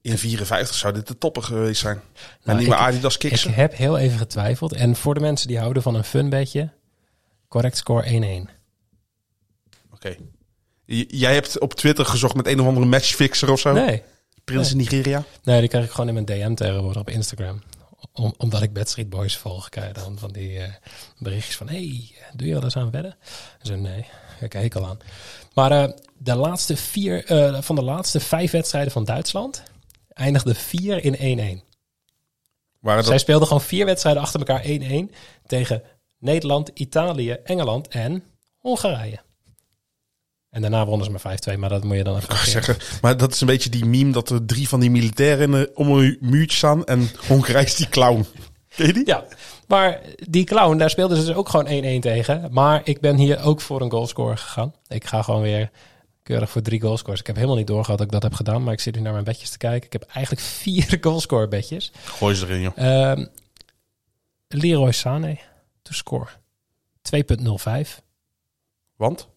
In 0.00 0.18
54 0.18 0.76
zou 0.76 0.92
dit 0.94 1.06
de 1.06 1.18
topper 1.18 1.42
geweest 1.42 1.80
zijn. 1.80 2.00
Nou, 2.42 2.58
niet 2.58 2.66
ik- 2.66 2.72
meer 2.72 2.82
Adidas 2.82 3.14
Ik 3.14 3.20
kiksen. 3.20 3.54
heb 3.54 3.76
heel 3.76 3.98
even 3.98 4.18
getwijfeld. 4.18 4.72
En 4.72 4.96
voor 4.96 5.14
de 5.14 5.20
mensen 5.20 5.48
die 5.48 5.58
houden 5.58 5.82
van 5.82 5.94
een 5.94 6.04
funbedje, 6.04 6.70
correct 7.48 7.76
score 7.76 8.46
1-1. 8.46 8.50
Oké. 9.92 10.16
Jij 11.08 11.34
hebt 11.34 11.58
op 11.58 11.74
Twitter 11.74 12.04
gezocht 12.04 12.34
met 12.34 12.46
een 12.46 12.60
of 12.60 12.66
andere 12.66 12.86
matchfixer 12.86 13.50
of 13.50 13.60
zo? 13.60 13.72
Nee. 13.72 14.02
Prins 14.44 14.70
in 14.70 14.76
Nigeria? 14.76 15.24
nee, 15.42 15.60
die 15.60 15.68
krijg 15.68 15.84
ik 15.84 15.90
gewoon 15.90 16.08
in 16.08 16.14
mijn 16.14 16.26
DM 16.26 16.54
tegenwoordig 16.54 17.00
op 17.00 17.10
Instagram. 17.10 17.62
Om, 18.12 18.34
omdat 18.36 18.62
ik 18.62 18.72
Bad 18.72 18.88
Street 18.88 19.08
Boys 19.08 19.36
volg, 19.36 19.68
krijg 19.68 19.86
je 19.86 19.92
dan 19.92 20.18
van 20.18 20.32
die 20.32 20.58
eh, 20.58 20.72
berichtjes 21.18 21.56
van... 21.56 21.68
hey, 21.68 22.14
doe 22.34 22.46
je 22.46 22.54
wel 22.54 22.62
eens 22.62 22.76
aan 22.76 22.90
wedden? 22.90 23.16
Zo, 23.62 23.76
nee, 23.76 24.06
ik 24.40 24.48
kijk 24.48 24.74
al 24.74 24.86
aan. 24.86 24.98
Maar 25.54 25.70
eh, 25.70 25.90
de 26.18 26.34
laatste 26.34 26.76
vier, 26.76 27.24
eh, 27.24 27.62
van 27.62 27.74
de 27.74 27.82
laatste 27.82 28.20
vijf 28.20 28.50
wedstrijden 28.50 28.92
van 28.92 29.04
Duitsland... 29.04 29.62
eindigde 30.08 30.54
vier 30.54 31.04
in 31.04 31.60
1-1. 31.60 31.72
Waren 32.80 33.02
Zij 33.02 33.12
dat, 33.12 33.20
speelden 33.20 33.46
gewoon 33.46 33.62
vier 33.62 33.84
wedstrijden 33.84 34.22
achter 34.22 34.40
elkaar 34.40 34.64
1-1 34.64 35.14
tegen 35.46 35.82
Nederland, 36.18 36.68
Italië, 36.68 37.30
Engeland 37.30 37.88
en 37.88 38.24
Hongarije. 38.58 39.20
En 40.54 40.60
daarna 40.60 40.86
wonnen 40.86 41.06
ze 41.06 41.12
maar 41.12 41.38
5-2, 41.56 41.58
maar 41.58 41.68
dat 41.68 41.84
moet 41.84 41.96
je 41.96 42.04
dan 42.04 42.16
even 42.16 42.46
zeggen, 42.50 42.76
maar 43.02 43.16
dat 43.16 43.32
is 43.32 43.40
een 43.40 43.46
beetje 43.46 43.70
die 43.70 43.84
meme 43.84 44.12
dat 44.12 44.30
er 44.30 44.44
drie 44.46 44.68
van 44.68 44.80
die 44.80 44.90
militairen 44.90 45.50
de- 45.50 45.70
om 45.74 45.90
een 45.90 46.16
muurtje 46.20 46.56
staan 46.56 46.84
en 46.84 47.10
Hongarije 47.28 47.64
is 47.64 47.74
die 47.76 47.88
clown. 47.88 48.26
Ken 48.76 48.86
je 48.86 48.92
die? 48.92 49.06
Ja, 49.06 49.24
maar 49.68 50.00
die 50.28 50.44
clown, 50.44 50.76
daar 50.76 50.90
speelden 50.90 51.16
ze 51.16 51.24
dus 51.24 51.34
ook 51.34 51.48
gewoon 51.48 51.66
1-1 51.66 52.00
tegen. 52.00 52.48
Maar 52.50 52.80
ik 52.84 53.00
ben 53.00 53.16
hier 53.16 53.42
ook 53.42 53.60
voor 53.60 53.80
een 53.80 53.90
goalscore 53.90 54.36
gegaan. 54.36 54.74
Ik 54.88 55.04
ga 55.06 55.22
gewoon 55.22 55.42
weer 55.42 55.70
keurig 56.22 56.50
voor 56.50 56.62
drie 56.62 56.80
goalscores. 56.80 57.20
Ik 57.20 57.26
heb 57.26 57.36
helemaal 57.36 57.56
niet 57.56 57.66
doorgehad 57.66 57.98
dat 57.98 58.06
ik 58.06 58.12
dat 58.12 58.22
heb 58.22 58.34
gedaan, 58.34 58.62
maar 58.62 58.72
ik 58.72 58.80
zit 58.80 58.94
nu 58.94 59.00
naar 59.00 59.12
mijn 59.12 59.24
bedjes 59.24 59.50
te 59.50 59.58
kijken. 59.58 59.86
Ik 59.86 59.92
heb 59.92 60.02
eigenlijk 60.02 60.46
vier 60.62 60.98
goalscore 61.00 61.48
bedjes. 61.48 61.92
Gooi 62.04 62.34
ze 62.34 62.44
erin, 62.46 62.60
joh. 62.60 62.76
Ehm 62.78 63.24
Leroy 64.48 64.92
Sané, 64.92 65.38
to 65.82 65.92
score. 65.92 66.26
2.05. 67.82 68.00
Want? 68.96 69.28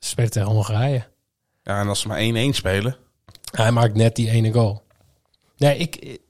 Ze 0.00 0.08
spelen 0.08 0.30
tegen 0.30 0.48
Hongarije. 0.50 1.04
Ja, 1.62 1.80
en 1.80 1.88
als 1.88 2.00
ze 2.00 2.08
maar 2.08 2.20
1-1 2.52 2.54
spelen. 2.56 2.96
Hij 3.50 3.70
maakt 3.72 3.94
net 3.94 4.16
die 4.16 4.30
ene 4.30 4.52
goal. 4.52 4.82
Nee, 5.56 5.76
ik, 5.78 5.96
ik 5.96 6.20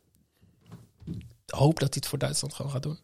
hoop 1.47 1.73
dat 1.79 1.89
hij 1.89 1.97
het 2.01 2.07
voor 2.07 2.19
Duitsland 2.19 2.55
gewoon 2.55 2.71
gaat 2.71 2.83
doen. 2.83 2.99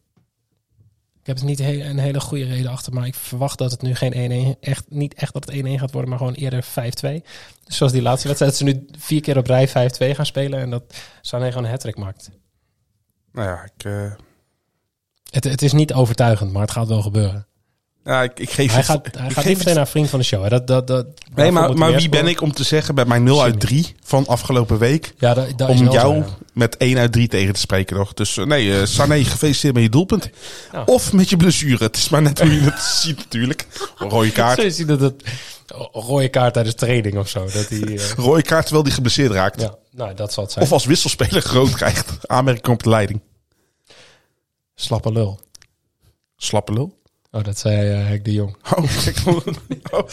Ik 1.21 1.27
heb 1.33 1.39
er 1.39 1.45
niet 1.45 1.59
he- 1.59 1.85
een 1.89 1.99
hele 1.99 2.21
goede 2.21 2.45
reden 2.45 2.71
achter, 2.71 2.93
maar 2.93 3.07
ik 3.07 3.15
verwacht 3.15 3.59
dat 3.59 3.71
het 3.71 3.83
nu 3.83 3.95
geen 3.95 4.57
1-1, 4.57 4.59
echt, 4.61 4.85
niet 4.91 5.15
echt 5.15 5.33
dat 5.33 5.45
het 5.45 5.55
1-1 5.67 5.69
gaat 5.69 5.91
worden, 5.93 6.11
maar 6.11 6.19
gewoon 6.19 6.35
eerder 6.35 6.65
5-2. 6.65 6.69
Dus 7.65 7.77
zoals 7.77 7.93
die 7.93 8.03
laatste 8.03 8.27
wedstrijd, 8.29 8.39
dat 8.53 8.55
ze 8.61 8.65
nu 8.65 8.87
vier 8.99 9.21
keer 9.21 9.37
op 9.37 9.47
rij 9.47 9.69
5-2 9.69 9.73
gaan 10.17 10.27
spelen 10.27 10.61
en 10.61 10.71
dat 10.71 10.95
Sané 11.21 11.49
gewoon 11.53 11.65
een 11.65 11.71
hat 11.71 11.97
maakt. 11.97 12.31
Nou 13.33 13.49
ja, 13.49 13.65
ik, 13.77 13.85
eh, 13.85 14.13
Het, 15.31 15.45
het 15.45 15.63
is 15.63 15.73
niet 15.73 15.93
overtuigend, 15.93 16.53
maar 16.53 16.63
het 16.63 16.71
gaat 16.71 16.89
wel 16.89 17.03
gebeuren. 17.03 17.46
Ja, 18.07 18.23
ik, 18.23 18.39
ik 18.41 18.51
geef 18.51 18.67
Hij 18.71 18.77
het- 18.77 18.87
gaat, 18.87 19.09
hij 19.19 19.31
gaat 19.31 19.45
niet 19.45 19.59
meteen 19.59 19.75
naar 19.75 19.89
vriend 19.89 20.11
van 20.11 20.19
de 20.19 20.25
show. 20.25 20.43
Hè. 20.43 20.49
Dat, 20.49 20.67
dat, 20.67 20.87
dat, 20.87 21.07
Nee, 21.35 21.51
maar, 21.51 21.75
maar 21.75 21.93
wie 21.95 22.09
ben 22.09 22.27
ik 22.27 22.41
om 22.41 22.53
te 22.53 22.65
zeggen 22.65 22.95
bij 22.95 23.05
mijn 23.05 23.23
0 23.23 23.43
uit 23.43 23.61
3 23.61 23.95
van 24.05 24.27
afgelopen 24.27 24.79
week... 24.79 25.15
Ja, 25.19 25.47
om 25.67 25.77
jou 25.91 25.99
zo, 25.99 26.15
ja. 26.15 26.25
met 26.53 26.77
1 26.77 26.99
uit 26.99 27.13
3 27.13 27.29
tegen 27.29 27.55
te 27.55 27.61
spreken 27.61 27.97
nog. 27.97 28.15
Dus 28.15 28.37
eh, 28.37 28.45
nee, 28.45 28.81
eh 28.81 28.87
Sané, 28.87 29.25
gefeliciteerd 29.25 29.75
met 29.75 29.83
je 29.83 29.89
doelpunt. 29.89 30.31
Ja. 30.73 30.83
Of 30.87 31.13
met 31.13 31.31
je 31.31 31.37
blessure. 31.37 31.85
Het 31.85 31.97
is 31.97 32.09
maar 32.09 32.23
net 32.23 32.41
hoe 32.41 32.55
je 32.55 32.61
het 32.61 32.81
ziet 33.03 33.17
natuurlijk. 33.17 33.67
Rode 33.99 34.33
kaart. 34.41 34.61
Zo 34.61 34.85
hij 34.85 34.85
dat 34.97 35.01
het 35.01 35.23
rode 35.93 36.29
kaart 36.29 36.53
tijdens 36.53 36.75
training 36.75 37.19
of 37.19 37.29
zo. 37.29 37.45
Dat 37.45 37.69
hij, 37.69 37.83
eh, 37.83 38.11
Rode 38.27 38.43
kaart 38.43 38.63
terwijl 38.63 38.85
hij 38.85 38.95
geblesseerd 38.95 39.33
raakt. 39.33 39.61
ja, 39.61 39.75
nou, 39.91 40.15
dat 40.15 40.33
zal 40.33 40.43
het 40.45 40.53
zijn. 40.53 40.65
Of 40.65 40.73
als 40.73 40.85
wisselspeler 40.85 41.47
rood 41.47 41.75
krijgt. 41.75 42.13
Aanmerking 42.27 42.67
op 42.75 42.83
de 42.83 42.89
leiding. 42.89 43.21
Slappe 44.75 45.13
lul. 45.13 45.41
Slappe 46.37 46.73
lul. 46.73 46.96
Oh, 47.37 47.45
dat 47.45 47.59
zei 47.59 47.87
Henk 47.89 48.25
de 48.25 48.33
Jong. 48.33 48.57
Oh, 48.77 48.85
oh. 49.91 50.09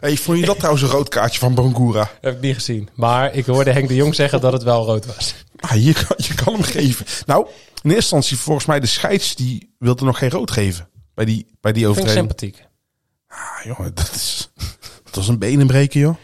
Hey, 0.00 0.16
vond 0.16 0.38
je 0.38 0.46
dat 0.46 0.56
trouwens 0.56 0.82
een 0.84 0.90
rood 0.90 1.08
kaartje 1.08 1.38
van 1.38 1.54
Bangura? 1.54 2.10
Heb 2.20 2.34
ik 2.34 2.40
niet 2.40 2.54
gezien. 2.54 2.88
Maar 2.94 3.34
ik 3.34 3.46
hoorde 3.46 3.72
Henk 3.72 3.88
de 3.88 3.94
Jong 3.94 4.14
zeggen 4.14 4.40
dat 4.40 4.52
het 4.52 4.62
wel 4.62 4.84
rood 4.84 5.06
was. 5.06 5.34
Ah, 5.56 5.84
je, 5.84 5.92
kan, 5.92 6.16
je 6.16 6.34
kan 6.34 6.52
hem 6.52 6.62
geven. 6.62 7.06
Nou, 7.26 7.46
in 7.46 7.50
eerste 7.74 7.94
instantie 7.94 8.36
volgens 8.36 8.66
mij 8.66 8.80
de 8.80 8.86
scheids 8.86 9.34
die 9.34 9.74
wilde 9.78 10.04
nog 10.04 10.18
geen 10.18 10.30
rood 10.30 10.50
geven. 10.50 10.88
Bij 11.14 11.24
die, 11.24 11.46
bij 11.60 11.72
die 11.72 11.84
Vind 11.84 11.96
ik 11.96 12.02
overtreding. 12.04 12.38
sympathiek. 12.38 12.66
Ah, 13.28 13.64
jongen, 13.64 13.94
dat 13.94 14.10
is... 14.14 14.50
Dat 15.04 15.14
was 15.14 15.28
een 15.28 15.38
benenbreken, 15.38 16.00
joh. 16.00 16.16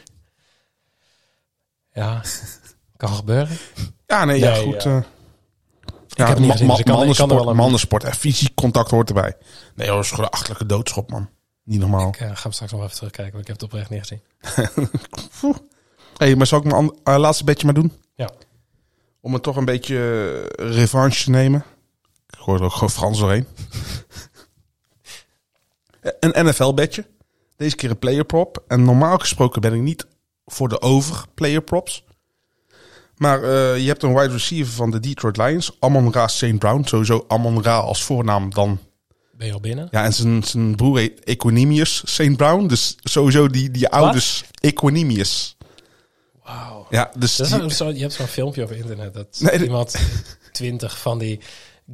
Ja, 1.93 2.23
kan 2.97 3.09
gebeuren. 3.15 3.57
Ja, 4.07 4.25
nee, 4.25 4.39
ja, 4.39 4.53
Nee, 4.53 4.63
goed. 4.63 4.83
ja. 4.83 4.97
eh. 4.97 5.05
Ja, 6.19 6.27
heb 6.27 6.35
het 6.37 6.39
niet 6.45 6.51
gezien, 6.53 6.69
dus 6.69 6.79
ik 6.79 6.85
kan- 6.85 6.95
ik 6.95 6.95
kan 6.95 6.95
er 6.95 6.99
mannensport, 6.99 7.31
wel 7.41 7.49
aan- 7.51 7.57
mannensport. 7.57 8.05
En 8.05 8.15
fysiek 8.15 8.55
contact 8.55 8.91
hoort 8.91 9.09
erbij. 9.09 9.37
Nee, 9.75 9.87
hoor, 9.87 9.97
dat 9.97 10.05
is 10.05 10.11
gewoon 10.11 10.25
een 10.25 10.31
achterlijke 10.31 10.67
doodschop, 10.67 11.11
man. 11.11 11.29
Niet 11.65 11.81
normaal. 11.81 12.09
Ik 12.09 12.17
eh, 12.17 12.31
ga 12.35 12.43
hem 12.43 12.53
straks 12.53 12.73
nog 12.73 12.83
even 12.83 12.95
terugkijken, 12.97 13.33
want 13.33 13.49
ik 13.49 13.53
heb 13.53 13.61
het 13.61 13.71
oprecht 13.71 13.91
niet 13.91 14.01
gezien. 14.01 14.91
hey, 16.17 16.37
maar 16.37 16.47
zal 16.47 16.59
ik 16.59 16.65
mijn 16.65 16.93
eh, 17.05 17.17
laatste 17.17 17.45
bedje 17.45 17.65
maar 17.65 17.75
doen? 17.75 17.93
Ja. 18.15 18.31
Om 19.21 19.33
het 19.33 19.43
toch 19.43 19.57
een 19.57 19.65
beetje 19.65 19.97
eh, 20.57 20.73
revanche 20.73 21.25
te 21.25 21.31
nemen. 21.31 21.65
Ik 22.29 22.39
gooi 22.39 22.59
er 22.59 22.65
ook 22.65 22.73
gewoon 22.73 22.91
Frans 22.91 23.19
doorheen. 23.19 23.47
een 26.21 26.47
NFL-bedje. 26.47 27.07
Deze 27.57 27.77
keer 27.77 27.91
een 27.91 27.99
player 27.99 28.25
prop. 28.25 28.65
En 28.69 28.85
normaal 28.85 29.19
gesproken 29.19 29.61
ben 29.61 29.73
ik 29.75 29.81
niet 29.81 30.07
voor 30.47 30.69
de 30.69 30.81
over 30.81 31.25
player 31.35 31.63
props. 31.63 32.05
Maar 33.23 33.43
eh, 33.43 33.79
je 33.79 33.87
hebt 33.87 34.03
een 34.03 34.15
wide 34.15 34.33
receiver 34.33 34.73
van 34.73 34.91
de 34.91 35.01
Detroit 35.01 35.37
Lions. 35.37 35.77
Amon 35.81 36.13
Ra 36.13 36.29
St. 36.29 36.59
Brown. 36.59 36.85
Sowieso 36.85 37.25
Amon 37.29 37.63
Ra 37.63 37.77
als 37.77 38.03
voornaam 38.05 38.51
dan. 38.51 38.79
Ben 39.33 39.47
je 39.47 39.53
al 39.53 39.61
binnen? 39.61 39.89
Ja, 39.91 40.05
en 40.05 40.13
zijn, 40.13 40.43
zijn 40.43 40.77
broer 40.77 40.99
heet 40.99 41.25
Equanimous 41.25 42.03
St. 42.05 42.37
Brown. 42.37 42.67
Dus 42.67 42.97
sowieso 43.03 43.49
die, 43.49 43.71
die 43.71 43.89
ouders 43.89 44.45
Equanimous. 44.61 45.57
Wauw. 46.45 46.87
Ja, 46.91 47.11
dus 47.19 47.37
Dat 47.37 47.47
is 47.47 47.53
die- 47.53 47.61
zo, 47.63 47.69
zo- 47.69 47.89
je 47.91 48.01
hebt 48.01 48.13
zo'n 48.13 48.27
filmpje 48.27 48.63
op 48.65 48.71
internet 48.71 49.15
dat 49.15 49.41
Nee, 49.41 49.63
iemand 49.63 49.97
twintig 50.53 50.99
van 50.99 51.19
die 51.19 51.41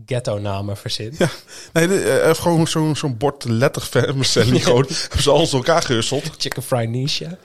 ghetto-namen 0.06 0.76
verzint. 0.76 1.18
Ja, 1.18 1.28
nee, 1.72 1.88
de, 1.88 2.00
eh, 2.02 2.24
heeft 2.24 2.40
gewoon 2.40 2.66
zo'n 2.66 2.96
zo'n 2.96 3.16
bord 3.16 3.44
lettervermissing. 3.44 4.62
gewoon 4.64 4.86
ze 5.18 5.30
alles 5.30 5.52
elkaar 5.52 5.82
gehusteld. 5.82 6.30
Chicken 6.38 6.62
Fry 6.62 6.84
Nisha. 6.84 7.38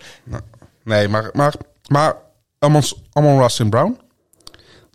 Nee, 0.84 1.08
maar, 1.08 1.30
maar, 1.34 1.54
maar 1.88 2.15
Amon, 2.63 3.39
Rustin 3.39 3.69
Brown, 3.69 3.99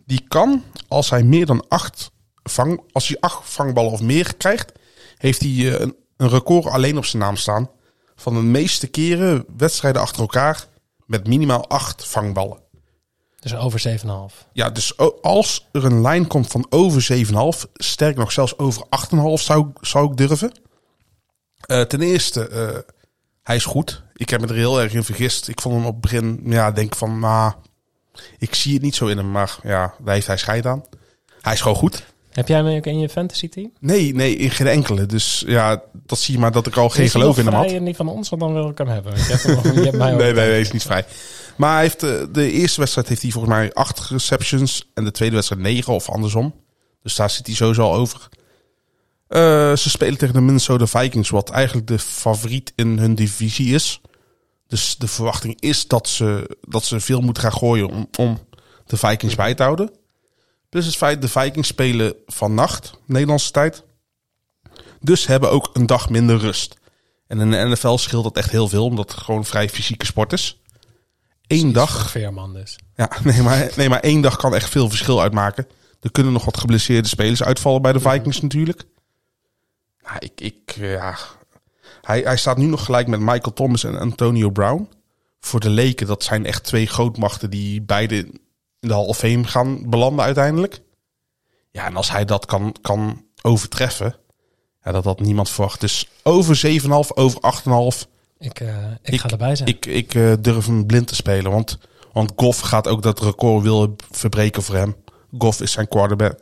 die 0.05 0.25
kan, 0.27 0.63
als 0.87 1.09
hij 1.09 1.23
meer 1.23 1.45
dan 1.45 1.65
acht 1.67 2.11
vang, 2.43 2.81
als 2.91 3.07
hij 3.07 3.17
acht 3.19 3.49
vangballen 3.49 3.91
of 3.91 4.01
meer 4.01 4.35
krijgt, 4.35 4.71
heeft 5.17 5.39
hij 5.39 5.49
eh, 5.49 5.79
een, 5.79 5.95
een 6.17 6.29
record 6.29 6.65
alleen 6.65 6.97
op 6.97 7.05
zijn 7.05 7.21
naam 7.21 7.35
staan 7.35 7.69
van 8.15 8.33
de 8.33 8.41
meeste 8.41 8.87
keren 8.87 9.45
wedstrijden 9.57 10.01
achter 10.01 10.21
elkaar 10.21 10.67
met 11.05 11.27
minimaal 11.27 11.67
acht 11.67 12.07
vangballen. 12.07 12.59
Dus 13.39 13.55
over 13.55 13.99
7,5. 14.31 14.47
Ja, 14.53 14.69
dus 14.69 14.97
als 15.21 15.67
er 15.71 15.85
een 15.85 16.01
lijn 16.01 16.27
komt 16.27 16.47
van 16.47 16.65
over 16.69 17.25
7,5, 17.65 17.71
sterk 17.73 18.15
nog 18.15 18.31
zelfs 18.31 18.57
over 18.57 18.83
8,5 18.83 19.19
zou, 19.33 19.71
zou 19.81 20.11
ik 20.11 20.17
durven. 20.17 20.51
Eh, 21.59 21.81
ten 21.81 22.01
eerste, 22.01 22.47
eh, 22.47 22.77
hij 23.43 23.55
is 23.55 23.65
goed. 23.65 24.03
Ik 24.19 24.29
heb 24.29 24.41
me 24.41 24.47
er 24.47 24.55
heel 24.55 24.81
erg 24.81 24.93
in 24.93 25.03
vergist. 25.03 25.47
Ik 25.47 25.61
vond 25.61 25.75
hem 25.75 25.85
op 25.85 25.91
het 25.91 26.01
begin, 26.01 26.41
ja, 26.45 26.71
denk 26.71 26.95
van, 26.95 27.19
nou, 27.19 27.53
ik 28.37 28.55
zie 28.55 28.73
het 28.73 28.81
niet 28.81 28.95
zo 28.95 29.07
in 29.07 29.17
hem, 29.17 29.31
maar 29.31 29.57
ja, 29.63 29.93
daar 30.03 30.13
heeft 30.13 30.27
hij 30.27 30.37
scheid 30.37 30.65
aan. 30.65 30.83
Hij 31.41 31.53
is 31.53 31.61
gewoon 31.61 31.77
goed. 31.77 32.05
Heb 32.31 32.47
jij 32.47 32.57
hem 32.57 32.77
ook 32.77 32.85
in 32.85 32.99
je 32.99 33.09
fantasy 33.09 33.49
team? 33.49 33.71
Nee, 33.79 34.13
nee, 34.13 34.35
in 34.35 34.51
geen 34.51 34.67
enkele. 34.67 35.05
Dus 35.05 35.43
ja, 35.47 35.81
dat 36.05 36.19
zie 36.19 36.33
je 36.33 36.39
maar 36.39 36.51
dat 36.51 36.67
ik 36.67 36.75
al 36.77 36.89
geen 36.89 37.03
Is 37.03 37.13
hij 37.13 37.21
geloof 37.21 37.37
in 37.37 37.45
hem 37.45 37.53
had. 37.53 37.71
en 37.71 37.83
die 37.83 37.95
van 37.95 38.07
ons, 38.07 38.29
want 38.29 38.41
dan 38.41 38.53
wil 38.53 38.69
ik 38.69 38.77
hem 38.77 38.87
hebben. 38.87 39.13
Ik 39.15 39.23
heb 39.27 39.41
hem 39.41 39.55
nog, 39.55 39.63
je 39.63 39.81
hebt 39.81 39.97
mij 39.97 40.11
ook 40.13 40.19
Nee, 40.19 40.33
nee, 40.33 40.47
nee, 40.47 40.59
is 40.59 40.71
niet 40.71 40.83
vrij. 40.83 41.05
Maar 41.57 41.73
hij 41.73 41.81
heeft, 41.81 42.03
eh, 42.03 42.11
de 42.31 42.51
eerste 42.51 42.79
wedstrijd 42.79 43.07
heeft 43.07 43.21
hij 43.21 43.31
volgens 43.31 43.53
mij 43.53 43.73
acht 43.73 43.99
receptions. 44.09 44.89
En 44.93 45.03
de 45.03 45.11
tweede 45.11 45.35
wedstrijd 45.35 45.61
negen 45.61 45.93
of 45.93 46.09
andersom. 46.09 46.55
Dus 47.03 47.15
daar 47.15 47.29
zit 47.29 47.45
hij 47.45 47.55
sowieso 47.55 47.81
al 47.81 47.93
over. 47.93 48.29
Eh, 49.27 49.75
ze 49.75 49.89
spelen 49.89 50.17
tegen 50.17 50.33
de 50.33 50.41
Minnesota 50.41 50.85
Vikings, 50.85 51.29
wat 51.29 51.49
eigenlijk 51.49 51.87
de 51.87 51.99
favoriet 51.99 52.73
in 52.75 52.97
hun 52.97 53.15
divisie 53.15 53.73
is. 53.73 54.01
Dus 54.69 54.97
de 54.97 55.07
verwachting 55.07 55.61
is 55.61 55.87
dat 55.87 56.07
ze, 56.07 56.57
dat 56.61 56.83
ze 56.83 56.99
veel 56.99 57.21
moeten 57.21 57.43
gaan 57.43 57.53
gooien 57.53 57.89
om, 57.89 58.09
om 58.17 58.39
de 58.85 58.97
Vikings 58.97 59.35
bij 59.35 59.53
te 59.53 59.63
houden. 59.63 59.91
Plus 60.69 60.85
het 60.85 60.95
feit, 60.95 61.21
de 61.21 61.27
Vikings 61.27 61.67
spelen 61.67 62.15
vannacht, 62.25 62.99
Nederlandse 63.05 63.51
tijd. 63.51 63.83
Dus 64.99 65.27
hebben 65.27 65.51
ook 65.51 65.69
een 65.73 65.85
dag 65.85 66.09
minder 66.09 66.37
rust. 66.37 66.75
En 67.27 67.39
in 67.39 67.51
de 67.51 67.57
NFL 67.57 67.95
scheelt 67.95 68.23
dat 68.23 68.37
echt 68.37 68.51
heel 68.51 68.67
veel, 68.67 68.85
omdat 68.85 69.11
het 69.11 69.21
gewoon 69.21 69.45
vrij 69.45 69.69
fysieke 69.69 70.05
sport 70.05 70.33
is. 70.33 70.61
Eén 71.47 71.71
dag, 71.71 72.09
Veerman 72.09 72.53
dus. 72.53 72.77
ja, 72.95 73.09
nee 73.23 73.41
maar, 73.41 73.71
nee, 73.75 73.89
maar 73.89 73.99
één 73.99 74.21
dag 74.21 74.35
kan 74.35 74.55
echt 74.55 74.69
veel 74.69 74.89
verschil 74.89 75.21
uitmaken. 75.21 75.67
Er 76.01 76.11
kunnen 76.11 76.33
nog 76.33 76.45
wat 76.45 76.57
geblesseerde 76.57 77.07
spelers 77.07 77.43
uitvallen 77.43 77.81
bij 77.81 77.93
de 77.93 77.99
Vikings 77.99 78.41
natuurlijk. 78.41 78.83
Nou, 80.01 80.15
ik, 80.19 80.41
ik, 80.41 80.75
ja. 80.75 81.17
Hij, 82.09 82.21
hij 82.21 82.37
staat 82.37 82.57
nu 82.57 82.65
nog 82.65 82.85
gelijk 82.85 83.07
met 83.07 83.19
Michael 83.19 83.53
Thomas 83.53 83.83
en 83.83 83.99
Antonio 83.99 84.49
Brown. 84.49 84.89
Voor 85.39 85.59
de 85.59 85.69
leken, 85.69 86.07
dat 86.07 86.23
zijn 86.23 86.45
echt 86.45 86.63
twee 86.63 86.85
grootmachten 86.87 87.49
die 87.49 87.81
beide 87.81 88.15
in 88.17 88.39
de 88.79 88.93
Hall 88.93 89.05
of 89.05 89.17
Fame 89.17 89.43
gaan 89.43 89.89
belanden 89.89 90.25
uiteindelijk. 90.25 90.81
Ja, 91.71 91.85
en 91.85 91.95
als 91.95 92.11
hij 92.11 92.25
dat 92.25 92.45
kan, 92.45 92.75
kan 92.81 93.25
overtreffen, 93.41 94.15
ja, 94.83 94.91
dat 94.91 95.03
had 95.03 95.19
niemand 95.19 95.49
verwacht. 95.49 95.79
Dus 95.81 96.07
over 96.23 96.55
7,5, 96.55 96.89
over 97.15 97.39
8,5. 97.41 98.07
Ik, 98.37 98.59
eh, 98.59 98.67
ik, 99.01 99.13
Ik- 99.13 99.19
ga 99.19 99.29
erbij 99.29 99.55
zijn. 99.55 99.69
Ik, 99.69 99.85
ik 99.85 100.15
eh, 100.15 100.33
durf 100.39 100.65
hem 100.65 100.85
blind 100.85 101.07
te 101.07 101.15
spelen. 101.15 101.51
Want, 101.51 101.77
want 102.13 102.31
Goff 102.35 102.59
gaat 102.59 102.87
ook 102.87 103.01
dat 103.01 103.19
record 103.21 103.63
willen 103.63 103.95
verbreken 104.11 104.63
voor 104.63 104.75
hem. 104.75 104.95
Goff 105.37 105.61
is 105.61 105.71
zijn 105.71 105.87
quarterback. 105.87 106.39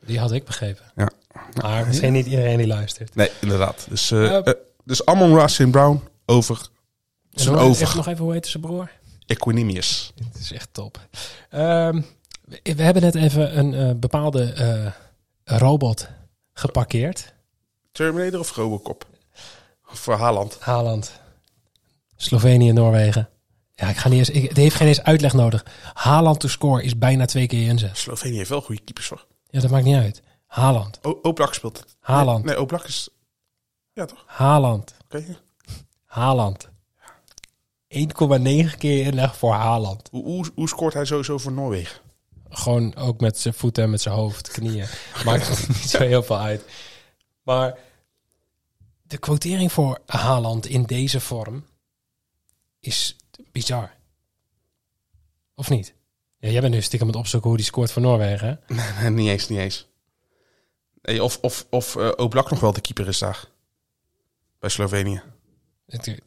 Die 0.00 0.18
had 0.18 0.32
ik 0.32 0.44
begrepen. 0.44 0.84
Ja. 0.96 1.10
Maar 1.62 1.86
misschien 1.86 2.12
niet 2.12 2.26
iedereen 2.26 2.56
die 2.58 2.66
luistert. 2.66 3.14
Nee, 3.14 3.30
inderdaad. 3.40 3.86
Dus, 3.88 4.10
eh, 4.10 4.38
dus 4.88 5.04
Amon 5.04 5.34
Ra 5.34 5.48
St. 5.48 5.70
Brown 5.70 6.02
over 6.26 6.68
zijn 7.30 7.56
over. 7.56 7.82
Even 7.82 7.96
nog 7.96 8.06
even, 8.06 8.24
hoe 8.24 8.32
heet 8.32 8.46
zijn 8.46 8.62
broer? 8.62 8.90
Equinemius. 9.26 10.12
Het 10.32 10.40
is 10.40 10.52
echt 10.52 10.68
top. 10.72 11.08
Ehm, 11.50 12.02
we, 12.44 12.60
we 12.62 12.82
hebben 12.82 13.02
net 13.02 13.14
even 13.14 13.58
een 13.58 13.74
eh, 13.74 13.94
bepaalde 13.94 14.52
eh, 14.52 14.92
robot 15.58 16.08
geparkeerd. 16.52 17.34
Terminator 17.92 18.40
of 18.40 18.54
Robocop? 18.54 19.06
Voor 19.82 20.14
Haaland. 20.14 20.56
Haaland. 20.60 21.12
Slovenië, 22.16 22.72
Noorwegen. 22.72 23.28
Ja, 23.74 23.88
ik 23.88 23.96
ga 23.96 24.08
niet 24.08 24.18
eens. 24.18 24.30
Ik, 24.30 24.48
het 24.48 24.56
heeft 24.56 24.74
geen 24.76 24.88
eens 24.88 25.02
uitleg 25.02 25.32
nodig. 25.32 25.64
Haaland 25.94 26.40
to 26.40 26.48
score 26.48 26.82
is 26.82 26.98
bijna 26.98 27.24
twee 27.24 27.46
keer 27.46 27.60
je 27.60 27.66
inzet. 27.68 27.96
Slovenië 27.98 28.36
heeft 28.36 28.48
wel 28.48 28.60
goede 28.60 28.80
keepers 28.80 29.08
hoor. 29.08 29.26
Ja, 29.50 29.60
dat 29.60 29.70
maakt 29.70 29.84
niet 29.84 29.96
uit. 29.96 30.22
Haaland. 30.46 30.98
O- 31.02 31.18
Oblak 31.22 31.54
speelt 31.54 31.78
het. 31.78 31.96
Haaland. 32.00 32.44
Nee, 32.44 32.54
nee 32.54 32.62
Oblak 32.62 32.84
is... 32.84 33.08
Ja 33.98 34.04
toch? 34.04 34.24
Haaland. 34.26 34.94
Oké. 35.04 35.38
Haaland. 36.04 36.68
1,9 36.68 36.70
keer 38.78 39.06
inleg 39.06 39.36
voor 39.36 39.52
Haaland. 39.52 40.08
Hoe, 40.10 40.24
hoe, 40.24 40.50
hoe 40.54 40.68
scoort 40.68 40.94
hij 40.94 41.04
sowieso 41.04 41.38
voor 41.38 41.52
Noorwegen? 41.52 42.00
Gewoon 42.48 42.96
ook 42.96 43.20
met 43.20 43.38
zijn 43.38 43.54
voeten 43.54 43.84
en 43.84 43.90
met 43.90 44.00
zijn 44.00 44.14
hoofd, 44.14 44.50
knieën. 44.50 44.86
Maakt 45.24 45.68
niet 45.68 45.90
zo 45.90 45.98
heel 45.98 46.22
veel 46.22 46.38
uit. 46.38 46.64
Maar 47.42 47.78
de 49.02 49.18
quotering 49.18 49.72
voor 49.72 49.98
Haaland 50.06 50.66
in 50.66 50.82
deze 50.82 51.20
vorm 51.20 51.64
is 52.80 53.16
bizar. 53.52 53.90
Of 55.54 55.70
niet? 55.70 55.94
Ja, 56.36 56.48
jij 56.48 56.60
bent 56.60 56.74
nu 56.74 56.82
stiekem 56.82 57.06
aan 57.06 57.12
het 57.12 57.22
opzoeken 57.22 57.48
hoe 57.48 57.58
die 57.58 57.66
scoort 57.66 57.92
voor 57.92 58.02
Noorwegen. 58.02 58.60
Hè? 58.66 58.74
Nee, 58.74 59.10
niet 59.22 59.28
eens, 59.28 59.48
niet 59.48 59.58
eens. 59.58 59.86
Of 61.20 61.38
of, 61.40 61.66
of 61.70 61.96
eh, 61.96 62.10
Oblak 62.16 62.50
nog 62.50 62.60
wel 62.60 62.72
de 62.72 62.80
keeper 62.80 63.08
is 63.08 63.18
daar. 63.18 63.48
Bij 64.58 64.70
Slovenië. 64.70 65.22
Het- 65.86 66.20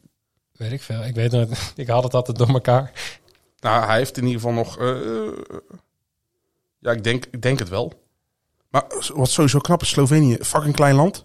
weet 0.52 0.72
ik 0.72 0.82
veel. 0.82 1.04
Ik 1.04 1.14
weet 1.14 1.32
het. 1.32 1.50
Ik 1.76 1.88
had 1.88 2.02
het 2.02 2.14
altijd 2.14 2.38
door 2.38 2.48
elkaar. 2.48 2.92
Nou, 3.60 3.86
hij 3.86 3.96
heeft 3.96 4.16
in 4.16 4.24
ieder 4.26 4.40
geval 4.40 4.54
nog... 4.54 4.78
eh, 4.78 4.96
ja, 6.78 6.90
ik 6.92 7.04
denk, 7.04 7.26
ik 7.30 7.42
denk 7.42 7.58
het 7.58 7.68
wel. 7.68 7.92
Maar 8.70 8.84
wat 9.14 9.30
sowieso 9.30 9.58
knap 9.58 9.82
is, 9.82 9.88
Slovenië, 9.88 10.36
fucking 10.40 10.74
klein 10.74 10.94
land. 10.94 11.22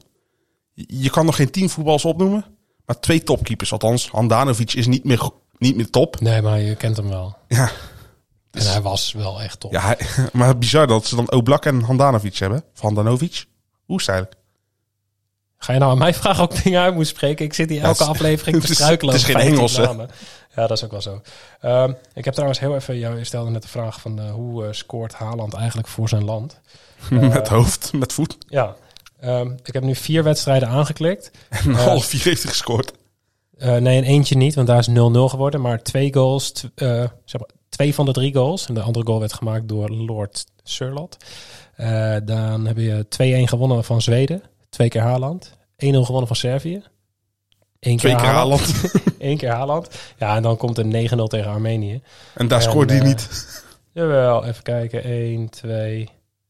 Je, 0.74 1.10
kan 1.10 1.26
nog 1.26 1.36
geen 1.36 1.52
tien 1.52 1.70
voetbals 1.70 2.06
opnoemen. 2.06 2.46
Maar 2.86 3.00
twee 3.00 3.24
topkeepers, 3.24 3.72
althans. 3.72 4.10
Handanovic 4.10 4.74
is 4.74 4.88
niet 4.88 5.04
meer, 5.04 5.30
niet 5.58 5.76
meer 5.76 5.90
top. 5.90 6.20
Nee, 6.20 6.42
maar 6.42 6.60
je 6.60 6.76
kent 6.76 6.98
hem 6.98 7.10
wel. 7.10 7.38
Ja, 7.48 7.72
En 8.52 8.66
hij 8.72 8.82
was 8.82 9.12
wel 9.12 9.42
echt 9.42 9.60
top. 9.60 9.72
ja 9.72 9.82
hij- 9.82 10.08
maar 10.34 10.58
bizar 10.58 10.88
dat 10.88 11.06
ze 11.06 11.16
dan 11.16 11.32
Oblak 11.32 11.66
en 11.66 11.82
Handanovic 11.82 12.36
hebben. 12.38 12.64
Of 12.74 12.80
Handanovic. 12.82 13.46
Hoe 13.86 14.00
is 14.00 14.06
het 14.06 14.16
eigenlijk? 14.16 14.42
Ga 15.58 15.74
je 15.74 15.80
nou 15.80 15.92
aan 15.92 15.98
mij 15.98 16.14
vragen 16.14 16.44
ook 16.44 16.64
dingen 16.64 16.82
uit 16.82 16.94
moet 16.96 17.08
spreken? 17.08 17.46
Ik 17.46 17.54
zit 17.54 17.70
hier 17.70 17.84
elke 17.84 18.04
aflevering 18.04 18.56
te 18.56 18.62
het 18.62 18.72
is- 18.72 18.78
struikelen 18.78 19.14
het 19.14 19.24
is 19.24 19.30
over 19.30 19.42
geen 19.42 19.50
15 19.56 19.58
Engels, 19.58 19.78
hè? 19.78 19.84
namen. 19.84 20.10
Ja, 20.56 20.68
dat 20.68 20.78
is 20.78 20.84
ook 20.84 20.92
wel 20.92 21.02
zo. 21.02 21.22
Ehm, 21.62 21.92
ik 22.14 22.26
heb 22.26 22.34
trouwens 22.34 22.60
heel 22.60 22.76
even... 22.76 22.98
jou 23.00 23.26
stelde 23.26 23.50
net 23.52 23.62
de 23.62 23.68
vraag 23.68 24.02
van 24.02 24.20
eh, 24.20 24.32
hoe 24.32 24.66
eh, 24.66 24.72
scoort 24.74 25.14
Haaland 25.14 25.54
eigenlijk 25.54 25.88
voor 25.88 26.10
zijn 26.10 26.24
land? 26.26 26.60
met 27.10 27.48
hoofd, 27.48 27.94
met 27.94 28.14
voet. 28.14 28.38
Ja, 28.48 28.76
ehm, 29.20 29.52
ik 29.64 29.74
heb 29.74 29.84
nu 29.84 29.96
vier 29.96 30.24
wedstrijden 30.24 30.68
aangeklikt. 30.70 31.32
En 31.50 31.72
Eh, 31.76 31.84
half 31.86 32.06
vier 32.06 32.24
heeft 32.24 32.42
hij 32.44 32.52
gescoord. 32.52 32.92
Eh, 33.58 33.76
nee, 33.76 33.98
een 33.98 34.04
eentje 34.04 34.36
niet, 34.38 34.56
want 34.56 34.68
daar 34.68 34.80
is 34.80 34.88
0-0 34.88 35.30
geworden. 35.30 35.62
Maar 35.62 35.84
twee 35.84 36.14
goals, 36.14 36.52
tw- 36.52 36.66
eh, 36.76 36.88
zeg 37.26 37.42
maar, 37.42 37.50
twee 37.70 37.94
van 37.96 38.06
de 38.06 38.12
drie 38.12 38.34
goals. 38.34 38.68
En 38.68 38.74
de 38.74 38.82
andere 38.82 39.06
goal 39.06 39.20
werd 39.20 39.34
gemaakt 39.34 39.68
door 39.70 39.90
Lord 39.90 40.46
Surlot. 40.64 41.18
Eh, 41.76 42.16
dan 42.24 42.66
heb 42.68 42.78
je 42.78 43.06
2-1 43.10 43.48
gewonnen 43.48 43.84
van 43.84 44.02
Zweden. 44.02 44.42
Twee 44.70 44.90
keer 44.90 45.02
Haaland. 45.02 45.52
1-0 45.52 45.56
gewonnen 45.78 46.28
van 46.28 46.36
Servië. 46.36 46.84
Eén 47.80 47.98
Twee 47.98 48.16
keer 48.16 48.26
Haaland. 48.26 48.94
Eén 49.20 49.38
keer 49.38 49.50
Haaland. 49.50 49.90
Ja, 50.18 50.36
en 50.36 50.42
dan 50.42 50.58
komt 50.58 50.78
een 50.78 51.10
9-0 51.10 51.24
tegen 51.24 51.52
Armenië. 51.52 52.02
En 52.34 52.48
daar 52.48 52.62
En, 52.62 52.70
scoorde 52.70 52.94
hij 52.94 53.02
eh, 53.02 53.08
niet. 53.08 53.30
Jawel, 53.92 54.46
even 54.46 54.64
kijken. 54.64 55.04
1, 55.04 55.50
2, 55.50 56.10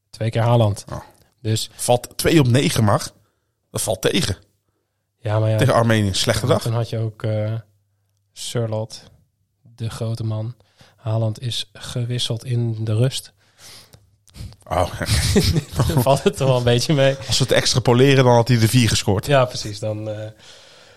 twee 0.09 0.29
keer 0.29 0.41
Haaland. 0.41 0.85
Oh. 0.91 0.99
Dus, 1.41 1.69
Valt 1.75 2.17
2 2.17 2.39
op 2.39 2.47
9 2.47 2.83
mag. 2.83 3.13
Dat 3.71 3.81
valt 3.81 4.01
tegen. 4.01 4.37
ja, 5.19 5.39
maar 5.39 5.49
ja. 5.49 5.57
Tegen 5.57 5.73
Armenië. 5.73 6.13
Slechte 6.13 6.45
dag. 6.45 6.63
Dan 6.63 6.73
had 6.73 6.89
je 6.89 6.97
ook 6.97 7.23
eh 7.23 7.53
Surlot, 8.33 9.03
de 9.75 9.89
grote 9.89 10.23
man. 10.23 10.55
Haaland 10.95 11.41
is 11.41 11.69
gewisseld 11.73 12.45
in 12.45 12.85
de 12.85 12.95
rust. 12.95 13.33
Oh, 14.69 15.01
Dan 15.87 16.01
valt 16.03 16.23
het 16.23 16.39
er 16.39 16.45
wel 16.45 16.57
een 16.57 16.63
beetje 16.63 16.93
mee. 16.93 17.15
als 17.27 17.37
we 17.37 17.43
het 17.43 17.53
extrapoleren, 17.53 18.23
dan 18.23 18.33
had 18.33 18.47
hij 18.47 18.57
de 18.59 18.67
4 18.67 18.89
gescoord. 18.89 19.25
Ja, 19.25 19.45
precies. 19.45 19.79
Dan, 19.79 20.09
eh, 20.09 20.29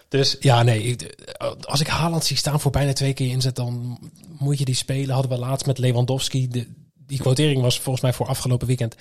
dus 0.09 0.37
ja, 0.41 0.63
nee. 0.63 0.83
ik- 0.83 1.15
als 1.61 1.81
ik 1.81 1.87
Haaland 1.87 2.25
zie 2.25 2.37
staan 2.37 2.61
voor 2.61 2.71
bijna 2.71 2.93
twee 2.93 3.13
keer 3.13 3.31
inzet, 3.31 3.57
dan 3.57 3.99
moet 4.39 4.59
je 4.59 4.65
die 4.65 4.75
spelen. 4.75 5.15
Hadden 5.15 5.33
we 5.33 5.39
laatst 5.39 5.67
met 5.67 5.79
Lewandowski. 5.79 6.49
De, 6.49 6.67
die 7.07 7.19
quotering 7.19 7.63
was 7.63 7.81
volgens 7.81 8.05
mij 8.05 8.13
voor 8.13 8.27
afgelopen 8.27 8.67
weekend 8.67 8.95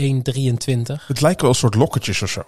1,23. 0.00 1.06
Het 1.06 1.20
lijken 1.20 1.40
wel 1.42 1.50
een 1.50 1.54
soort 1.54 1.74
lokketjes 1.74 2.22
of 2.22 2.30
zo. 2.30 2.42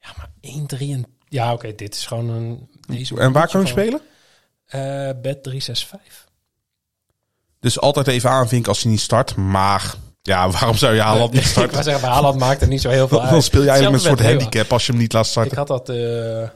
Ja, 0.00 0.08
maar 0.16 0.30
1,23. 0.40 1.00
Ja, 1.28 1.52
oké. 1.52 1.74
dit 1.74 1.94
is 1.94 2.06
gewoon 2.06 2.28
een... 2.28 2.68
Deze 2.86 3.20
En 3.20 3.32
waar 3.32 3.48
kan 3.48 3.60
je 3.60 3.66
spelen? 3.66 4.00
Eh 4.66 5.10
bet 5.22 5.42
365. 5.42 6.26
Dus 7.60 7.80
altijd 7.80 8.06
even 8.06 8.30
aanvinken 8.30 8.68
als 8.68 8.82
hij 8.82 8.90
niet 8.90 9.00
start. 9.00 9.36
Maar 9.36 9.94
ja, 10.22 10.50
waarom 10.50 10.76
zou 10.76 10.94
je 10.94 11.00
Haaland 11.00 11.32
niet 11.32 11.42
ik 11.44 11.48
starten? 11.48 11.72
wou 11.72 11.82
zeggen, 11.84 12.02
bij 12.02 12.10
Haaland 12.10 12.38
maakt 12.38 12.62
er 12.62 12.68
niet 12.68 12.80
zo 12.80 12.88
heel 12.90 13.08
veel 13.08 13.20
uit. 13.22 13.30
Dan 13.30 13.42
speel 13.42 13.62
je 13.62 13.68
eigenlijk 13.68 14.02
met 14.02 14.10
een 14.12 14.16
soort 14.18 14.30
handicap 14.30 14.72
als 14.72 14.86
je 14.86 14.92
hem 14.92 15.00
niet 15.00 15.12
laat 15.12 15.24
Ik 15.24 15.30
starten. 15.30 15.56
had 15.56 15.66
dat, 15.66 15.88
eh, 15.88 16.48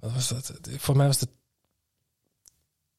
wat 0.00 0.12
was 0.12 0.28
dat? 0.28 0.52
Voor 0.78 0.96
mij 0.96 1.06
was 1.06 1.20
het 1.20 1.28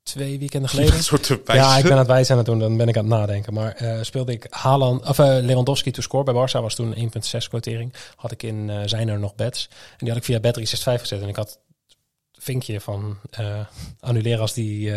twee 0.04 0.40
weekenden 0.40 0.70
geleden. 0.70 0.94
Een 0.96 1.04
soort 1.04 1.28
Ja, 1.46 1.78
ik 1.78 1.84
ben 1.84 1.92
aan 1.92 1.98
het 1.98 2.08
wijzen 2.08 2.32
aan 2.32 2.38
het 2.38 2.48
doen, 2.48 2.60
dan 2.60 2.78
ben 2.78 2.88
ik 2.88 2.98
aan 2.98 3.06
het 3.10 3.14
nadenken. 3.14 3.54
Maar 3.54 3.74
eh, 3.74 3.98
speelde 4.02 4.32
ik 4.32 4.48
Haaland, 4.50 5.06
of 5.08 5.20
eh, 5.20 5.26
Lewandowski 5.42 5.92
to 5.92 6.02
score 6.02 6.24
bij 6.24 6.34
Barça 6.34 6.62
was 6.62 6.76
toen 6.76 6.96
1,6 6.96 7.48
quotering. 7.50 7.94
Had 8.16 8.32
ik 8.32 8.44
in 8.44 8.72
zijn 8.86 9.08
er 9.10 9.20
nog 9.20 9.36
bets. 9.36 9.68
En 9.92 9.98
die 9.98 10.10
had 10.10 10.18
ik 10.18 10.24
via 10.24 10.40
Bet365 10.40 11.00
gezet. 11.00 11.22
En 11.22 11.28
ik 11.28 11.36
had 11.36 11.60
het 12.32 12.44
vinkje 12.44 12.82
van 12.82 13.18
annuleren 14.00 14.40
als 14.40 14.54
die, 14.54 14.94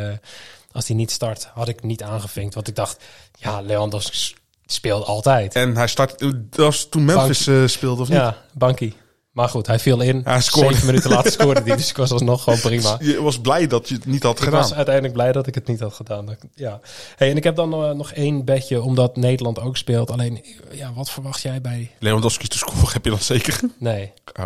als 0.73 0.85
die 0.85 0.97
niet 0.97 1.11
start. 1.11 1.45
Had 1.55 1.69
ik 1.69 1.83
niet 1.83 2.03
aangevinkt. 2.03 2.55
Want 2.55 2.69
ik 2.69 2.75
dacht, 2.75 3.05
ja, 3.39 3.61
Lewandowski 3.61 4.35
speelt 4.73 5.07
altijd. 5.07 5.55
En 5.55 5.77
hij 5.77 5.87
start. 5.87 6.19
Dat 6.19 6.35
was 6.51 6.89
toen 6.89 7.05
Memphis 7.05 7.47
eh, 7.47 7.67
speelde, 7.67 8.03
of 8.03 8.09
niet? 8.09 8.17
Ja, 8.19 8.37
bankie. 8.53 8.95
Maar 9.31 9.49
goed, 9.49 9.67
hij 9.67 9.79
viel 9.79 10.01
in. 10.01 10.21
Hij 10.25 10.41
scoorde. 10.41 10.73
Zeven 10.73 10.87
minuten 10.87 11.11
later 11.11 11.33
scoorde 11.33 11.63
hij. 11.63 11.77
Dus 11.77 11.91
ik 11.91 11.97
was 11.97 12.11
alsnog 12.13 12.43
gewoon 12.43 12.61
prima. 12.71 12.97
Je 13.01 13.23
was 13.23 13.41
blij 13.41 13.67
dat 13.67 13.89
je 13.89 13.95
het 13.95 14.07
niet 14.07 14.23
had 14.23 14.39
Ik 14.39 14.45
gedaan. 14.45 14.61
was 14.61 14.75
uiteindelijk 14.75 15.15
blij 15.15 15.33
dat 15.33 15.47
ik 15.47 15.55
het 15.55 15.67
niet 15.67 15.81
had 15.81 15.93
gedaan. 15.95 16.37
Ja. 16.55 16.81
Hey, 17.17 17.31
en 17.31 17.37
ik 17.37 17.45
heb 17.45 17.57
dan 17.57 17.73
eh, 17.73 17.91
nog 17.91 18.13
één 18.13 18.45
bedje, 18.45 18.83
omdat 18.83 19.17
Nederland 19.17 19.59
ook 19.59 19.77
speelt. 19.77 20.11
Alleen, 20.11 20.45
ja, 20.71 20.93
wat 20.93 21.11
verwacht 21.11 21.43
jij 21.43 21.61
bij... 21.61 21.91
Lewandowski 21.99 22.49
te 22.49 22.59
scoren 22.59 22.93
heb 22.93 23.05
je 23.05 23.11
dan 23.11 23.19
zeker. 23.21 23.61
Nee, 23.79 24.13
Oh. 24.41 24.45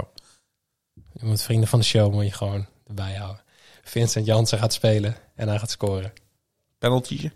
je 1.13 1.27
moet 1.27 1.43
vrienden 1.43 1.69
van 1.69 1.79
de 1.79 1.85
show 1.85 2.13
moet 2.13 2.25
je 2.25 2.33
gewoon 2.33 2.67
erbij 2.89 3.15
houden. 3.15 3.43
Vincent 3.85 4.27
Jansen 4.27 4.59
gaat 4.59 4.73
spelen 4.73 5.17
en 5.35 5.49
hij 5.49 5.59
gaat 5.59 5.71
scoren. 5.71 6.13
Penaltyje. 6.79 7.33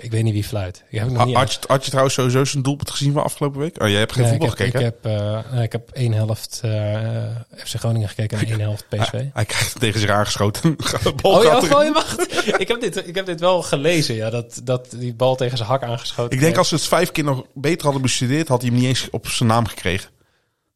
Ik 0.00 0.10
weet 0.10 0.22
niet 0.22 0.32
wie 0.32 0.44
fluit. 0.44 0.84
Heb 0.88 1.10
nog 1.10 1.26
niet 1.26 1.36
Had 1.36 1.52
je, 1.52 1.58
had 1.66 1.82
je 1.84 1.88
trouwens 1.88 2.14
sowieso 2.14 2.44
zijn 2.44 2.62
doelpunt 2.62 2.90
gezien 2.90 3.12
van 3.12 3.22
afgelopen 3.22 3.60
week? 3.60 3.82
Oh, 3.82 3.88
jij 3.88 3.98
hebt 3.98 4.12
geen 4.12 4.22
Nee, 4.22 4.30
voetbal 4.30 4.48
ik 4.52 4.58
heb, 4.58 4.66
gekeken? 4.72 4.86
ik, 4.86 4.94
heb, 5.02 5.52
nee, 5.52 5.62
ik 5.62 5.72
heb 5.72 5.90
één 5.90 6.12
helft 6.12 6.60
eh, 6.64 7.00
FC 7.56 7.74
Groningen 7.78 8.08
gekeken 8.08 8.38
en 8.38 8.46
één 8.46 8.60
helft 8.60 8.88
PSV. 8.88 9.10
Hij, 9.10 9.30
hij 9.32 9.44
krijgt 9.44 9.80
tegen 9.80 10.00
zich 10.00 10.10
aangeschoten. 10.10 10.76
De 11.02 11.12
bal 11.22 11.36
Oh 11.38 11.42
ja, 11.42 11.58
oh, 11.58 11.84
ja, 11.84 11.92
wacht. 11.92 12.20
ik, 12.60 12.68
heb 12.68 12.80
dit, 12.80 13.08
ik 13.08 13.14
heb 13.14 13.26
dit 13.26 13.40
wel 13.40 13.62
gelezen, 13.62 14.14
ja, 14.14 14.30
dat, 14.30 14.60
dat 14.64 14.86
die 14.90 15.14
bal 15.14 15.36
tegen 15.36 15.56
zijn 15.56 15.68
hak 15.68 15.82
aangeschoten 15.82 16.32
Ik 16.32 16.40
denk 16.40 16.56
als 16.56 16.68
ze 16.68 16.74
het 16.74 16.84
vijf 16.84 17.12
keer 17.12 17.24
nog 17.24 17.44
beter 17.54 17.84
hadden 17.84 18.02
bestudeerd, 18.02 18.48
had 18.48 18.60
hij 18.60 18.70
hem 18.70 18.78
niet 18.78 18.88
eens 18.88 19.08
op 19.10 19.28
zijn 19.28 19.48
naam 19.48 19.66
gekregen. 19.66 20.10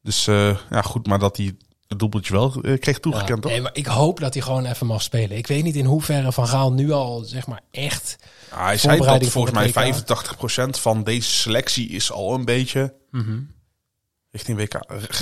Dus 0.03 0.27
eh, 0.27 0.57
ja, 0.71 0.83
goed, 0.83 1.07
maar 1.07 1.19
dat 1.19 1.37
hij 1.37 1.57
doelpuntje 1.99 2.33
wel 2.33 2.55
eh, 2.63 2.81
kreeg 2.81 3.01
toegekend, 3.01 3.29
Ja, 3.37 3.41
toch? 3.43 3.51
nee, 3.51 3.61
maar 3.61 3.75
ik 3.75 3.87
hoop 3.87 4.21
dat 4.21 4.35
hij 4.35 4.43
gewoon 4.43 4.67
even 4.67 4.87
mag 4.87 5.03
spelen. 5.03 5.37
Ik 5.37 5.47
weet 5.47 5.63
niet 5.63 5.77
in 5.77 5.85
hoeverre 5.85 6.33
Van 6.33 6.49
Gaal 6.49 6.73
nu 6.73 6.91
al, 6.91 7.21
zeg 7.21 7.47
maar, 7.47 7.61
echt... 7.71 8.17
Ja, 8.51 8.65
hij 8.65 8.79
zei 8.79 8.99
dat 9.01 9.27
volgens 9.27 9.55
mij 9.75 9.91
het 9.91 10.05
85% 10.77 10.81
van 10.81 11.05
deze 11.05 11.31
selectie 11.31 11.89
is 11.89 12.13
al 12.13 12.35
een 12.35 12.45
beetje 12.45 12.95
Mhm. 13.11 13.39
richting 14.31 14.59
WK. 14.59 14.81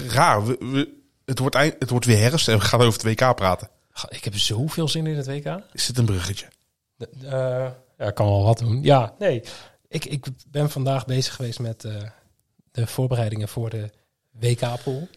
Raar, 0.09 0.47
we, 0.47 0.57
we- 0.61 1.01
het, 1.25 1.39
wordt 1.39 1.55
eind, 1.55 1.75
het 1.79 1.91
wordt 1.91 2.07
weer 2.07 2.19
herfst 2.21 2.49
en 2.49 2.59
we 2.59 2.65
gaan 2.65 2.81
over 2.81 2.93
het 2.93 3.21
WK 3.21 3.35
praten. 3.35 3.69
Ik 4.09 4.25
heb 4.25 4.37
zoveel 4.37 4.89
zin 4.89 5.07
in 5.07 5.17
het 5.17 5.27
WK. 5.27 5.61
Is 5.73 5.87
dit 5.87 5.99
een 5.99 6.05
bruggetje? 6.05 6.47
De- 6.97 7.09
eh, 7.23 7.71
ja, 8.07 8.11
kan 8.11 8.27
wel 8.27 8.43
wat 8.43 8.59
doen. 8.59 8.83
Ja, 8.83 9.15
nee. 9.19 9.43
Ik, 9.89 10.05
ik 10.05 10.27
ben 10.49 10.71
vandaag 10.71 11.05
bezig 11.07 11.35
geweest 11.35 11.59
met 11.59 11.85
eh, 11.85 11.95
de 12.71 12.87
voorbereidingen 12.87 13.49
voor 13.49 13.71
de 13.71 13.91
WK-pool. 14.31 15.09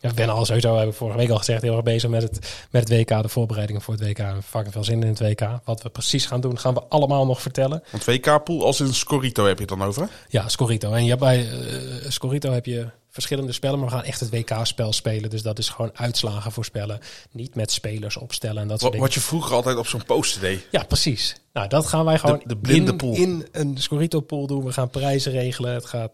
Ja, 0.00 0.08
ik 0.08 0.14
ben 0.14 0.28
al 0.28 0.44
sowieso, 0.44 0.76
heb 0.76 0.88
ik 0.88 0.94
vorige 0.94 1.18
week 1.18 1.30
al 1.30 1.36
gezegd, 1.36 1.62
heel 1.62 1.74
erg 1.74 1.82
bezig 1.82 2.10
met 2.10 2.22
het, 2.22 2.66
met 2.70 2.88
het 2.88 2.98
WK, 2.98 3.22
de 3.22 3.28
voorbereidingen 3.28 3.82
voor 3.82 3.94
het 3.94 4.02
WK. 4.02 4.18
En 4.18 4.42
fucking 4.42 4.72
veel 4.72 4.84
zin 4.84 5.02
in 5.02 5.08
het 5.08 5.20
WK. 5.20 5.60
Wat 5.64 5.82
we 5.82 5.88
precies 5.88 6.26
gaan 6.26 6.40
doen, 6.40 6.58
gaan 6.58 6.74
we 6.74 6.82
allemaal 6.88 7.26
nog 7.26 7.42
vertellen. 7.42 7.82
Want 7.90 8.04
WK-pool 8.04 8.64
als 8.64 8.80
een 8.80 8.94
Scorito 8.94 9.46
heb 9.46 9.54
je 9.58 9.64
het 9.64 9.78
dan 9.78 9.88
over. 9.88 10.08
Ja, 10.28 10.48
Scorito. 10.48 10.92
En 10.92 11.04
ja, 11.04 11.16
bij 11.16 11.48
eh, 11.50 12.10
Scorito 12.10 12.52
heb 12.52 12.66
je 12.66 12.88
verschillende 13.10 13.52
spellen, 13.52 13.78
maar 13.78 13.88
we 13.88 13.94
gaan 13.94 14.04
echt 14.04 14.20
het 14.20 14.30
WK-spel 14.30 14.92
spelen. 14.92 15.30
Dus 15.30 15.42
dat 15.42 15.58
is 15.58 15.68
gewoon 15.68 15.90
uitslagen 15.94 16.52
voorspellen. 16.52 17.00
Niet 17.30 17.54
met 17.54 17.72
spelers 17.72 18.16
opstellen 18.16 18.62
en 18.62 18.68
dat 18.68 18.80
soort 18.80 18.92
Wat, 18.92 19.02
wat 19.02 19.14
je 19.14 19.20
vroeger 19.20 19.54
altijd 19.54 19.76
op 19.76 19.86
zoon 19.86 20.04
poster 20.04 20.40
deed. 20.40 20.66
Ja, 20.70 20.82
precies. 20.82 21.36
Nou, 21.52 21.68
dat 21.68 21.86
gaan 21.86 22.04
wij 22.04 22.18
gewoon 22.18 22.42
de 22.44 22.56
blinde 22.56 22.90
in, 22.90 22.96
pool. 22.96 23.14
in 23.14 23.48
een 23.52 23.76
Scorito-pool 23.78 24.46
doen. 24.46 24.64
We 24.64 24.72
gaan 24.72 24.90
prijzen 24.90 25.32
regelen. 25.32 25.74
Het 25.74 25.86
gaat 25.86 26.12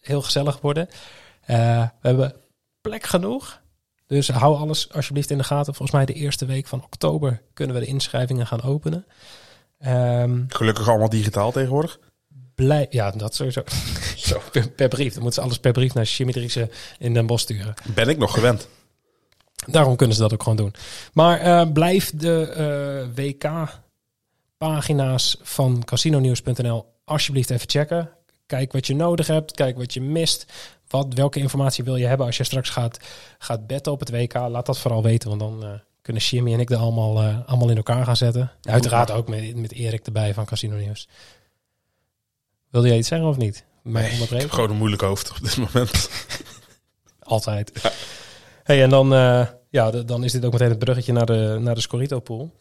heel 0.00 0.22
gezellig 0.22 0.60
worden. 0.60 0.88
Eh, 1.40 1.56
we 2.00 2.08
hebben 2.08 2.34
plek 2.88 3.04
genoeg. 3.04 3.62
Dus 4.06 4.28
hou 4.28 4.56
alles 4.56 4.92
alsjeblieft 4.92 5.30
in 5.30 5.38
de 5.38 5.44
gaten. 5.44 5.74
Volgens 5.74 5.96
mij 5.96 6.06
de 6.06 6.12
eerste 6.12 6.46
week 6.46 6.66
van 6.66 6.84
oktober 6.84 7.42
kunnen 7.54 7.74
we 7.76 7.82
de 7.82 7.86
inschrijvingen 7.86 8.46
gaan 8.46 8.62
openen. 8.62 9.06
Ehm 9.78 10.42
Gelukkig 10.48 10.88
allemaal 10.88 11.08
digitaal 11.08 11.52
tegenwoordig. 11.52 11.98
blij, 12.54 12.86
ja, 12.90 13.10
dat 13.10 13.34
sowieso. 13.34 13.62
Zo. 14.28 14.40
per, 14.50 14.70
per 14.70 14.88
brief. 14.88 15.12
Dan 15.12 15.22
moeten 15.22 15.40
ze 15.42 15.48
alles 15.48 15.58
per 15.58 15.72
brief 15.72 15.94
naar 15.94 16.06
Driessen 16.16 16.70
in 16.98 17.14
Den 17.14 17.26
Bosch 17.26 17.42
sturen. 17.42 17.74
Ben 17.94 18.08
ik 18.08 18.18
nog 18.18 18.32
gewend. 18.32 18.68
Daarom 19.66 19.96
kunnen 19.96 20.16
ze 20.16 20.22
dat 20.22 20.32
ook 20.32 20.42
gewoon 20.42 20.58
doen. 20.58 20.74
Maar 21.12 21.40
eh, 21.40 21.72
blijf 21.72 22.12
de 22.14 22.46
eh, 22.46 23.06
WK-pagina's 24.58 25.36
van 25.42 25.84
casinonieuws.nl 25.84 26.86
alsjeblieft 27.04 27.50
even 27.50 27.70
checken. 27.70 28.10
Kijk 28.46 28.72
wat 28.72 28.86
je 28.86 28.94
nodig 28.94 29.26
hebt. 29.26 29.52
Kijk 29.52 29.76
wat 29.76 29.94
je 29.94 30.00
mist. 30.00 30.46
Wat, 30.94 31.14
welke 31.14 31.38
informatie 31.38 31.84
wil 31.84 31.96
je 31.96 32.06
hebben 32.06 32.26
als 32.26 32.36
je 32.36 32.44
straks 32.44 32.70
gaat, 32.70 32.98
gaat 33.38 33.66
betten 33.66 33.92
op 33.92 34.00
het 34.00 34.10
WK? 34.10 34.34
Laat 34.34 34.66
dat 34.66 34.78
vooral 34.78 35.02
weten, 35.02 35.28
want 35.28 35.40
dan 35.40 35.64
eh, 35.64 35.70
kunnen 36.02 36.22
Jimmy 36.22 36.52
en 36.52 36.60
ik 36.60 36.70
er 36.70 36.76
allemaal, 36.76 37.22
eh, 37.22 37.38
allemaal 37.46 37.70
in 37.70 37.76
elkaar 37.76 38.04
gaan 38.04 38.16
zetten. 38.16 38.52
Uiteraard 38.62 39.10
ook 39.10 39.28
met, 39.28 39.56
met 39.56 39.72
Erik 39.72 40.06
erbij 40.06 40.34
van 40.34 40.44
Casino 40.44 40.76
Nieuws. 40.76 41.08
Wilde 42.70 42.88
jij 42.88 42.96
iets 42.98 43.08
zeggen 43.08 43.28
of 43.28 43.36
niet? 43.36 43.64
Mij 43.82 44.02
Nee, 44.02 44.20
ik 44.20 44.28
heb 44.28 44.50
gewoon 44.50 44.70
een 44.70 44.76
moeilijk 44.76 45.02
hoofd 45.02 45.30
op 45.30 45.40
dit 45.42 45.56
moment. 45.56 46.10
Altijd. 47.18 47.92
Hey, 48.62 48.82
en 48.82 48.90
dan, 48.90 49.14
eh, 49.14 49.46
ja, 49.70 49.90
dan 49.90 50.24
is 50.24 50.32
dit 50.32 50.44
ook 50.44 50.52
meteen 50.52 50.68
het 50.68 50.78
bruggetje 50.78 51.12
naar 51.12 51.26
de, 51.26 51.58
naar 51.60 51.74
de 51.74 51.80
Scorito-pool. 51.80 52.54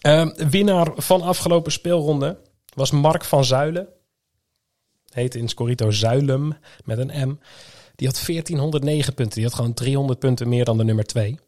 Ehm, 0.00 0.48
winnaar 0.50 0.92
van 0.96 1.22
afgelopen 1.22 1.72
speelronde 1.72 2.38
was 2.74 2.90
Mark 2.90 3.24
van 3.24 3.44
Zuilen. 3.44 3.88
Heet 5.10 5.34
in 5.34 5.48
Scorito 5.48 5.90
Zuilem 5.90 6.56
met 6.84 6.98
een 6.98 7.28
M. 7.28 7.38
Die 7.96 8.08
had 8.08 8.26
1409 8.26 9.14
punten. 9.14 9.34
Die 9.34 9.44
had 9.44 9.54
gewoon 9.54 9.74
300 9.74 10.18
punten 10.18 10.48
meer 10.48 10.64
dan 10.64 10.78
de 10.78 10.84
nummer 10.84 11.04
2. 11.04 11.38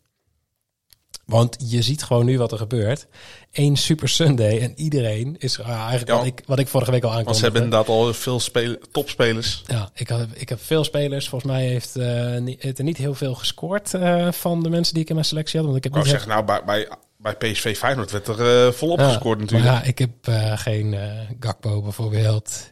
Want 1.27 1.57
je 1.71 1.83
ziet 1.83 2.03
gewoon 2.03 2.25
nu 2.25 2.39
wat 2.39 2.53
er 2.53 2.59
gebeurt. 2.59 3.07
Eén 3.53 3.77
Super 3.77 4.09
Sunday 4.09 4.61
en 4.61 4.73
iedereen 4.77 5.37
is 5.39 5.61
ah, 5.61 5.69
eigenlijk 5.69 6.09
Ja. 6.09 6.17
wat, 6.17 6.27
ik, 6.27 6.43
wat 6.47 6.59
ik 6.59 6.69
vorige 6.69 6.91
week 6.91 7.03
al 7.03 7.09
Want 7.09 7.19
aankondigde. 7.19 7.51
ze 7.51 7.53
hebben 7.53 7.63
inderdaad 7.63 8.07
al 8.07 8.15
veel 8.15 8.41
spelen, 8.41 8.79
topspelers. 8.93 9.63
Ja, 9.67 9.91
ik, 9.95 10.09
had, 10.09 10.27
ik 10.35 10.49
heb 10.49 10.61
veel 10.63 10.85
spelers. 10.85 11.29
Volgens 11.29 11.53
mij 11.53 11.67
heeft, 11.67 11.97
eh, 11.97 12.37
niet, 12.39 12.63
heeft 12.63 12.79
er 12.79 12.85
niet 12.85 12.97
heel 12.97 13.15
veel 13.15 13.35
gescoord 13.35 13.95
eh, 13.95 14.33
van 14.33 14.63
de 14.63 14.71
mensen 14.71 14.95
die 14.95 15.03
ik 15.03 15.09
in 15.09 15.15
mijn 15.15 15.27
selectie 15.27 15.57
had. 15.61 15.69
Want 15.69 15.85
ik 15.85 15.93
heb 15.93 16.03
Ik 16.03 16.09
zeggen, 16.09 16.29
nou, 16.29 16.45
bij, 16.45 16.65
bij, 16.65 16.89
bij 17.23 17.37
PSV 17.37 17.77
Feyenoord 17.77 18.11
werd 18.11 18.29
er 18.29 18.67
eh, 18.67 18.73
volop 18.73 18.99
Ja, 18.99 19.09
gescoord 19.09 19.39
natuurlijk. 19.39 19.71
Ja, 19.71 19.83
ik 19.83 19.99
heb 19.99 20.11
eh, 20.23 20.59
geen 20.59 20.95
eh 20.95 21.01
Gakpo 21.41 21.83
bijvoorbeeld. 21.83 22.71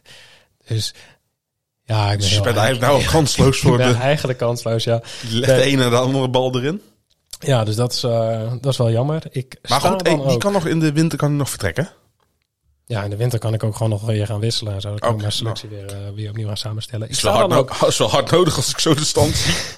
Dus 0.67 0.93
ja, 1.83 2.03
ik 2.03 2.09
ben, 2.09 2.17
dus 2.17 2.35
je 2.35 2.41
bent 2.41 2.57
eigenlijk 2.57 2.91
nou 2.91 3.05
kansloos 3.15 3.59
voor 3.59 3.77
de... 3.77 3.83
eigenlijk 3.83 4.39
kansloos, 4.39 4.83
ja. 4.83 5.01
Je 5.29 5.35
legt 5.35 5.55
de 5.55 5.61
ene 5.61 5.83
en 5.83 5.89
de 5.89 5.95
andere 5.95 6.29
bal 6.29 6.55
erin. 6.55 6.81
Ja, 7.39 7.63
dus 7.63 7.75
dat 7.75 7.93
is, 7.93 8.03
eh, 8.03 8.51
dat 8.61 8.71
is 8.71 8.77
wel 8.77 8.91
jammer. 8.91 9.23
Ik 9.31 9.57
Maar 9.69 9.79
sta 9.79 9.89
goed, 9.89 10.07
hey, 10.07 10.21
die 10.27 10.37
kan 10.37 10.51
nog 10.51 10.65
in 10.65 10.79
de 10.79 10.91
winter 10.91 11.17
kan 11.17 11.35
nog 11.35 11.49
vertrekken. 11.49 11.89
Ja, 12.85 13.03
in 13.03 13.09
de 13.09 13.15
winter 13.15 13.39
kan 13.39 13.53
ik 13.53 13.63
ook 13.63 13.75
gewoon 13.75 13.89
nog 13.91 14.01
weer 14.01 14.25
gaan 14.25 14.39
wisselen. 14.39 14.73
en 14.73 14.81
Zo. 14.81 14.89
Dan 14.89 14.99
kan 14.99 15.13
ik 15.13 15.17
mijn 15.17 15.31
selectie 15.31 15.69
weer, 15.69 15.85
eh, 15.85 15.97
weer 16.15 16.29
opnieuw 16.29 16.47
gaan 16.47 16.57
samenstellen. 16.57 17.07
Ik 17.07 17.13
Is 17.13 17.21
wel, 17.21 17.33
hard 17.33 17.49
dan 17.49 17.57
ook 17.57 17.75
is 17.87 17.97
wel 17.97 18.09
hard 18.09 18.31
nodig 18.31 18.55
als 18.55 18.69
ik 18.69 18.79
zo 18.79 18.93
de 18.93 19.05
stand 19.05 19.35
zie. 19.35 19.53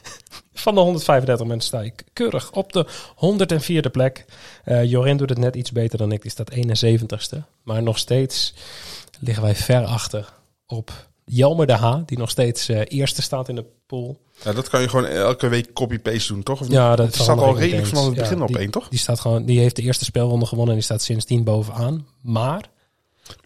Van 0.53 0.75
de 0.75 0.81
135 0.81 1.47
mensen 1.47 1.67
sta 1.67 1.81
ik 1.81 2.03
keurig 2.13 2.51
op 2.51 2.73
de 2.73 2.87
104e 3.15 3.91
plek. 3.91 4.25
Eh, 4.63 4.83
Jorin 4.83 5.17
doet 5.17 5.29
het 5.29 5.37
net 5.37 5.55
iets 5.55 5.71
beter 5.71 5.97
dan 5.97 6.11
ik. 6.11 6.21
Die 6.21 6.31
staat 6.31 6.51
71ste. 6.51 7.37
Maar 7.63 7.83
nog 7.83 7.97
steeds 7.97 8.53
liggen 9.19 9.43
wij 9.43 9.55
ver 9.55 9.85
achter 9.85 10.33
op 10.67 11.07
Jelmer 11.25 11.67
de 11.67 11.73
H. 11.73 11.97
Die 12.05 12.17
nog 12.17 12.29
steeds 12.29 12.69
eh, 12.69 12.81
eerste 12.87 13.21
staat 13.21 13.49
in 13.49 13.55
de 13.55 13.65
pool. 13.87 14.21
Ja, 14.43 14.53
dat 14.53 14.69
kan 14.69 14.81
je 14.81 14.89
gewoon 14.89 15.05
elke 15.05 15.47
week 15.47 15.73
copy-paste 15.73 16.33
doen, 16.33 16.43
toch? 16.43 16.61
Of? 16.61 16.67
Ja, 16.69 16.95
dat 16.95 17.15
staat 17.15 17.37
al 17.39 17.57
redelijk 17.57 17.87
vanaf 17.87 18.05
het 18.05 18.15
begin 18.15 18.37
Ja, 18.37 18.41
op 18.43 18.47
die- 18.47 18.57
één, 18.57 18.71
toch? 18.71 18.87
Die, 18.87 18.99
staat 18.99 19.19
gewoon, 19.19 19.45
die 19.45 19.59
heeft 19.59 19.75
de 19.75 19.81
eerste 19.81 20.05
speelronde 20.05 20.45
gewonnen 20.45 20.73
en 20.73 20.79
die 20.79 20.89
staat 20.89 21.01
sindsdien 21.01 21.43
bovenaan. 21.43 22.07
Maar 22.21 22.69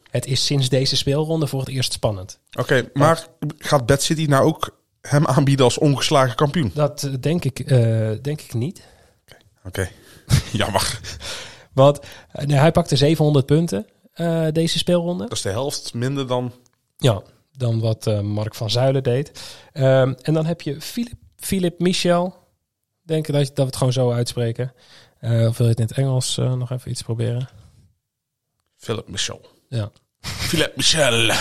het 0.09 0.25
is 0.25 0.45
sinds 0.45 0.69
deze 0.69 0.95
speelronde 0.95 1.47
voor 1.47 1.59
het 1.59 1.69
eerst 1.69 1.93
spannend. 1.93 2.39
Oké, 2.59 2.89
maar 2.93 3.27
gaat 3.57 3.85
Bad 3.85 4.01
City 4.01 4.25
nou 4.25 4.45
ook 4.45 4.77
hem 5.01 5.25
aanbieden 5.25 5.65
als 5.65 5.77
ongeslagen 5.77 6.35
kampioen? 6.35 6.71
Dat 6.73 7.03
eh, 7.03 7.13
denk 7.19 7.43
ik, 7.45 7.59
eh, 7.59 8.09
denk 8.21 8.41
ik 8.41 8.53
niet. 8.53 8.81
Oké, 9.65 9.89
jammer. 10.51 10.99
Want 11.73 11.99
nee, 12.45 12.57
hij 12.57 12.71
pakte 12.71 12.95
700 12.95 13.45
punten 13.45 13.85
deze 14.51 14.77
speelronde. 14.77 15.23
Dat 15.23 15.31
is 15.37 15.41
de 15.41 15.49
helft 15.49 15.93
minder 15.93 16.27
dan... 16.27 16.51
Ja, 16.97 17.21
dan 17.57 17.79
wat 17.79 18.07
eh, 18.07 18.19
Mark 18.19 18.55
van 18.55 18.69
Zuilen 18.69 19.03
deed. 19.03 19.55
Ehm, 19.73 20.13
en 20.21 20.33
dan 20.33 20.45
heb 20.45 20.61
je 20.61 20.81
Philip, 20.81 21.13
Philip 21.35 21.79
Michel. 21.79 22.35
Denk 23.01 23.27
ik 23.27 23.33
dat, 23.33 23.41
je- 23.41 23.47
dat 23.53 23.57
we 23.57 23.63
het 23.63 23.75
gewoon 23.75 23.93
zo 23.93 24.11
uitspreken. 24.11 24.73
Eh, 25.19 25.47
of 25.47 25.57
wil 25.57 25.65
je 25.67 25.71
het 25.71 25.79
in 25.81 25.85
het 25.87 25.97
Engels 25.97 26.37
eh, 26.37 26.53
nog 26.53 26.71
even 26.71 26.91
iets 26.91 27.01
proberen? 27.01 27.49
Philip 28.77 29.07
Michel. 29.09 29.41
Ja. 29.69 29.91
Philip 30.21 30.75
Michel. 30.75 31.33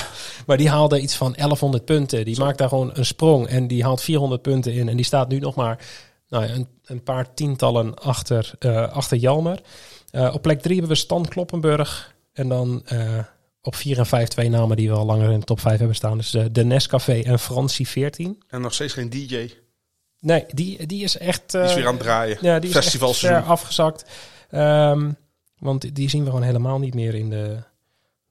Maar 0.47 0.57
die 0.57 0.69
haalde 0.69 1.01
iets 1.01 1.15
van 1.17 1.33
1100 1.33 1.85
punten. 1.85 2.25
Die 2.25 2.39
maakt 2.39 2.59
daar 2.59 2.69
gewoon 2.69 2.91
een 2.95 3.07
sprong. 3.07 3.47
En 3.47 3.67
die 3.67 3.83
haalt 3.85 4.01
400 4.03 4.43
punten 4.43 4.73
in. 4.73 4.89
En 4.89 4.97
die 4.97 5.05
staat 5.05 5.29
nu 5.29 5.39
nog 5.39 5.55
maar 5.55 5.87
nou 6.29 6.45
ja, 6.45 6.55
een, 6.55 6.69
een 6.85 7.03
paar 7.03 7.35
tientallen 7.35 7.95
achter, 7.95 8.53
achter 8.93 9.17
Jalmer. 9.17 9.61
Op 10.33 10.43
plek 10.43 10.61
3 10.61 10.73
hebben 10.79 10.93
we 10.97 11.03
Stan 11.03 11.29
Kloppenburg. 11.29 12.15
En 12.33 12.49
dan 12.49 12.83
op 13.67 13.75
4 13.75 13.99
en 13.99 14.07
5 14.07 14.29
twee 14.29 14.49
namen 14.49 14.77
die 14.77 14.89
we 14.89 14.97
al 14.97 15.05
langer 15.05 15.31
in 15.31 15.39
de 15.39 15.45
top 15.45 15.61
5 15.61 15.79
hebben 15.79 15.97
staan. 15.97 16.17
Dus 16.17 16.35
eh, 16.35 16.45
de 16.51 16.65
Nescafé 16.65 17.21
en 17.21 17.39
Francie 17.39 17.89
14. 17.89 18.43
En 18.49 18.61
nog 18.61 18.75
steeds 18.75 18.93
geen 18.93 19.11
DJ. 19.11 19.27
Die 19.27 19.65
Nee, 20.21 20.45
die, 20.49 20.87
die 20.87 21.05
is 21.05 21.19
echt... 21.19 21.55
is 21.55 21.71
eh, 21.71 21.75
weer 21.75 21.87
aan 21.87 21.95
het 21.95 22.03
draaien. 22.03 22.39
Ja, 22.41 22.59
die 22.59 22.79
is 22.79 23.27
afgezakt. 23.31 24.11
Ehm, 24.51 25.13
want 25.59 25.95
die 25.95 26.09
zien 26.09 26.21
we 26.25 26.31
gewoon 26.31 26.45
helemaal 26.45 26.79
niet 26.79 26.95
meer 26.95 27.15
in 27.15 27.31
de 27.31 27.63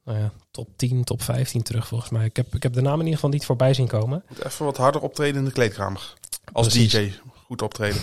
nou 0.03 0.19
ja, 0.19 0.31
top 0.51 0.77
10, 0.77 1.03
top 1.03 1.21
15 1.21 1.63
terug 1.63 1.87
volgens 1.87 2.09
mij. 2.09 2.25
Ik 2.25 2.35
heb, 2.35 2.55
ik 2.55 2.63
heb 2.63 2.73
de 2.73 2.81
naam 2.81 2.93
in 2.93 2.99
ieder 2.99 3.13
geval 3.13 3.29
niet 3.29 3.45
voorbij 3.45 3.73
zien 3.73 3.87
komen. 3.87 4.23
Moet 4.27 4.45
even 4.45 4.65
wat 4.65 4.77
harder 4.77 5.01
optreden 5.01 5.35
in 5.35 5.45
de 5.45 5.51
kleedkamer. 5.51 6.13
Als 6.51 6.67
Precies. 6.67 6.91
DJ. 6.91 7.11
Goed 7.45 7.61
optreden. 7.61 8.01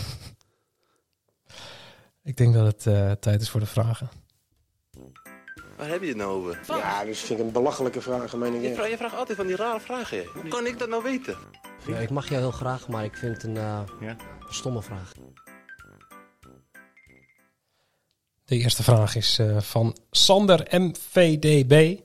Ik 2.24 2.36
denk 2.36 2.54
dat 2.54 2.66
het 2.66 2.86
eh, 2.86 3.10
tijd 3.10 3.40
is 3.40 3.50
voor 3.50 3.60
de 3.60 3.66
vragen. 3.66 4.10
Waar 5.82 5.90
heb 5.90 6.02
je 6.02 6.08
het 6.08 6.16
nou 6.16 6.30
over? 6.30 6.60
Ja, 6.66 7.04
dus 7.04 7.20
vind 7.20 7.38
ik 7.38 7.46
een 7.46 7.52
belachelijke 7.52 8.00
vraag, 8.00 8.36
meen 8.36 8.54
ik 8.54 8.62
Je 8.62 8.74
vraagt, 8.74 8.90
je 8.90 8.96
vraagt 8.96 9.16
altijd 9.16 9.36
van 9.36 9.46
die 9.46 9.56
rare 9.56 9.80
vragen. 9.80 10.26
Hoe 10.26 10.48
kan 10.48 10.66
ik 10.66 10.78
dat 10.78 10.88
nou 10.88 11.02
weten? 11.02 11.36
Ja, 11.86 11.98
ik 11.98 12.10
mag 12.10 12.28
jou 12.28 12.40
heel 12.40 12.50
graag, 12.50 12.88
maar 12.88 13.04
ik 13.04 13.16
vind 13.16 13.34
het 13.34 13.42
een 13.42 13.56
eh, 13.56 13.80
Ja? 14.00 14.16
stomme 14.48 14.82
vraag. 14.82 15.12
De 18.44 18.56
eerste 18.56 18.82
vraag 18.82 19.14
is 19.16 19.38
eh, 19.38 19.60
van 19.60 19.96
Sander 20.10 20.66
MVDB. 20.70 21.98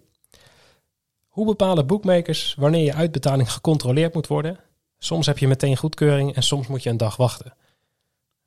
Hoe 1.27 1.45
bepalen 1.45 1.87
boekmakers 1.87 2.55
wanneer 2.57 2.83
je 2.83 2.93
uitbetaling 2.93 3.51
gecontroleerd 3.51 4.13
moet 4.13 4.27
worden? 4.27 4.59
Soms 4.97 5.25
heb 5.25 5.37
je 5.37 5.47
meteen 5.47 5.77
goedkeuring 5.77 6.35
en 6.35 6.43
soms 6.43 6.67
moet 6.67 6.83
je 6.83 6.89
een 6.89 6.97
dag 6.97 7.15
wachten. 7.15 7.53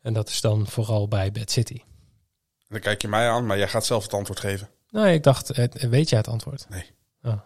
En 0.02 0.12
dat 0.12 0.28
is 0.28 0.40
dan 0.40 0.66
vooral 0.66 1.08
bij 1.08 1.32
Bad 1.32 1.50
City. 1.50 1.80
Dan 2.68 2.80
kijk 2.80 3.02
je 3.02 3.08
mij 3.08 3.28
aan, 3.28 3.46
maar 3.46 3.58
jij 3.58 3.68
gaat 3.68 3.86
zelf 3.86 4.02
het 4.02 4.14
antwoord 4.14 4.40
geven. 4.40 4.68
Nee, 4.90 5.14
ik 5.14 5.22
dacht, 5.22 5.56
weet 5.74 6.08
jij 6.08 6.18
het 6.18 6.28
antwoord? 6.28 6.66
Nee. 6.68 6.84
Oh. 7.22 7.40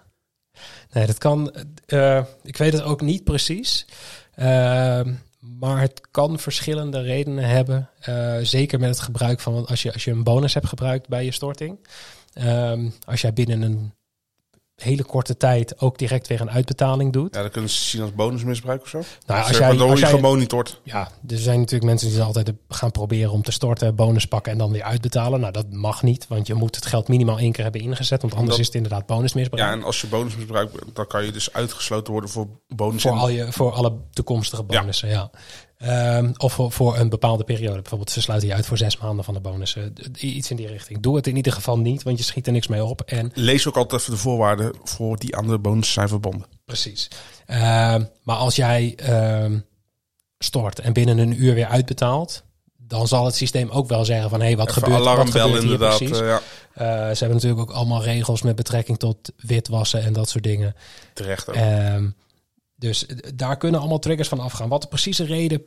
Nee, 0.93 1.07
dat 1.07 1.19
kan. 1.19 1.55
eh, 1.87 2.25
ik 2.43 2.57
weet 2.57 2.73
het 2.73 2.83
ook 2.83 3.01
niet 3.01 3.25
precies. 3.25 3.87
Ehm, 4.35 5.15
maar 5.39 5.81
het 5.81 6.01
kan 6.11 6.39
verschillende 6.39 7.01
redenen 7.01 7.45
hebben. 7.45 7.91
Eh, 8.01 8.37
zeker 8.43 8.79
met 8.81 8.89
het 8.89 9.01
gebruik 9.01 9.41
van. 9.41 9.67
Als 9.67 9.83
je, 9.83 9.93
als 9.93 10.05
je 10.05 10.11
een 10.11 10.25
bonus 10.25 10.55
hebt 10.55 10.67
gebruikt 10.67 11.09
bij 11.09 11.25
je 11.25 11.31
storting. 11.33 11.87
ehm, 12.33 12.91
als 13.07 13.21
jij 13.21 13.33
binnen 13.33 13.63
een 13.63 13.95
hele 14.85 15.05
korte 15.05 15.37
tijd 15.37 15.81
ook 15.81 15.99
direct 15.99 16.27
weer 16.27 16.41
een 16.41 16.51
uitbetaling 16.51 17.13
doet. 17.13 17.35
Ja, 17.35 17.41
dan 17.41 17.51
kunnen 17.51 17.71
ze 17.71 17.83
zien 17.85 18.03
als 18.03 18.13
bonusmisbruik 18.15 18.83
of 18.83 18.89
zo. 18.89 19.01
Nou, 19.27 19.41
als 19.49 19.57
jij, 19.59 19.79
als 19.79 20.01
jij, 20.01 20.09
gemonitord. 20.09 20.81
ja, 20.83 21.09
er 21.29 21.39
zijn 21.39 21.59
natuurlijk 21.59 21.85
mensen 21.85 22.09
die 22.09 22.23
altijd 22.23 22.53
gaan 22.69 22.91
proberen 22.91 23.31
om 23.33 23.43
te 23.43 23.53
storten, 23.53 23.95
bonus 23.95 24.27
pakken 24.27 24.53
en 24.53 24.59
dan 24.59 24.73
weer 24.73 24.83
uitbetalen. 24.83 25.41
Nou, 25.41 25.53
dat 25.53 25.73
mag 25.73 26.03
niet, 26.03 26.27
want 26.29 26.47
je 26.47 26.55
moet 26.55 26.75
het 26.75 26.87
geld 26.87 27.09
minimaal 27.09 27.39
één 27.39 27.53
keer 27.53 27.63
hebben 27.65 27.81
ingezet, 27.81 28.21
want 28.21 28.33
anders 28.35 28.51
Dat- 28.51 28.61
is 28.61 28.67
het 28.67 28.75
inderdaad 28.75 29.07
bonusmisbruik. 29.07 29.63
Ja, 29.63 29.73
en 29.73 29.85
als 29.85 30.01
je 30.01 30.07
bonusmisbruik, 30.07 30.71
dan 30.93 31.07
kan 31.07 31.25
je 31.25 31.33
dus 31.33 31.53
uitgesloten 31.53 32.13
worden 32.13 32.31
voor 32.31 32.47
bonus. 32.69 33.03
Voor, 33.03 33.11
al 33.11 33.29
je, 33.29 33.53
voor 33.53 33.73
alle 33.73 33.93
toekomstige 34.11 34.63
bonussen, 34.63 35.09
ja. 35.09 35.31
Ehm, 35.79 36.33
of 36.37 36.53
voor, 36.53 36.73
voor 36.73 36.99
een 36.99 37.09
bepaalde 37.09 37.45
periode. 37.45 37.81
Bijvoorbeeld, 37.81 38.11
ze 38.11 38.21
sluiten 38.21 38.49
je 38.49 38.55
uit 38.55 38.67
voor 38.67 38.77
zes 38.77 38.97
maanden 38.99 39.25
van 39.25 39.35
de 39.35 39.41
bonussen. 39.41 39.93
Iets 40.19 40.51
in 40.51 40.57
die 40.57 40.67
richting. 40.67 41.01
Doe 41.01 41.17
het 41.17 41.27
in 41.27 41.37
ieder 41.37 41.53
geval 41.53 41.79
niet, 41.79 42.03
want 42.03 42.19
je 42.19 42.25
schiet 42.25 42.47
er 42.47 42.53
niks 42.53 42.67
mee 42.67 42.85
op. 42.85 43.01
En 43.01 43.31
Lees 43.35 43.67
ook 43.69 43.77
altijd 43.77 44.01
even 44.01 44.13
de 44.13 44.19
voorwaarden 44.19 44.75
voor 44.85 45.17
die 45.17 45.37
aan 45.37 45.47
de 45.47 45.59
bonus 45.59 45.93
zijn 45.93 46.09
verbonden. 46.09 46.47
Precies. 46.65 47.09
Ehm, 47.47 48.05
maar 48.23 48.37
als 48.37 48.57
jij 48.57 48.93
ehm, 48.97 49.59
stort 50.39 50.79
en 50.79 50.93
binnen 50.93 51.19
een 51.19 51.43
uur 51.43 51.55
weer 51.55 51.67
uitbetaalt, 51.67 52.43
dan 52.77 53.09
zal 53.09 53.25
het 53.25 53.35
systeem 53.35 53.71
ook 53.71 53.89
wel 53.89 54.05
zeggen 54.05 54.31
van 54.31 54.41
hé, 54.41 54.47
hey, 54.47 54.57
wat 54.57 54.69
Even 54.69 54.83
gebeurt, 54.83 55.05
wat 55.05 55.19
gebeurt 55.31 55.45
hier 55.53 55.63
inderdaad. 55.63 55.97
precies? 55.97 56.21
eh, 56.21 56.27
ja, 56.27 56.41
Eh, 56.75 56.87
ze 56.87 57.25
hebben 57.25 57.35
natuurlijk 57.35 57.61
ook 57.61 57.71
allemaal 57.71 58.03
regels 58.03 58.43
met 58.43 58.57
betrekking 58.57 58.99
tot 58.99 59.17
witwassen 59.37 60.03
en 60.03 60.13
dat 60.13 60.29
soort 60.29 60.45
dingen. 60.45 60.75
terecht 61.13 61.49
ook. 61.49 61.55
Dus 62.85 63.07
eh, 63.07 63.17
daar 63.35 63.57
kunnen 63.57 63.81
allemaal 63.81 63.99
triggers 63.99 64.29
van 64.29 64.41
afgaan. 64.41 64.69
Wat 64.69 64.83
de 64.83 64.89
precieze 64.89 65.25
reden 65.25 65.63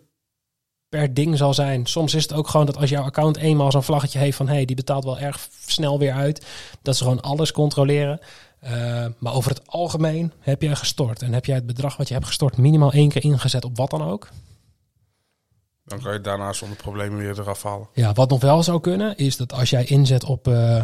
per 0.89 1.13
ding 1.13 1.37
zal 1.37 1.53
zijn. 1.53 1.85
Soms 1.85 2.13
is 2.13 2.23
het 2.23 2.33
ook 2.33 2.47
gewoon 2.47 2.65
dat 2.65 2.77
als 2.77 2.89
jouw 2.89 3.03
account 3.03 3.37
eenmaal 3.37 3.71
zo'n 3.71 3.83
vlaggetje 3.83 4.19
heeft 4.19 4.37
van 4.37 4.47
hé, 4.47 4.53
hey, 4.53 4.65
die 4.65 4.75
betaalt 4.75 5.03
wel 5.03 5.19
erg 5.19 5.47
snel 5.65 5.99
weer 5.99 6.13
uit, 6.13 6.45
dat 6.81 6.95
ze 6.95 7.03
gewoon 7.03 7.21
alles 7.21 7.51
controleren. 7.51 8.19
Eh, 8.59 9.05
maar 9.17 9.33
over 9.33 9.51
het 9.51 9.67
algemeen 9.67 10.33
heb 10.39 10.61
jij 10.61 10.75
gestort 10.75 11.21
en 11.21 11.33
heb 11.33 11.45
jij 11.45 11.55
het 11.55 11.65
bedrag 11.65 11.97
wat 11.97 12.07
je 12.07 12.13
hebt 12.13 12.25
gestort 12.25 12.57
minimaal 12.57 12.91
één 12.91 13.09
keer 13.09 13.23
ingezet 13.23 13.65
op 13.65 13.77
wat 13.77 13.89
dan 13.89 14.03
ook. 14.03 14.29
Dan 15.85 16.01
kan 16.01 16.13
je 16.13 16.21
daarna 16.21 16.53
zonder 16.53 16.77
problemen 16.77 17.17
weer 17.17 17.39
eraf 17.39 17.63
halen. 17.63 17.87
Ja, 17.93 18.13
wat 18.13 18.29
nog 18.29 18.41
wel 18.41 18.63
zou 18.63 18.79
kunnen, 18.79 19.17
is 19.17 19.37
dat 19.37 19.53
als 19.53 19.69
jij 19.69 19.85
inzet 19.85 20.23
op, 20.23 20.47
eh, 20.47 20.83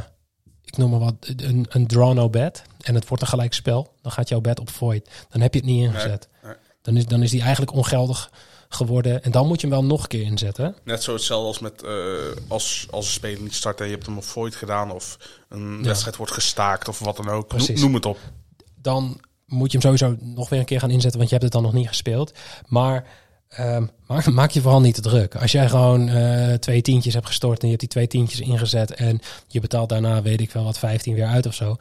ik 0.63 0.77
noem 0.77 0.89
maar 0.89 0.99
wat, 0.99 1.15
een, 1.35 1.65
een 1.69 1.87
draw 1.87 2.13
no 2.13 2.29
bet 2.29 2.63
en 2.83 2.95
het 2.95 3.07
wordt 3.07 3.23
een 3.23 3.29
gelijk 3.29 3.53
spel, 3.53 3.93
dan 4.01 4.11
gaat 4.11 4.29
jouw 4.29 4.41
bet 4.41 4.59
op 4.59 4.69
void. 4.69 5.09
Dan 5.29 5.41
heb 5.41 5.53
je 5.53 5.59
het 5.59 5.69
niet 5.69 5.83
ingezet. 5.85 6.27
Nee, 6.43 6.51
nee. 6.51 6.61
Dan, 6.81 6.97
is, 6.97 7.05
dan 7.05 7.23
is 7.23 7.31
die 7.31 7.41
eigenlijk 7.41 7.73
ongeldig 7.73 8.31
geworden 8.69 9.23
en 9.23 9.31
dan 9.31 9.47
moet 9.47 9.61
je 9.61 9.67
hem 9.67 9.75
wel 9.75 9.85
nog 9.85 10.01
een 10.01 10.07
keer 10.07 10.21
inzetten. 10.21 10.75
Net 10.83 11.03
zo 11.03 11.13
hetzelfde 11.13 11.47
als 11.47 11.59
met 11.59 11.83
eh, 11.83 11.91
als, 12.47 12.87
als 12.91 13.05
een 13.05 13.11
speler 13.11 13.41
niet 13.41 13.53
start 13.53 13.79
en 13.79 13.85
je 13.85 13.91
hebt 13.91 14.05
hem 14.05 14.17
op 14.17 14.23
void 14.23 14.55
gedaan 14.55 14.91
of 14.91 15.17
een 15.49 15.77
Ja. 15.77 15.83
wedstrijd 15.87 16.15
wordt 16.15 16.31
gestaakt 16.31 16.87
of 16.87 16.99
wat 16.99 17.17
dan 17.17 17.29
ook. 17.29 17.47
Precies. 17.47 17.81
Noem 17.81 17.93
het 17.93 18.05
op. 18.05 18.17
Dan 18.81 19.21
moet 19.45 19.71
je 19.71 19.77
hem 19.77 19.97
sowieso 19.97 20.25
nog 20.25 20.49
weer 20.49 20.59
een 20.59 20.65
keer 20.65 20.79
gaan 20.79 20.89
inzetten, 20.91 21.17
want 21.19 21.29
je 21.31 21.35
hebt 21.35 21.53
het 21.53 21.61
dan 21.61 21.71
nog 21.71 21.79
niet 21.81 21.87
gespeeld. 21.87 22.33
Maar 22.67 23.05
ehm, 23.47 23.85
maak, 24.07 24.25
maak 24.31 24.51
je 24.51 24.61
vooral 24.61 24.81
niet 24.81 24.95
te 24.95 25.01
druk. 25.01 25.35
Als 25.35 25.51
jij 25.51 25.69
gewoon 25.69 26.09
eh, 26.09 26.53
twee 26.53 26.81
tientjes 26.81 27.13
hebt 27.13 27.25
gestort 27.27 27.59
en 27.61 27.63
je 27.63 27.75
hebt 27.75 27.79
die 27.79 27.89
twee 27.89 28.07
tientjes 28.07 28.39
ingezet 28.39 28.93
en 28.93 29.19
je 29.47 29.59
betaalt 29.59 29.89
daarna, 29.89 30.21
weet 30.21 30.41
ik 30.41 30.51
wel 30.51 30.63
wat, 30.63 30.77
15 30.79 31.13
weer 31.13 31.27
uit 31.27 31.45
of 31.45 31.53
zo. 31.53 31.75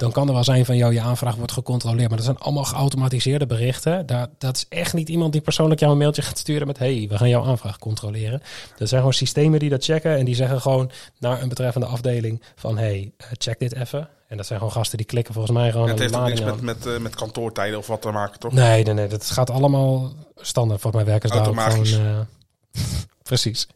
Dan 0.00 0.12
kan 0.12 0.28
er 0.28 0.34
wel 0.34 0.44
zijn 0.44 0.64
van, 0.64 0.76
jou 0.76 0.92
je 0.92 1.00
aanvraag 1.00 1.34
wordt 1.34 1.52
gecontroleerd. 1.52 2.08
Maar 2.08 2.16
dat 2.16 2.26
zijn 2.26 2.38
allemaal 2.38 2.64
geautomatiseerde 2.64 3.46
berichten. 3.46 4.06
Daar, 4.06 4.28
dat 4.38 4.56
is 4.56 4.66
echt 4.68 4.94
niet 4.94 5.08
iemand 5.08 5.32
die 5.32 5.40
persoonlijk 5.40 5.80
jou 5.80 5.92
een 5.92 5.98
mailtje 5.98 6.22
gaat 6.22 6.38
sturen 6.38 6.66
met... 6.66 6.78
hey, 6.78 7.06
we 7.08 7.16
gaan 7.16 7.28
jouw 7.28 7.44
aanvraag 7.44 7.78
controleren. 7.78 8.42
Dat 8.76 8.88
zijn 8.88 9.00
gewoon 9.00 9.14
systemen 9.14 9.58
die 9.58 9.70
dat 9.70 9.84
checken. 9.84 10.16
En 10.16 10.24
die 10.24 10.34
zeggen 10.34 10.60
gewoon 10.60 10.90
naar 11.18 11.42
een 11.42 11.48
betreffende 11.48 11.86
afdeling 11.86 12.42
van... 12.56 12.78
hey, 12.78 13.12
eh, 13.16 13.26
check 13.32 13.58
dit 13.58 13.74
even. 13.74 14.08
En 14.28 14.36
dat 14.36 14.46
zijn 14.46 14.58
gewoon 14.58 14.74
gasten 14.74 14.96
die 14.98 15.06
klikken 15.06 15.34
volgens 15.34 15.56
mij 15.56 15.70
gewoon 15.70 15.86
En 15.86 15.92
het 15.92 16.00
heeft 16.00 16.16
ook 16.16 16.26
niks 16.26 16.40
met, 16.40 16.60
met, 16.60 17.00
met 17.00 17.14
kantoortijden 17.14 17.78
of 17.78 17.86
wat 17.86 18.02
te 18.02 18.10
maken, 18.10 18.38
toch? 18.38 18.52
Nee, 18.52 18.84
nee, 18.84 18.94
nee. 18.94 19.06
Dat 19.06 19.30
gaat 19.30 19.50
allemaal 19.50 20.12
standaard. 20.36 20.80
Volgens 20.80 21.02
mij 21.02 21.12
werken 21.12 21.28
ze 21.28 21.34
daar 21.34 21.44
gewoon... 21.44 22.26
eh, 22.72 22.82
precies. 23.22 23.68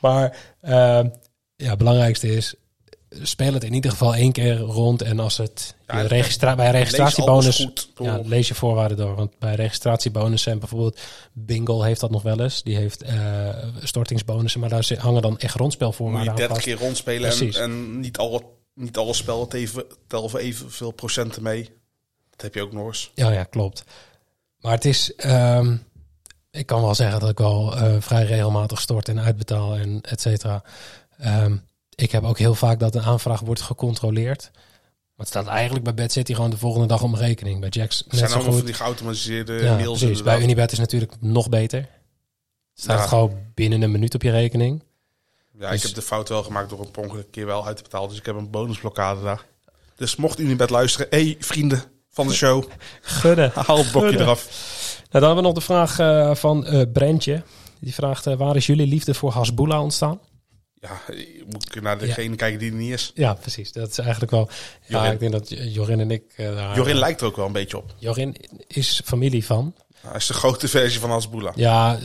Maar 0.00 0.36
ja, 1.56 1.70
het 1.70 1.78
belangrijkste 1.78 2.28
is... 2.34 2.54
Speel 3.22 3.52
het 3.52 3.64
in 3.64 3.74
ieder 3.74 3.90
geval 3.90 4.14
één 4.14 4.32
keer 4.32 4.58
rond. 4.58 5.02
En 5.02 5.20
als 5.20 5.36
het 5.36 5.74
Ja, 5.86 6.00
je 6.00 6.06
registra 6.06 6.54
bij 6.54 6.70
registratiebonus... 6.70 7.56
goed. 7.56 7.90
Ja, 7.96 8.20
lees 8.24 8.48
je 8.48 8.54
voorwaarden 8.54 8.96
door. 8.96 9.14
Want 9.14 9.38
bij 9.38 9.54
registratiebonussen 9.54 10.52
en 10.52 10.58
bijvoorbeeld 10.58 11.00
Bingo 11.32 11.82
heeft 11.82 12.00
dat 12.00 12.10
nog 12.10 12.22
wel 12.22 12.40
eens. 12.40 12.62
Die 12.62 12.76
heeft 12.76 13.02
eh, 13.02 13.48
stortingsbonussen, 13.82 14.60
maar 14.60 14.68
daar 14.68 14.92
hangen 14.98 15.22
dan 15.22 15.38
echt 15.38 15.54
rondspelvoorwaarden 15.54 16.30
aan 16.30 16.36
30 16.36 16.54
vast. 16.54 16.68
keer 16.68 16.78
rondspelen 16.78 17.30
en, 17.30 17.52
en 17.52 18.00
niet 18.00 18.18
alle, 18.18 18.42
niet 18.74 18.96
alle 18.96 19.14
spellen 19.14 19.52
even, 19.52 19.84
tellen 20.06 20.30
voor 20.30 20.40
evenveel 20.40 20.90
procenten 20.90 21.42
mee. 21.42 21.70
Dat 22.30 22.40
heb 22.40 22.54
je 22.54 22.62
ook 22.62 22.72
nog 22.72 22.86
eens. 22.86 23.10
Ja, 23.14 23.30
ja, 23.30 23.44
klopt. 23.44 23.84
Maar 24.60 24.72
het 24.72 24.84
is, 24.84 25.14
ehm, 25.14 25.76
ik 26.50 26.66
kan 26.66 26.82
wel 26.82 26.94
zeggen 26.94 27.20
dat 27.20 27.28
ik 27.30 27.38
wel 27.38 27.76
eh, 27.76 27.96
vrij 27.98 28.24
regelmatig 28.24 28.80
stort 28.80 29.08
en 29.08 29.20
uitbetaal 29.20 29.76
en 29.76 30.00
et 30.02 30.20
cetera. 30.20 30.62
Ehm, 31.18 31.56
ik 31.94 32.10
heb 32.12 32.24
ook 32.24 32.38
heel 32.38 32.54
vaak 32.54 32.78
dat 32.80 32.94
een 32.94 33.02
aanvraag 33.02 33.40
wordt 33.40 33.60
gecontroleerd. 33.60 34.50
Maar 34.52 35.26
het 35.26 35.28
staat 35.28 35.46
eigenlijk 35.46 35.84
bij 35.84 35.94
Bad 35.94 36.12
City 36.12 36.34
gewoon 36.34 36.50
de 36.50 36.58
volgende 36.58 36.86
dag 36.86 37.02
op 37.02 37.10
mijn 37.10 37.22
rekening. 37.22 37.60
Bij 37.60 37.70
Er 37.72 37.78
net 37.78 38.04
zijn 38.08 38.30
zo 38.30 38.40
van 38.40 38.52
goed. 38.52 38.64
die 38.66 38.74
geautomatiseerde 38.74 39.52
Ja, 39.52 39.74
mails. 39.76 39.98
precies. 39.98 40.22
Bij. 40.22 40.40
Unibet 40.42 40.72
is 40.72 40.78
natuurlijk 40.78 41.12
nog 41.20 41.48
beter. 41.48 41.78
Het 41.78 41.88
staat 42.82 42.98
Ja. 42.98 43.06
gewoon 43.06 43.32
binnen 43.54 43.82
een 43.82 43.90
minuut 43.90 44.14
op 44.14 44.22
je 44.22 44.30
rekening. 44.30 44.82
Ja, 45.58 45.70
Dus- 45.70 45.76
ik 45.80 45.86
heb 45.86 45.94
de 45.94 46.02
fout 46.02 46.28
wel 46.28 46.42
gemaakt 46.42 46.70
door 46.70 46.80
een 46.80 46.90
per 46.90 47.24
keer 47.30 47.46
wel 47.46 47.66
uit 47.66 47.76
te 47.76 47.82
betalen. 47.82 48.08
Dus 48.08 48.18
ik 48.18 48.26
heb 48.26 48.36
een 48.36 48.50
bonusblokkade 48.50 49.22
daar. 49.22 49.44
Dus 49.96 50.16
mocht 50.16 50.38
Unibet 50.38 50.70
luisteren, 50.70 51.06
hé 51.10 51.22
hey, 51.24 51.36
vrienden 51.38 51.82
van 52.10 52.26
de 52.28 52.34
show, 52.34 52.64
Gudde. 53.02 53.50
haal 53.54 53.78
het 53.78 53.92
bokje 53.92 54.18
eraf. 54.20 54.44
Nou, 54.98 55.02
dan 55.10 55.22
hebben 55.22 55.36
we 55.36 55.42
nog 55.42 55.52
de 55.52 55.60
vraag 55.60 55.98
eh, 55.98 56.34
van 56.34 56.66
eh 56.66 56.82
Brentje. 56.92 57.42
Die 57.80 57.94
vraagt, 57.94 58.26
eh, 58.26 58.36
waar 58.36 58.56
is 58.56 58.66
jullie 58.66 58.86
liefde 58.86 59.14
voor 59.14 59.30
Hasbula 59.30 59.82
ontstaan? 59.82 60.20
Ja, 60.88 61.14
moet 61.50 61.74
ik 61.76 61.82
naar 61.82 61.98
degene 61.98 62.36
kijken 62.36 62.58
die 62.58 62.70
er 62.70 62.76
niet 62.76 62.92
is. 62.92 63.10
Ja, 63.14 63.34
precies. 63.34 63.72
Dat 63.72 63.90
is 63.90 63.98
eigenlijk 63.98 64.30
wel... 64.30 64.48
Ja, 64.86 65.10
ik 65.10 65.18
denk 65.18 65.32
dat 65.32 65.48
Jorin 65.48 66.00
en 66.00 66.10
ik... 66.10 66.22
eh, 66.36 66.54
daar- 66.54 66.76
Jorin 66.76 66.96
lijkt 66.96 67.20
er 67.20 67.26
ook 67.26 67.36
wel 67.36 67.46
een 67.46 67.52
beetje 67.52 67.76
op. 67.76 67.94
Jorin 67.98 68.36
is 68.66 69.00
familie 69.04 69.44
van. 69.44 69.74
Hij 70.00 70.16
is 70.16 70.26
de 70.26 70.34
grote 70.34 70.68
versie 70.68 71.00
van 71.00 71.10
Hasbula. 71.10 71.52
Ja, 71.56 71.98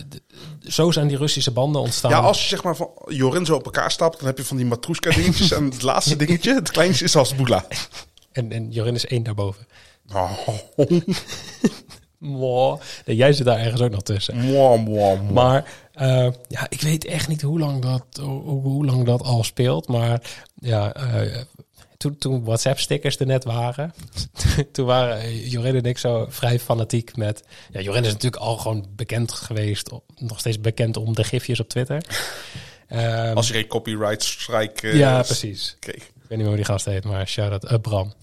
zo 0.68 0.92
zijn 0.92 1.08
die 1.08 1.18
Russische 1.18 1.52
banden 1.52 1.82
ontstaan. 1.82 2.12
Ja, 2.12 2.18
als 2.20 2.42
je 2.42 2.48
zeg 2.48 2.64
maar 2.64 2.76
van 2.76 2.90
Jorin 3.08 3.46
zo 3.46 3.56
op 3.56 3.66
elkaar 3.66 3.92
stapt, 3.92 4.18
dan 4.18 4.28
heb 4.28 4.38
je 4.38 4.44
van 4.44 4.58
die 4.58 4.66
matroeska 4.66 5.10
dingetjes. 5.10 5.52
en 5.52 5.64
het 5.64 5.82
laatste 5.82 6.16
dingetje, 6.26 6.54
het 6.54 6.72
kleinste, 6.72 7.04
is 7.04 7.14
Hasbula. 7.14 7.66
En, 8.32 8.52
en 8.52 8.72
Jorin 8.72 8.96
is 8.96 9.06
één 9.06 9.24
daarboven. 9.24 9.68
Oh. 10.14 10.32
Nee, 12.20 13.16
jij 13.16 13.34
zit 13.34 13.46
daar 13.46 13.60
ergens 13.60 13.82
ook 13.82 13.92
nog 13.92 14.02
tussen. 14.04 14.38
mwah, 14.38 14.80
mwah. 14.86 15.30
Maar 15.30 15.72
eh, 16.00 16.32
ja, 16.48 16.66
ik 16.70 16.82
weet 16.82 17.06
echt 17.06 17.28
niet 17.28 17.42
hoe 17.42 17.60
lang 17.60 17.82
dat, 17.82 18.06
hoe, 18.22 18.62
hoe 18.62 18.86
lang 18.86 19.06
dat 19.06 19.22
al 19.22 19.44
speelt. 19.44 19.88
Maar 19.88 20.22
ja, 20.56 20.94
eh, 20.94 21.42
toen, 22.00 22.18
toen 22.18 22.44
WhatsApp-stickers 22.44 23.20
er 23.20 23.26
net 23.26 23.44
waren, 23.44 23.94
toen 24.72 24.86
waren 24.86 25.20
eh, 25.20 25.52
Jorin 25.52 25.76
en 25.76 25.84
ik 25.84 25.98
zo 25.98 26.26
vrij 26.30 26.60
fanatiek 26.60 27.16
met... 27.16 27.44
Ja, 27.72 27.82
Jorin 27.82 28.04
is 28.04 28.14
natuurlijk 28.14 28.44
al 28.44 28.58
gewoon 28.58 28.86
bekend 28.96 29.32
geweest, 29.32 29.92
nog 30.18 30.40
steeds 30.40 30.62
bekend 30.62 30.98
om 30.98 31.16
de 31.16 31.24
gifjes 31.24 31.60
op 31.60 31.70
Twitter. 31.70 32.04
Ehm, 32.88 33.36
Als 33.36 33.48
je 33.48 33.54
geen 33.54 33.68
copyright 33.68 34.24
strike 34.24 34.90
eh, 34.90 34.98
ja, 34.98 35.22
precies. 35.22 35.76
kreeg. 35.80 35.96
Ik 35.96 36.12
weet 36.14 36.30
niet 36.30 36.38
meer 36.38 36.48
hoe 36.48 36.56
die 36.56 36.66
gast 36.66 36.86
heet, 36.86 37.04
maar 37.04 37.28
shout-out 37.28 37.72
uh, 37.72 37.80
Bram. 37.82 38.14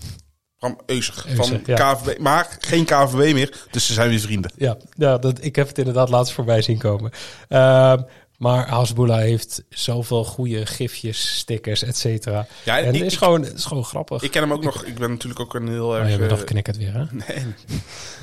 Bram 0.58 0.78
Euser, 0.86 1.24
van 1.34 1.60
ja. 1.66 1.94
KVB. 1.94 2.18
Maar 2.18 2.56
geen 2.60 2.84
KVB 2.84 3.32
meer, 3.34 3.66
dus 3.70 3.86
ze 3.86 3.92
zijn 3.92 4.08
weer 4.08 4.20
vrienden. 4.20 4.52
Ja, 4.56 4.76
ja 4.96 5.18
dat, 5.18 5.44
ik 5.44 5.56
heb 5.56 5.68
het 5.68 5.78
inderdaad 5.78 6.08
laatst 6.08 6.32
voorbij 6.32 6.62
zien 6.62 6.78
komen. 6.78 7.10
Ehm, 7.48 8.02
maar 8.38 8.68
Hasbula 8.68 9.18
heeft 9.18 9.62
zoveel 9.68 10.24
goede 10.24 10.66
gifjes, 10.66 11.36
stickers, 11.36 11.82
et 11.82 11.96
cetera. 11.96 12.46
Ja, 12.64 12.78
en 12.78 12.94
ik- 12.94 13.02
het 13.02 13.12
is, 13.12 13.16
gewoon, 13.18 13.44
is 13.46 13.64
gewoon 13.64 13.84
grappig. 13.84 14.22
Ik 14.22 14.30
ken 14.30 14.42
hem 14.42 14.52
ook 14.52 14.64
nog. 14.64 14.84
Ik 14.84 14.98
ben 14.98 15.10
natuurlijk 15.10 15.40
ook 15.40 15.54
een 15.54 15.68
heel 15.68 15.86
oh, 15.88 15.96
erg 15.96 16.10
je 16.10 16.18
bent 16.62 16.76
weer, 16.76 16.94
hè? 16.94 17.04
nee, 17.26 17.44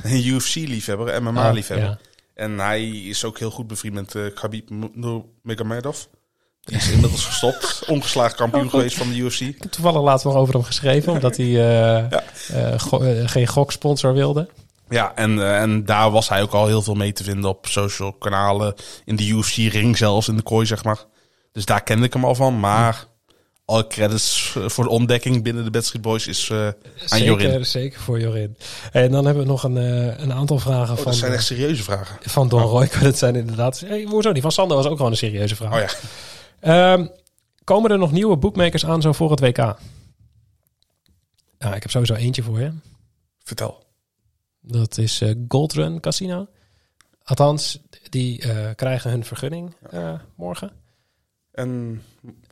een 0.04 0.28
UFC-liefhebber, 0.28 1.24
MMA-liefhebber. 1.24 1.88
Ah, 1.88 1.94
ja. 1.94 2.12
En 2.34 2.60
hij 2.60 2.90
is 2.90 3.24
ook 3.26 3.40
heel 3.40 3.52
goed 3.52 3.68
bevriend 3.68 3.94
met 3.94 4.14
uh, 4.14 4.34
Khabib 4.34 4.70
Nurmagomedov. 4.94 5.98
Is 6.66 6.90
inmiddels 6.92 7.26
gestopt. 7.26 7.84
Ongeslagen 7.88 8.36
kampioen 8.38 8.64
Oh, 8.64 8.70
goed. 8.70 8.80
geweest 8.80 8.98
van 8.98 9.10
de 9.10 9.16
UFC. 9.18 9.40
Ik 9.40 9.56
heb 9.60 9.72
toevallig 9.72 10.02
laatst 10.02 10.26
nog 10.26 10.36
over 10.36 10.54
hem 10.54 10.64
geschreven, 10.64 11.12
omdat 11.14 11.38
hij 11.38 11.46
eh, 11.46 11.98
eh, 12.00 12.80
go- 12.80 13.00
eh, 13.02 13.28
geen 13.28 13.48
goksponsor 13.48 14.14
wilde. 14.14 14.50
Ja, 14.90 15.12
en, 15.16 15.54
en 15.56 15.86
daar 15.86 16.12
was 16.12 16.30
hij 16.30 16.42
ook 16.42 16.52
al 16.54 16.68
heel 16.68 16.82
veel 16.82 16.94
mee 16.96 17.14
te 17.14 17.24
vinden 17.24 17.50
op 17.50 17.68
social 17.68 18.12
kanalen. 18.14 18.74
In 19.06 19.16
de 19.16 19.28
UFC-ring 19.28 19.98
zelfs, 19.98 20.28
in 20.28 20.36
de 20.36 20.42
kooi, 20.42 20.66
zeg 20.66 20.84
maar. 20.84 20.98
Dus 21.52 21.66
daar 21.66 21.84
kende 21.84 22.06
ik 22.06 22.14
hem 22.14 22.26
al 22.26 22.36
van. 22.36 22.60
Maar 22.60 23.06
alle 23.66 23.88
credits 23.88 24.56
voor 24.66 24.84
de 24.84 24.90
ontdekking 24.90 25.44
binnen 25.44 25.64
de 25.64 25.70
Backstreet 25.72 26.02
Boys 26.02 26.28
is 26.28 26.52
aan 26.52 26.74
Zeker, 27.06 27.26
Jorin. 27.26 27.66
zeker 27.66 28.00
voor 28.00 28.20
Jorin. 28.20 28.58
En 28.92 29.12
dan 29.12 29.26
hebben 29.26 29.44
we 29.44 29.50
nog 29.50 29.64
een, 29.64 29.76
een 30.22 30.34
aantal 30.34 30.60
vragen 30.60 30.92
Oh, 30.92 30.96
van, 30.96 31.06
dat 31.06 31.16
zijn 31.16 31.32
echt 31.34 31.46
serieuze 31.46 31.84
vragen. 31.84 32.18
van 32.22 32.48
Don 32.50 32.62
Roy. 32.62 32.90
Dat 33.02 33.18
zijn 33.18 33.36
inderdaad... 33.36 33.80
Hey, 33.86 34.06
hoezo? 34.10 34.32
Die 34.34 34.42
van 34.42 34.52
Sander 34.52 34.78
was 34.78 34.86
ook 34.86 34.96
gewoon 34.98 35.12
een 35.12 35.18
serieuze 35.18 35.56
vraag. 35.56 35.74
Oh 35.74 35.80
ja. 35.80 35.88
Ehm, 36.64 37.08
komen 37.64 37.92
er 37.92 37.98
nog 37.98 38.12
nieuwe 38.12 38.38
bookmakers 38.38 38.86
aan 38.86 39.02
zo 39.02 39.12
voor 39.12 39.32
het 39.32 39.40
WK? 39.40 39.58
Ja, 41.58 41.76
ik 41.76 41.82
heb 41.82 41.92
sowieso 41.92 42.14
eentje 42.14 42.44
voor 42.44 42.60
je. 42.60 42.72
Vertel. 43.44 43.84
Dat 44.62 44.98
is 44.98 45.22
eh, 45.22 45.36
Goldrun 45.48 46.00
Casino. 46.00 46.48
Althans, 47.24 47.80
die 48.10 48.42
eh, 48.42 48.70
krijgen 48.76 49.10
hun 49.12 49.26
vergunning 49.26 49.76
eh, 49.90 50.14
morgen. 50.36 50.72
En 51.52 52.02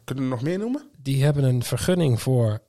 kunnen 0.03 0.23
we 0.23 0.29
nog 0.29 0.41
meer 0.41 0.57
noemen? 0.57 0.89
Die 0.97 1.23
hebben 1.23 1.43
een 1.43 1.63
vergunning 1.63 2.21
voor 2.21 2.61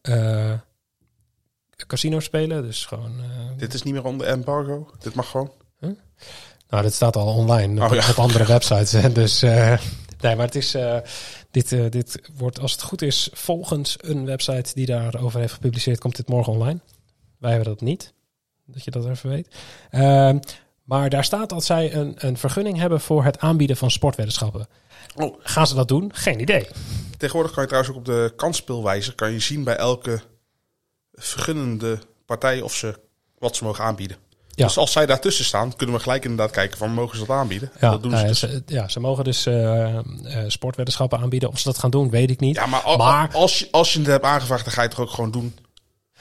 casino 1.86 2.20
spelen. 2.20 2.62
Dus 2.62 2.86
gewoon... 2.86 3.20
Dit 3.57 3.74
is 3.74 3.82
niet 3.82 3.95
meer 3.95 4.05
onder 4.05 4.26
embargo. 4.26 4.90
Dit 4.99 5.14
mag 5.14 5.30
gewoon. 5.30 5.53
nou 5.80 5.97
Nou, 6.68 6.82
dit 6.82 6.95
staat 6.95 7.16
al 7.16 7.34
online 7.34 7.84
op, 7.84 7.90
Oh, 7.90 7.97
ja. 7.97 8.11
op 8.11 8.18
andere 8.18 8.47
websites. 8.47 8.93
Hè. 8.93 9.12
Dus 9.12 9.45
nee, 10.23 10.37
maar 10.37 10.47
het 10.47 10.55
is. 10.55 10.75
eh, 10.75 10.97
dit, 11.51 11.73
eh, 11.73 11.85
dit 11.91 12.20
wordt, 12.37 12.61
als 12.61 12.73
het 12.73 12.83
goed 12.83 13.03
is, 13.03 13.31
volgens 13.33 13.97
een 14.01 14.25
website 14.25 14.75
die 14.75 14.87
daarover 14.87 15.41
heeft 15.41 15.53
gepubliceerd, 15.53 15.99
komt 15.99 16.16
dit 16.16 16.29
morgen 16.29 16.53
online. 16.53 16.81
Wij 17.39 17.51
hebben 17.51 17.68
dat 17.68 17.81
niet. 17.81 18.12
Dat 18.66 18.85
je 18.85 18.91
dat 18.91 19.07
even 19.07 19.31
weet. 19.31 19.49
Ehm, 19.91 20.39
maar 20.85 21.11
daar 21.11 21.25
staat 21.25 21.49
dat 21.49 21.64
zij 21.64 21.95
een, 21.95 22.14
een 22.16 22.37
vergunning 22.37 22.79
hebben 22.79 23.01
voor 23.01 23.25
het 23.25 23.39
aanbieden 23.39 23.77
van 23.77 23.91
sportweddenschappen. 23.91 24.66
Oh. 25.16 25.37
Gaan 25.41 25.66
ze 25.66 25.75
dat 25.75 25.89
doen? 25.89 26.14
Geen 26.14 26.41
idee. 26.41 26.68
Tegenwoordig 27.18 27.53
kan 27.53 27.62
je 27.62 27.68
trouwens 27.68 27.95
ook 27.95 28.01
op 28.01 28.14
de 28.14 28.33
kansspeelwijzer 28.37 29.14
kan 29.14 29.33
je 29.33 29.41
zien 29.41 29.64
bij 29.64 29.77
elke 29.77 30.20
vergunnende 31.12 31.99
partij 32.27 32.61
of 32.61 32.75
ze 32.75 33.01
wat 33.39 33.57
ze 33.57 33.64
mogen 33.64 33.85
aanbieden. 33.85 34.16
Ja. 34.55 34.66
Dus 34.66 34.76
als 34.78 34.92
zij 34.92 35.07
daartussen 35.07 35.44
staan, 35.44 35.76
kunnen 35.76 35.96
we 35.96 36.03
gelijk 36.03 36.22
inderdaad 36.22 36.50
kijken 36.50 36.78
van 36.78 36.94
mogen 36.94 37.18
ze 37.18 37.24
dat 37.26 37.36
aanbieden. 37.36 37.70
Ja, 37.80 37.90
dat 37.90 38.03
doen 38.03 38.11
nou 38.11 38.34
ze 38.34 38.46
ja, 38.46 38.53
dus. 38.53 38.64
ze, 38.66 38.74
ja, 38.74 38.88
ze 38.88 39.00
mogen 39.00 39.24
dus 39.24 39.46
eh, 39.46 39.96
eh, 39.96 40.03
sportweddenschappen 40.46 41.18
aanbieden. 41.18 41.48
Of 41.48 41.59
ze 41.59 41.64
dat 41.68 41.78
gaan 41.78 41.90
doen, 41.90 42.11
weet 42.11 42.30
ik 42.30 42.40
niet. 42.40 42.57
Ja, 42.57 42.66
maar, 42.66 42.80
al- 42.80 42.96
Maar- 42.96 43.34
als, 43.34 43.59
je, 43.59 43.68
als 43.70 43.92
je 43.92 43.98
het 43.98 44.09
hebt 44.09 44.24
aangevraagd, 44.24 44.64
dan 44.64 44.72
ga 44.72 44.82
je 44.82 44.88
het 44.88 44.98
ook 44.98 45.11
gewoon 45.11 45.30
doen. 45.30 45.55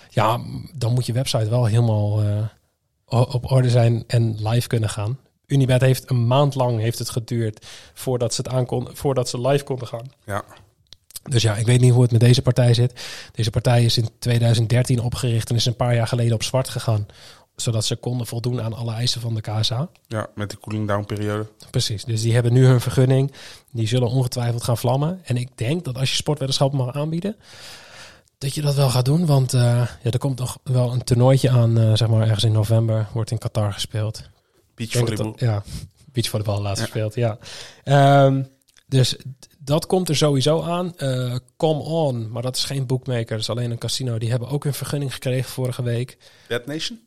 Ja, 0.10 0.40
dan 0.74 0.94
moet 0.94 1.06
je 1.06 1.14
website 1.14 1.50
wel 1.50 1.66
helemaal 1.66 2.22
eh, 2.22 3.22
op 3.34 3.52
orde 3.52 3.70
zijn 3.70 4.04
en 4.08 4.38
live 4.50 4.68
kunnen 4.68 4.90
gaan. 4.90 5.20
Unibet 5.46 5.82
heeft 5.82 6.10
een 6.10 6.28
maand 6.28 6.56
lang 6.56 6.80
heeft 6.80 7.00
het 7.00 7.10
geduurd 7.10 7.66
voordat 7.94 8.34
ze 8.34 8.42
het 8.42 8.52
aankon, 8.54 8.88
voordat 8.94 9.30
ze 9.30 9.42
live 9.42 9.64
konden 9.64 9.88
gaan. 9.88 10.12
Ja. 10.26 10.44
Dus 11.30 11.42
ja, 11.42 11.56
ik 11.56 11.66
weet 11.66 11.82
niet 11.82 11.92
hoe 11.94 12.02
het 12.02 12.12
met 12.12 12.20
deze 12.20 12.42
partij 12.42 12.74
zit. 12.74 13.02
Deze 13.32 13.50
partij 13.50 13.84
is 13.86 13.98
in 13.98 14.10
2013 14.20 15.02
opgericht 15.02 15.50
en 15.50 15.56
is 15.56 15.66
een 15.66 15.76
paar 15.76 15.96
jaar 15.96 16.08
geleden 16.08 16.34
op 16.34 16.44
zwart 16.44 16.70
gegaan. 16.70 17.06
Zodat 17.62 17.86
ze 17.86 17.96
konden 17.96 18.28
voldoen 18.28 18.62
aan 18.62 18.74
alle 18.74 18.94
eisen 18.94 19.22
van 19.22 19.34
de 19.36 19.42
KSA. 19.42 19.90
ja, 20.08 20.28
met 20.36 20.50
die 20.50 20.60
cooling 20.60 20.88
down 20.88 21.06
periode. 21.06 21.48
Precies, 21.70 22.04
dus 22.04 22.22
die 22.22 22.34
hebben 22.34 22.54
nu 22.54 22.66
hun 22.66 22.82
vergunning. 22.82 23.32
Die 23.72 23.88
zullen 23.88 24.08
ongetwijfeld 24.10 24.64
gaan 24.64 24.78
vlammen. 24.78 25.20
En 25.24 25.38
ik 25.38 25.58
denk 25.58 25.86
dat 25.86 25.98
als 25.98 26.10
je 26.10 26.16
sportweddenschappen 26.16 26.78
mag 26.78 26.96
aanbieden, 26.96 27.36
dat 28.38 28.54
je 28.56 28.62
dat 28.62 28.76
wel 28.76 28.90
gaat 28.90 29.06
doen. 29.06 29.26
Want 29.26 29.54
eh, 29.54 29.62
ja, 30.02 30.12
er 30.12 30.18
komt 30.18 30.40
nog 30.40 30.58
wel 30.64 30.92
een 30.92 31.04
toernooitje 31.04 31.50
aan, 31.50 31.78
eh, 31.80 31.92
zeg 31.96 32.08
maar 32.08 32.22
ergens 32.22 32.44
in 32.44 32.52
november, 32.52 33.08
wordt 33.14 33.32
in 33.32 33.38
Qatar 33.38 33.74
gespeeld. 33.74 34.22
Dat- 35.18 35.40
ja, 35.40 35.64
beachvolleybal 36.14 36.62
laatst 36.62 36.84
gespeeld, 36.84 37.16
ja. 37.16 37.38
Ehm, 37.84 38.44
dus 38.88 39.16
dat 39.60 39.86
komt 39.86 40.10
er 40.10 40.16
sowieso 40.16 40.62
aan. 40.62 40.98
Eh 40.98 41.36
Come 41.58 41.80
On, 41.80 42.32
maar 42.32 42.42
dat 42.42 42.56
is 42.56 42.64
geen 42.64 42.86
bookmaker, 42.86 43.30
dat 43.30 43.40
is 43.40 43.50
alleen 43.50 43.72
een 43.72 43.78
casino. 43.78 44.18
Die 44.18 44.30
hebben 44.30 44.48
ook 44.50 44.66
een 44.66 44.74
vergunning 44.74 45.14
gekregen 45.14 45.50
vorige 45.52 45.84
week. 45.84 46.18
Bad 46.48 46.66
Nation? 46.66 47.00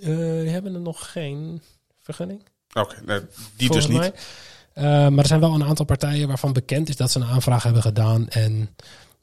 Eh, 0.00 0.06
die 0.40 0.48
hebben 0.48 0.74
er 0.74 0.80
nog 0.80 1.12
geen 1.12 1.62
vergunning. 1.98 2.42
Oké, 2.74 2.94
nee, 3.06 3.20
die 3.56 3.66
volgens 3.66 3.86
dus 3.86 3.96
niet. 3.96 3.98
mij. 3.98 4.12
Eh, 4.72 5.08
maar 5.08 5.18
er 5.18 5.26
zijn 5.26 5.40
wel 5.40 5.54
een 5.54 5.64
aantal 5.64 5.84
partijen 5.84 6.28
waarvan 6.28 6.52
bekend 6.52 6.88
is 6.88 6.96
dat 6.96 7.10
ze 7.10 7.18
een 7.20 7.26
aanvraag 7.26 7.62
hebben 7.62 7.82
gedaan. 7.82 8.28
En 8.28 8.74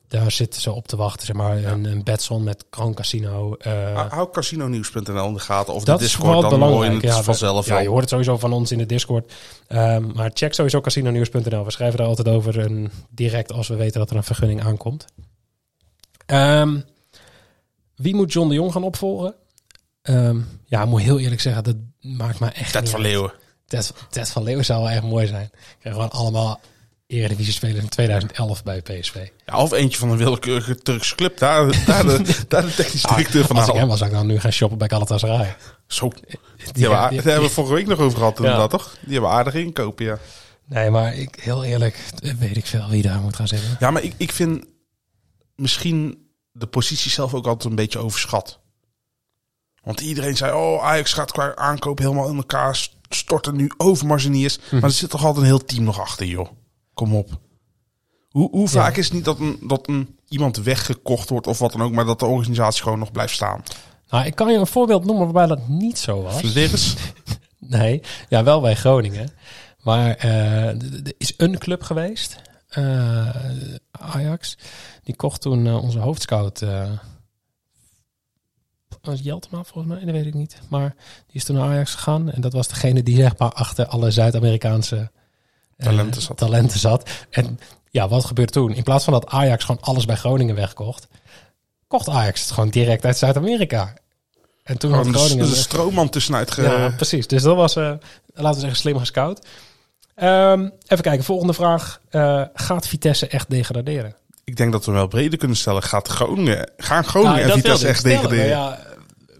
daar 0.07 0.31
zitten 0.31 0.61
ze 0.61 0.71
op 0.71 0.87
te 0.87 0.95
wachten. 0.95 1.25
Zeg 1.25 1.35
maar 1.35 1.63
een, 1.63 1.85
een 1.85 2.03
Betson 2.03 2.43
met 2.43 2.65
Kroon 2.69 2.93
Casino. 2.93 3.55
eh, 3.55 3.71
Hou- 3.93 4.09
Hou 4.09 4.29
casinonieuws.nl 4.31 5.27
in 5.27 5.33
de 5.33 5.39
gaten. 5.39 5.73
Of 5.73 5.83
dat 5.83 5.99
de 5.99 6.05
is 6.05 6.09
Discord, 6.11 6.33
vooral 6.33 6.41
dan 6.41 6.59
het 6.93 7.01
Ja, 7.01 7.17
we- 7.17 7.23
vanzelf 7.23 7.65
ja, 7.65 7.79
je 7.79 7.87
hoort 7.89 8.01
het 8.01 8.09
sowieso 8.09 8.37
van 8.37 8.53
ons 8.53 8.71
in 8.71 8.77
de 8.77 8.85
Discord. 8.85 9.33
Ehm, 9.67 10.11
maar 10.13 10.31
check 10.33 10.53
sowieso 10.53 10.81
casinonews.nl. 10.81 11.65
We 11.65 11.71
schrijven 11.71 11.97
daar 11.97 12.07
altijd 12.07 12.27
over 12.27 12.57
een, 12.59 12.91
direct 13.09 13.51
als 13.51 13.67
we 13.67 13.75
weten 13.75 13.99
dat 13.99 14.09
er 14.09 14.15
een 14.15 14.23
vergunning 14.23 14.63
aankomt. 14.63 15.05
Ehm, 16.25 16.79
wie 17.95 18.15
moet 18.15 18.33
John 18.33 18.47
de 18.49 18.55
Jong 18.55 18.71
gaan 18.71 18.83
opvolgen? 18.83 19.35
Ehm, 20.05 20.39
ja, 20.65 20.81
ik 20.81 20.87
moet 20.87 21.01
heel 21.01 21.19
eerlijk 21.19 21.41
zeggen, 21.41 21.63
dat 21.63 21.75
maakt 21.99 22.39
me 22.39 22.47
echt 22.47 22.71
Ted 22.71 22.89
van. 22.89 23.01
Leeuwen. 23.01 23.33
Ted, 23.67 23.93
Ted 24.09 24.29
van 24.29 24.43
Leeuwen 24.43 24.65
zou 24.65 24.81
wel 24.81 24.91
echt 24.91 25.03
mooi 25.03 25.27
zijn. 25.27 25.49
Krijgen 25.79 26.01
gewoon 26.01 26.21
allemaal 26.21 26.59
Eredivisie-spelers 27.07 27.83
in 27.83 27.89
2011 27.89 28.63
bij 28.63 28.81
PSV. 28.81 29.15
Ja, 29.45 29.57
of 29.57 29.71
eentje 29.71 29.99
van 29.99 30.09
een 30.09 30.17
willekeurige 30.17 30.75
Turkse 30.77 31.15
club. 31.15 31.37
Daar, 31.37 31.85
daar, 31.85 32.03
de, 32.23 32.35
daar 32.47 32.65
de 32.65 32.73
technische 32.75 33.07
directeur 33.07 33.45
van 33.45 33.55
Als 33.55 33.67
ik 33.67 33.73
hem 33.73 33.87
was, 33.87 33.97
zou 33.97 34.09
ik 34.09 34.15
dan 34.15 34.27
nu 34.27 34.39
gaan 34.39 34.51
shoppen 34.51 34.77
bij 34.77 34.89
Galatasaray. 34.89 35.55
Zo. 35.87 36.09
Die, 36.09 36.39
Die 36.73 36.87
hebben, 36.89 37.15
daar 37.15 37.23
hebben 37.23 37.41
we 37.41 37.49
vorige 37.49 37.73
week 37.73 37.87
nog 37.87 37.99
over 37.99 38.17
gehad 38.17 38.37
inderdaad, 38.37 38.69
toch? 38.69 38.97
Die 39.01 39.13
hebben 39.13 39.31
aardig 39.31 39.53
inkopen, 39.53 40.05
ja. 40.05 40.17
Nee, 40.65 40.89
maar 40.89 41.15
ik, 41.15 41.37
heel 41.41 41.63
eerlijk, 41.63 42.03
weet 42.39 42.57
ik 42.57 42.65
veel 42.65 42.89
wie 42.89 43.01
daar 43.01 43.19
moet 43.19 43.35
gaan 43.35 43.47
zitten. 43.47 43.77
Ja, 43.79 43.91
maar 43.91 44.03
ik, 44.03 44.13
ik 44.17 44.31
vind 44.31 44.65
misschien 45.55 46.27
de 46.51 46.67
positie 46.67 47.11
zelf 47.11 47.33
ook 47.33 47.47
altijd 47.47 47.69
een 47.69 47.75
beetje 47.75 47.99
overschat. 47.99 48.59
Want 49.85 49.99
iedereen 50.01 50.37
zei, 50.37 50.53
oh, 50.53 50.83
Ajax 50.85 51.13
gaat 51.13 51.31
qua 51.31 51.55
aankoop 51.55 51.97
helemaal 51.97 52.29
in 52.29 52.35
elkaar 52.35 52.75
st- 52.75 52.95
storten 53.09 53.55
nu 53.55 53.71
Overmars 53.77 54.23
er 54.23 54.29
niet 54.29 54.45
is. 54.45 54.59
Hm. 54.69 54.75
Maar 54.75 54.83
er 54.83 54.91
zit 54.91 55.09
toch 55.09 55.21
altijd 55.23 55.37
een 55.41 55.49
heel 55.49 55.65
team 55.65 55.83
nog 55.83 55.99
achter, 55.99 56.25
joh. 56.25 56.47
Kom 56.93 57.15
op. 57.15 57.29
Hoe, 58.29 58.49
hoe 58.51 58.67
vaak 58.67 58.91
Ja. 58.93 58.99
is 58.99 59.05
het 59.05 59.13
niet 59.13 59.25
dat, 59.25 59.39
een, 59.39 59.57
dat 59.61 59.87
een, 59.87 60.17
iemand 60.27 60.57
weggekocht 60.57 61.29
wordt 61.29 61.47
of 61.47 61.59
wat 61.59 61.71
dan 61.71 61.81
ook, 61.81 61.91
maar 61.91 62.05
dat 62.05 62.19
de 62.19 62.25
organisatie 62.25 62.83
gewoon 62.83 62.99
nog 62.99 63.11
blijft 63.11 63.33
staan? 63.33 63.63
Nou, 64.09 64.25
ik 64.25 64.35
kan 64.35 64.51
je 64.51 64.57
een 64.57 64.67
voorbeeld 64.67 65.05
noemen 65.05 65.23
waarbij 65.23 65.45
dat 65.55 65.67
niet 65.67 65.97
zo 65.97 66.21
was. 66.21 66.41
Nee, 67.59 68.01
ja, 68.29 68.43
wel 68.43 68.61
bij 68.61 68.75
Groningen. 68.75 69.29
Maar 69.81 70.15
eh, 70.15 70.63
er 70.67 70.77
er 71.03 71.13
is 71.17 71.33
een 71.37 71.57
club 71.57 71.83
geweest, 71.83 72.41
eh, 72.67 73.29
Ajax. 73.91 74.57
Die 75.03 75.15
kocht 75.15 75.41
toen 75.41 75.67
eh, 75.67 75.83
onze 75.83 75.99
hoofdscout, 75.99 76.61
eh 76.61 76.89
was 79.05 79.19
Jeltema 79.21 79.63
volgens 79.63 79.93
mij, 79.93 80.05
dat 80.05 80.13
weet 80.13 80.25
ik 80.25 80.33
niet. 80.33 80.57
Maar 80.67 80.95
die 81.27 81.35
is 81.35 81.43
toen 81.43 81.55
naar 81.55 81.69
Ajax 81.69 81.93
gegaan. 81.93 82.31
En 82.31 82.41
dat 82.41 82.53
was 82.53 82.67
degene 82.67 83.03
die 83.03 83.15
zeg 83.15 83.37
maar 83.37 83.51
achter 83.51 83.85
alle 83.85 84.11
Zuid-Amerikaanse 84.11 85.11
eh, 85.77 85.85
Talenten 85.85 86.21
zat. 86.21 86.37
talenten 86.37 86.79
zat. 86.79 87.09
En 87.29 87.59
ja, 87.89 88.07
wat 88.07 88.25
gebeurt 88.25 88.51
toen? 88.51 88.73
In 88.73 88.83
plaats 88.83 89.03
van 89.03 89.13
dat 89.13 89.27
Ajax 89.27 89.63
gewoon 89.63 89.81
alles 89.81 90.05
bij 90.05 90.15
Groningen 90.15 90.55
wegkocht, 90.55 91.07
kocht 91.87 92.09
Ajax 92.09 92.41
het 92.41 92.51
gewoon 92.51 92.69
direct 92.69 93.05
uit 93.05 93.17
Zuid-Amerika. 93.17 93.93
En 94.63 94.77
toen 94.77 94.93
had 94.93 95.07
Groningen... 95.07 95.49
de 95.49 95.55
stroomman 95.55 96.09
tussenuit 96.09 96.51
ge... 96.51 96.61
Ja, 96.61 96.89
precies. 96.89 97.27
Dus 97.27 97.41
dat 97.43 97.55
was, 97.55 97.75
eh, 97.75 97.91
laten 98.33 98.53
we 98.53 98.59
zeggen, 98.59 98.79
slim 98.79 98.97
gescout. 98.97 99.47
Ehm, 100.15 100.69
even 100.87 101.03
kijken, 101.03 101.23
volgende 101.23 101.53
vraag. 101.53 101.99
Eh, 102.09 102.41
gaat 102.53 102.87
Vitesse 102.87 103.27
echt 103.27 103.49
degraderen? 103.49 104.15
Ik 104.43 104.55
denk 104.55 104.71
dat 104.71 104.85
we 104.85 104.91
wel 104.91 105.07
breder 105.07 105.39
kunnen 105.39 105.57
stellen. 105.57 105.83
Gaat 105.83 106.07
Groningen, 106.07 106.71
gaan 106.77 107.03
Groningen 107.03 107.37
Nou, 107.37 107.49
en 107.49 107.55
Vitesse 107.55 107.87
echt 107.87 107.99
stellen, 107.99 108.21
degraderen? 108.21 108.47
Ja, 108.47 108.79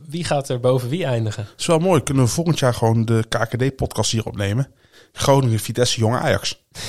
wie 0.07 0.23
gaat 0.23 0.49
er 0.49 0.59
boven 0.59 0.89
wie 0.89 1.05
eindigen? 1.05 1.43
Dat 1.43 1.59
is 1.59 1.65
wel 1.65 1.79
mooi. 1.79 2.03
Kunnen 2.03 2.23
we 2.23 2.29
volgend 2.29 2.59
jaar 2.59 2.73
gewoon 2.73 3.05
de 3.05 3.25
KKD-podcast 3.29 4.11
hier 4.11 4.25
opnemen? 4.25 4.71
Groningen, 5.11 5.59
Vitesse, 5.59 5.99
Jonge 5.99 6.17
Ajax. 6.17 6.63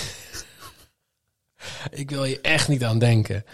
Ik 1.90 2.10
wil 2.10 2.24
je 2.24 2.40
echt 2.40 2.68
niet 2.68 2.84
aan 2.84 2.98
denken. 2.98 3.44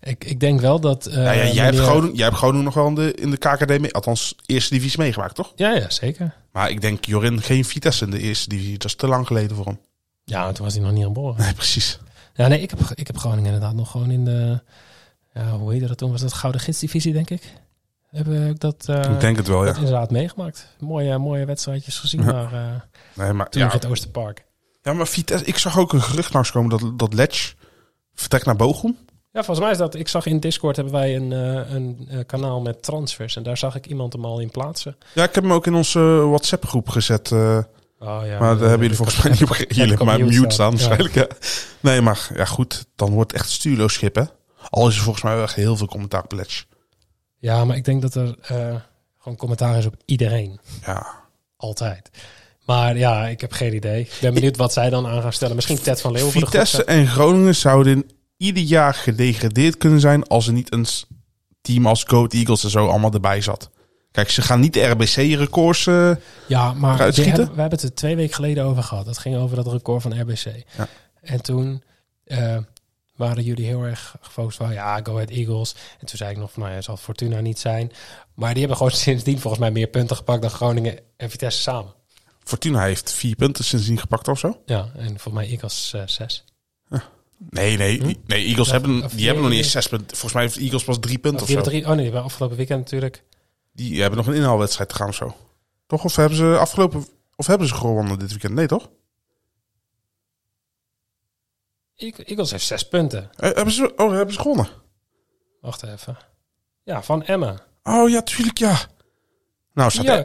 Ik, 0.00 0.24
ik 0.24 0.40
denk 0.40 0.60
wel 0.60 0.80
dat... 0.80 1.06
eh, 1.06 1.14
ja, 1.14 1.32
ja, 1.32 1.52
jij, 1.52 1.64
hebt 1.64 1.78
Groningen, 1.78 2.16
jij 2.16 2.24
hebt 2.24 2.36
Groningen 2.36 2.64
nog 2.64 2.74
wel 2.74 2.86
in 2.86 2.94
de, 2.94 3.14
in 3.14 3.30
de 3.30 3.36
KKD 3.36 3.80
mee. 3.80 3.92
Althans, 3.92 4.34
eerste 4.46 4.74
divisie 4.74 4.98
meegemaakt, 4.98 5.34
toch? 5.34 5.52
Ja, 5.56 5.74
ja, 5.74 5.90
zeker. 5.90 6.34
Maar 6.52 6.70
ik 6.70 6.80
denk 6.80 7.04
Jorin 7.04 7.42
geen 7.42 7.64
Vitesse 7.64 8.04
in 8.04 8.10
de 8.10 8.20
eerste 8.20 8.48
divisie. 8.48 8.72
Dat 8.78 8.84
is 8.84 8.94
te 8.94 9.06
lang 9.06 9.26
geleden 9.26 9.56
voor 9.56 9.66
hem. 9.66 9.80
Ja, 10.24 10.52
toen 10.52 10.64
was 10.64 10.74
hij 10.74 10.82
nog 10.82 10.92
niet 10.92 11.04
geboren. 11.04 11.40
Nee, 11.40 11.54
precies. 11.54 11.98
Ja, 12.34 12.46
nee, 12.48 12.60
ik 12.60 12.70
heb, 12.70 12.80
ik 12.94 13.06
heb 13.06 13.16
Groningen 13.18 13.52
inderdaad 13.52 13.74
nog 13.74 13.90
gewoon 13.90 14.10
in 14.10 14.24
de... 14.24 14.60
Ja, 15.34 15.50
hoe 15.50 15.72
heette 15.72 15.86
dat 15.86 15.98
toen? 15.98 16.10
Was 16.10 16.20
dat 16.20 16.32
Gouden 16.32 16.60
Gidsdivisie, 16.60 17.12
denk 17.12 17.30
ik? 17.30 17.42
Heb 18.12 18.26
ik 18.26 18.60
dat... 18.60 18.84
eh, 18.88 19.10
ik 19.12 19.20
denk 19.20 19.36
het 19.36 19.46
wel, 19.48 19.60
dat 19.64 19.74
ja. 19.74 19.80
inderdaad 19.80 20.10
meegemaakt. 20.10 20.66
Mooie, 20.80 21.18
mooie 21.18 21.44
wedstrijdjes 21.44 21.98
gezien 21.98 22.22
Ja. 22.24 22.32
daar. 22.32 22.52
eh, 22.52 22.80
Nee, 23.14 23.32
maar, 23.32 23.48
toen 23.48 23.60
ja, 23.60 23.66
in 23.66 23.72
het 23.74 23.86
Oosterpark. 23.86 24.44
ja, 24.82 24.92
maar 24.92 25.06
Vitesse... 25.06 25.44
Ik 25.44 25.58
zag 25.58 25.78
ook 25.78 25.92
een 25.92 26.02
gerucht 26.02 26.32
langskomen 26.32 26.70
dat, 26.78 26.98
dat 26.98 27.14
Letch 27.14 27.52
vertrekt 28.14 28.44
naar 28.46 28.56
Bochum. 28.56 28.96
Ja, 29.32 29.42
volgens 29.42 29.60
mij 29.60 29.70
is 29.70 29.78
dat. 29.78 29.94
Ik 29.94 30.08
zag 30.08 30.26
in 30.26 30.40
Discord 30.40 30.76
hebben 30.76 30.94
wij 30.94 31.16
een, 31.16 31.32
eh, 31.32 31.74
een 31.74 32.06
eh, 32.10 32.18
kanaal 32.26 32.60
met 32.60 32.82
transfers. 32.82 33.36
En 33.36 33.42
daar 33.42 33.56
zag 33.56 33.74
ik 33.74 33.86
iemand 33.86 34.12
hem 34.12 34.24
al 34.24 34.38
in 34.40 34.50
plaatsen. 34.50 34.96
Ja, 35.14 35.22
ik 35.24 35.34
heb 35.34 35.42
hem 35.44 35.52
ook 35.52 35.66
in 35.66 35.74
onze 35.74 36.00
WhatsApp-groep 36.00 36.88
gezet. 36.88 37.32
eh, 37.32 37.58
Oh, 37.98 38.20
ja, 38.24 38.38
maar 38.38 38.58
daar 38.58 38.68
hebben 38.68 38.80
jullie 38.80 38.96
volgens 38.96 39.22
mij 39.22 39.32
niet 39.38 39.42
op 39.50 39.56
hebben 39.56 40.06
maar 40.06 40.20
mute 40.24 40.50
staan, 40.50 40.70
waarschijnlijk. 40.70 41.14
Ja. 41.14 41.26
Nee, 41.80 42.00
maar 42.00 42.30
ja, 42.34 42.44
goed. 42.44 42.86
Dan 42.96 43.10
wordt 43.10 43.32
echt 43.32 43.50
stuurloos 43.50 43.92
schip, 43.92 44.14
hè? 44.14 44.22
Al 44.70 44.88
is 44.88 44.96
er 44.96 45.02
volgens 45.02 45.24
mij 45.24 45.34
wel 45.34 45.42
echt 45.44 45.54
heel 45.54 45.76
veel 45.76 45.86
commentaar 45.86 46.22
op 46.22 46.32
Letch. 46.32 46.64
Ja, 47.42 47.64
maar 47.64 47.76
ik 47.76 47.84
denk 47.84 48.02
dat 48.02 48.14
er 48.14 48.36
eh, 48.42 48.74
gewoon 49.18 49.38
commentaar 49.38 49.78
is 49.78 49.86
op 49.86 49.94
iedereen. 50.04 50.60
Ja. 50.86 51.06
Altijd. 51.56 52.10
Maar 52.66 52.96
ja, 52.98 53.26
ik 53.28 53.40
heb 53.40 53.52
geen 53.52 53.74
idee. 53.74 54.00
Ik 54.00 54.18
ben 54.20 54.34
benieuwd 54.34 54.56
wat 54.56 54.72
zij 54.72 54.90
dan 54.90 55.06
aan 55.06 55.22
gaan 55.22 55.32
stellen. 55.32 55.54
Misschien 55.54 55.80
Ted 55.82 56.00
van 56.00 56.12
Leeuwen 56.12 56.32
voor 56.32 56.40
de 56.40 56.46
Vitesse 56.46 56.84
en 56.84 57.06
Groningen 57.06 57.54
zouden 57.54 58.10
ieder 58.36 58.62
jaar 58.62 58.94
gedegradeerd 58.94 59.76
kunnen 59.76 60.00
zijn 60.00 60.26
als 60.26 60.46
er 60.46 60.52
niet 60.52 60.72
een 60.72 60.86
team 61.60 61.86
als 61.86 62.04
Goat 62.04 62.32
Eagles 62.32 62.64
en 62.64 62.70
zo 62.70 62.86
allemaal 62.86 63.12
erbij 63.12 63.40
zat. 63.40 63.70
Kijk, 64.10 64.30
ze 64.30 64.42
gaan 64.42 64.60
niet 64.60 64.72
de 64.74 64.84
RBC-records. 64.86 65.86
eh 65.86 66.10
Ja, 66.48 66.72
maar 66.72 66.96
schieten? 66.98 67.24
hebben- 67.24 67.54
we 67.54 67.60
hebben 67.60 67.78
het 67.78 67.82
er 67.88 67.94
twee 67.94 68.16
weken 68.16 68.34
geleden 68.34 68.64
over 68.64 68.82
gehad. 68.82 69.04
Dat 69.04 69.18
ging 69.18 69.36
over 69.36 69.56
dat 69.56 69.66
record 69.66 70.02
van 70.02 70.20
RBC. 70.20 70.44
Ja. 70.76 70.88
En 71.20 71.42
toen, 71.42 71.82
eh, 72.24 72.56
waren 73.26 73.42
jullie 73.42 73.64
heel 73.66 73.82
erg 73.82 74.14
gefocust 74.20 74.56
van 74.56 74.72
ja, 74.72 75.00
Go 75.02 75.12
Ahead 75.14 75.30
Eagles. 75.30 75.74
En 76.00 76.06
toen 76.06 76.16
zei 76.16 76.30
ik 76.30 76.36
nog 76.36 76.52
van 76.52 76.62
nou 76.62 76.74
ja, 76.74 76.80
zal 76.80 76.94
het 76.94 77.02
Fortuna 77.02 77.40
niet 77.40 77.58
zijn. 77.58 77.92
Maar 78.34 78.50
die 78.50 78.58
hebben 78.58 78.76
gewoon 78.76 78.92
sindsdien 79.08 79.38
volgens 79.40 79.62
mij 79.62 79.70
meer 79.70 79.86
punten 79.86 80.16
gepakt 80.16 80.42
dan 80.42 80.50
Groningen 80.50 80.98
en 81.16 81.30
Vitesse 81.30 81.60
samen. 81.62 81.94
Fortuna 82.44 82.82
heeft 82.82 83.12
vier 83.12 83.36
punten 83.36 83.64
sindsdien 83.64 83.98
gepakt 83.98 84.28
of 84.28 84.38
zo. 84.38 84.60
Ja, 84.66 84.90
en 84.96 85.06
volgens 85.08 85.34
mij 85.34 85.48
Eagles 85.48 85.92
eh, 85.94 86.02
zes. 86.06 86.44
Nee, 87.50 87.76
nee, 87.76 87.98
Hm? 88.00 88.12
nee 88.26 88.44
Eagles 88.46 88.70
hebben, 88.70 89.00
die 89.00 89.08
vier- 89.08 89.24
hebben 89.24 89.42
nog 89.42 89.52
niet 89.52 89.62
eens 89.62 89.70
zes 89.70 89.88
punten. 89.88 90.08
Volgens 90.16 90.32
mij 90.32 90.42
heeft 90.42 90.56
Eagles 90.56 90.84
pas 90.84 90.98
drie 91.00 91.18
punten 91.18 91.42
Of 91.42 91.48
zo. 91.48 91.60
drie, 91.60 91.80
oh 91.82 91.86
nee, 91.86 91.94
die 91.96 92.04
hebben 92.04 92.22
afgelopen 92.22 92.56
weekend 92.56 92.80
natuurlijk. 92.80 93.22
Die 93.72 94.00
hebben 94.00 94.18
nog 94.18 94.26
een 94.26 94.34
inhaalwedstrijd 94.34 94.88
te 94.88 94.94
gaan 94.94 95.08
of 95.08 95.14
zo. 95.14 95.36
Toch? 95.86 96.04
Of 96.04 96.16
hebben 96.16 96.36
ze 96.38 96.56
afgelopen... 96.58 97.06
Of 97.36 97.46
hebben 97.46 97.68
ze 97.68 97.74
gewonnen 97.74 98.18
dit 98.18 98.30
weekend? 98.30 98.54
Nee, 98.54 98.66
toch? 98.66 98.90
Eagles 102.02 102.50
heeft 102.50 102.66
zes 102.66 102.88
punten. 102.88 103.30
Eh, 103.36 103.54
hebben 103.54 103.74
ze, 103.74 103.92
oh, 103.96 104.12
hebben 104.12 104.34
ze 104.34 104.40
gewonnen? 104.40 104.68
Wacht 105.60 105.82
even. 105.82 106.16
Ja, 106.84 107.02
van 107.02 107.24
Emma. 107.24 107.54
Oh 107.82 108.10
ja, 108.10 108.22
tuurlijk 108.22 108.58
ja. 108.58 108.78
Nou, 109.74 109.90
staat 109.90 110.04
Ja, 110.04 110.24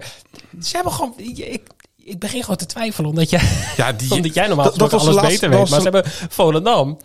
ze 0.61 0.75
hebben 0.75 0.93
gewoon... 0.93 1.13
Ik, 1.17 1.61
ik 1.95 2.19
begin 2.19 2.41
gewoon 2.41 2.55
te 2.57 2.65
twijfelen 2.65 3.09
omdat 3.09 3.29
jij, 3.29 3.41
ja, 3.77 3.91
die, 3.93 4.11
omdat 4.11 4.33
jij 4.33 4.47
normaal 4.47 4.65
dat- 4.65 4.75
dat 4.77 4.93
alles 4.93 5.15
laatste- 5.15 5.31
beter 5.31 5.49
weet. 5.49 5.69
Maar 5.69 5.81
ze 5.81 5.89
hebben 5.89 6.11
Volendam 6.29 6.97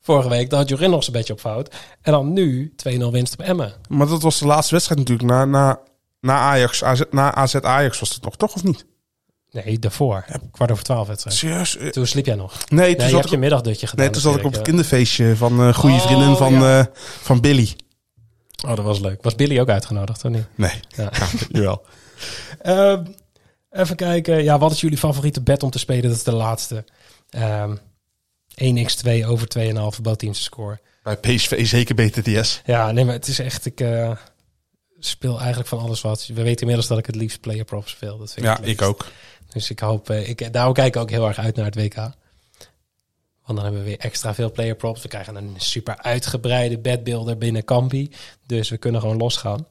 vorige 0.00 0.28
week. 0.28 0.50
Daar 0.50 0.58
had 0.58 0.68
Jorin 0.68 0.90
nog 0.90 1.02
zijn 1.04 1.16
beetje 1.16 1.32
op 1.32 1.40
fout. 1.40 1.74
En 2.02 2.12
dan 2.12 2.32
nu 2.32 2.74
2-0 2.88 2.98
winst 3.10 3.32
op 3.32 3.40
Emma. 3.40 3.72
Maar 3.88 4.06
dat 4.06 4.22
was 4.22 4.38
de 4.38 4.46
laatste 4.46 4.74
wedstrijd 4.74 5.00
natuurlijk. 5.00 5.28
Na, 5.28 5.44
na, 5.44 5.80
na 6.20 6.38
Ajax, 6.38 6.84
AZ, 6.84 7.00
na 7.10 7.34
AZ 7.34 7.54
Ajax 7.54 8.00
was 8.00 8.14
het 8.14 8.22
nog, 8.22 8.36
toch? 8.36 8.54
Of 8.54 8.62
niet? 8.64 8.86
Nee, 9.50 9.78
daarvoor. 9.78 10.24
Kwart 10.50 10.70
over 10.70 10.84
twaalf 10.84 11.06
wedstrijd. 11.08 11.36
Serieus? 11.36 11.76
Eh, 11.76 11.88
Toen 11.88 12.06
sliep 12.06 12.26
jij 12.26 12.34
nog. 12.34 12.52
Nee, 12.52 12.60
toen 12.68 12.76
Nee, 12.78 12.88
je 12.96 13.00
zat 13.02 13.10
hebt 13.12 13.24
ik 13.24 13.30
je 13.30 13.38
middagdutje 13.38 13.86
gedaan. 13.86 14.04
Nee, 14.04 14.14
toen 14.14 14.22
zat 14.22 14.38
ik 14.38 14.44
op 14.44 14.52
het 14.52 14.62
kinderfeestje 14.62 15.36
van 15.36 15.60
een 15.60 15.74
goede 15.74 15.94
Oh, 15.96 16.06
vriendin 16.06 16.36
van, 16.36 16.52
ja. 16.52 16.78
eh, 16.80 16.86
van 17.20 17.40
Billy. 17.40 17.74
ja. 18.50 18.68
Oh, 18.70 18.76
dat 18.76 18.84
was 18.84 18.98
leuk. 19.00 19.22
Was 19.22 19.34
Billy 19.34 19.60
ook 19.60 19.68
uitgenodigd, 19.68 20.24
of 20.24 20.30
niet? 20.30 20.44
Nee, 20.54 20.72
Ja. 20.96 21.10
jawel. 21.50 21.82
Ehm, 22.62 23.04
even 23.70 23.96
kijken. 23.96 24.42
Ja, 24.44 24.58
wat 24.58 24.72
is 24.72 24.80
jullie 24.80 24.98
favoriete 24.98 25.40
bet 25.42 25.62
om 25.62 25.70
te 25.70 25.78
spelen? 25.78 26.02
Dat 26.02 26.16
is 26.16 26.22
de 26.22 26.32
laatste. 26.32 26.84
Ehm 27.30 27.76
1x2 28.64 29.24
over 29.26 29.46
2,5 29.48 30.00
bootteams 30.02 30.42
score. 30.42 30.80
Bij 31.02 31.16
PSV 31.16 31.66
zeker 31.66 31.94
BTTS. 31.94 32.60
Ja, 32.64 32.90
nee, 32.90 33.04
maar 33.04 33.14
het 33.14 33.26
is 33.28 33.38
echt... 33.38 33.66
Ik 33.66 33.80
speel 34.98 35.38
eigenlijk 35.38 35.68
van 35.68 35.78
alles 35.78 36.00
wat. 36.00 36.26
We 36.26 36.42
weten 36.42 36.60
inmiddels 36.60 36.86
dat 36.86 36.98
ik 36.98 37.06
het 37.06 37.14
liefst 37.14 37.40
player 37.40 37.64
prop 37.64 37.88
speel. 37.88 38.18
Dat 38.18 38.32
vind 38.32 38.46
Ja, 38.46 38.52
ik, 38.52 38.58
het 38.58 38.68
ik 38.68 38.82
ook. 38.82 39.06
Dus 39.52 39.70
ik 39.70 39.78
hoop... 39.78 40.10
eh, 40.10 40.28
ik, 40.28 40.52
daarom 40.52 40.72
kijk 40.72 40.94
ik 40.94 41.00
ook 41.00 41.10
heel 41.10 41.28
erg 41.28 41.38
uit 41.38 41.56
naar 41.56 41.64
het 41.64 41.74
WK. 41.74 41.94
Want 41.94 43.62
dan 43.62 43.62
hebben 43.62 43.78
we 43.78 43.88
weer 43.88 43.98
extra 43.98 44.34
veel 44.34 44.52
player 44.52 44.74
props. 44.74 45.02
We 45.02 45.08
krijgen 45.08 45.36
een 45.36 45.54
super 45.56 45.98
uitgebreide 45.98 46.78
bedbuilder 46.78 47.38
binnen 47.38 47.64
Kampi. 47.64 48.10
Dus 48.46 48.68
we 48.68 48.76
kunnen 48.76 49.00
gewoon 49.00 49.16
losgaan. 49.16 49.66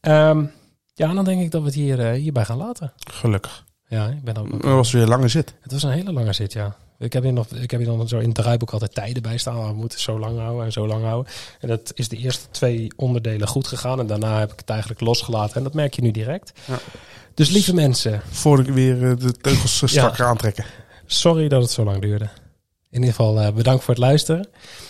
Ehm 0.00 0.44
ja, 0.98 1.14
dan 1.14 1.24
denk 1.24 1.40
ik 1.40 1.50
dat 1.50 1.60
we 1.60 1.66
het 1.66 1.76
hier, 1.76 2.00
eh, 2.00 2.20
hierbij 2.20 2.44
gaan 2.44 2.56
laten. 2.56 2.92
Gelukkig. 3.10 3.64
Ja, 3.88 4.08
ik 4.08 4.22
ben 4.22 4.36
ook... 4.36 4.50
Dat 4.50 4.62
was 4.62 4.92
weer 4.92 5.02
een 5.02 5.08
lange 5.08 5.28
zit. 5.28 5.54
Het 5.60 5.72
was 5.72 5.82
een 5.82 5.90
hele 5.90 6.12
lange 6.12 6.32
zit, 6.32 6.52
ja. 6.52 6.76
Ik 6.98 7.12
heb 7.12 7.22
hier, 7.22 7.32
nog, 7.32 7.46
ik 7.46 7.70
heb 7.70 7.80
hier 7.80 7.88
dan 7.88 8.08
zo 8.08 8.18
in 8.18 8.26
het 8.26 8.34
draaiboek 8.34 8.70
altijd 8.70 8.94
tijden 8.94 9.22
bij 9.22 9.38
staan. 9.38 9.66
We 9.68 9.72
moeten 9.72 10.00
zo 10.00 10.18
lang 10.18 10.38
houden 10.38 10.64
en 10.64 10.72
zo 10.72 10.86
lang 10.86 11.04
houden. 11.04 11.32
En 11.60 11.68
dat 11.68 11.92
is 11.94 12.08
de 12.08 12.16
eerste 12.16 12.50
twee 12.50 12.92
onderdelen 12.96 13.48
goed 13.48 13.66
gegaan. 13.66 13.98
En 13.98 14.06
daarna 14.06 14.38
heb 14.38 14.52
ik 14.52 14.58
het 14.58 14.70
eigenlijk 14.70 15.00
losgelaten. 15.00 15.56
En 15.56 15.62
dat 15.62 15.74
merk 15.74 15.94
je 15.94 16.02
nu 16.02 16.10
direct. 16.10 16.52
Ja. 16.64 16.78
Dus 17.38 17.50
lieve 17.50 17.74
mensen, 17.74 18.22
Voor 18.30 18.60
ik 18.60 18.66
weer 18.66 19.10
eh, 19.10 19.16
de 19.16 19.32
teugels 19.32 19.82
eh, 19.82 19.88
strakker 19.88 20.24
aantrekken. 20.24 20.64
sorry 21.06 21.48
dat 21.48 21.62
het 21.62 21.70
zo 21.70 21.84
lang 21.84 22.00
duurde. 22.00 22.24
In 22.90 23.00
ieder 23.00 23.08
geval 23.08 23.40
eh, 23.40 23.52
bedankt 23.52 23.84
voor 23.84 23.94
het 23.94 24.02
luisteren. 24.02 24.48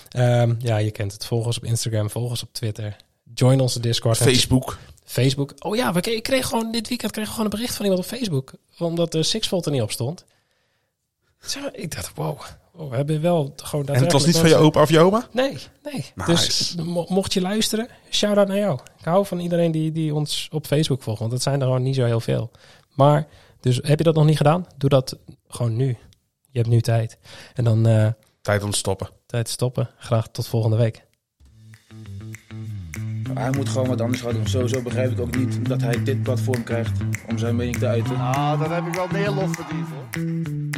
Ehm, 0.08 0.54
ja, 0.58 0.76
je 0.76 0.90
kent 0.90 1.12
het. 1.12 1.26
Volg 1.26 1.46
ons 1.46 1.56
op 1.56 1.64
Instagram, 1.64 2.10
volg 2.10 2.30
ons 2.30 2.42
op 2.42 2.52
Twitter. 2.52 2.96
Join 3.34 3.60
onze 3.60 3.80
Discord. 3.80 4.16
Facebook. 4.16 4.78
Facebook. 5.04 5.52
Oh 5.58 5.76
ja, 5.76 5.92
we, 5.92 6.00
ik 6.00 6.22
kreeg 6.22 6.46
gewoon 6.46 6.72
dit 6.72 6.88
weekend 6.88 7.12
kreeg 7.12 7.28
gewoon 7.28 7.44
een 7.44 7.50
bericht 7.50 7.74
van 7.74 7.84
iemand 7.84 8.02
op 8.02 8.08
Facebook. 8.08 8.52
Omdat 8.78 9.12
de 9.12 9.22
Sixfold 9.22 9.66
er 9.66 9.72
niet 9.72 9.82
op 9.82 9.90
stond. 9.90 10.24
Ik 11.72 11.94
dacht, 11.94 12.10
wow, 12.14 12.40
wow, 12.78 12.90
we 12.90 12.96
hebben 12.96 13.20
wel 13.20 13.52
gewoon 13.56 13.86
En 13.86 14.02
het 14.02 14.12
was 14.12 14.26
niet 14.26 14.38
van 14.38 14.48
je 14.48 14.56
opa 14.56 14.82
of 14.82 14.90
je 14.90 14.98
oma? 14.98 15.28
Nee, 15.32 15.56
nee. 15.82 16.04
Nice. 16.14 16.46
Dus 16.46 16.74
mo- 16.84 17.06
mocht 17.08 17.32
je 17.32 17.40
luisteren, 17.40 17.88
shout-out 18.10 18.48
naar 18.48 18.56
jou. 18.56 18.78
Ik 18.98 19.04
hou 19.04 19.26
van 19.26 19.38
iedereen 19.40 19.70
die, 19.70 19.92
die 19.92 20.14
ons 20.14 20.48
op 20.52 20.66
Facebook 20.66 21.02
volgt, 21.02 21.20
want 21.20 21.32
dat 21.32 21.42
zijn 21.42 21.60
er 21.60 21.66
gewoon 21.66 21.82
niet 21.82 21.94
zo 21.94 22.04
heel 22.04 22.20
veel. 22.20 22.50
Maar, 22.94 23.26
dus 23.60 23.78
heb 23.82 23.98
je 23.98 24.04
dat 24.04 24.14
nog 24.14 24.24
niet 24.24 24.36
gedaan? 24.36 24.66
Doe 24.76 24.90
dat 24.90 25.18
gewoon 25.48 25.76
nu. 25.76 25.86
Je 26.50 26.58
hebt 26.58 26.68
nu 26.70 26.80
tijd. 26.80 27.18
En 27.54 27.64
dan 27.64 27.86
eh, 27.86 28.08
Tijd 28.42 28.62
om 28.62 28.70
te 28.70 28.76
stoppen. 28.78 29.08
tijd 29.26 29.44
te 29.44 29.50
stoppen. 29.50 29.90
Graag 29.98 30.28
tot 30.28 30.46
volgende 30.46 30.76
week. 30.76 31.06
Hij 33.34 33.50
moet 33.50 33.68
gewoon 33.68 33.88
wat 33.88 34.00
anders 34.00 34.20
gaan 34.20 34.32
doen. 34.32 34.46
Sowieso 34.46 34.82
begrijp 34.82 35.10
ik 35.12 35.20
ook 35.20 35.36
niet 35.36 35.68
dat 35.68 35.80
hij 35.80 36.02
dit 36.02 36.22
platform 36.22 36.64
krijgt 36.64 37.00
om 37.28 37.38
zijn 37.38 37.56
mening 37.56 37.76
te 37.76 37.86
uiten. 37.86 38.16
Ah, 38.16 38.60
dan 38.60 38.72
heb 38.72 38.86
ik 38.86 38.94
wel 38.94 39.06
meer 39.12 39.30
lof 39.30 39.50
verdiend 39.56 39.88
hoor. 39.88 40.77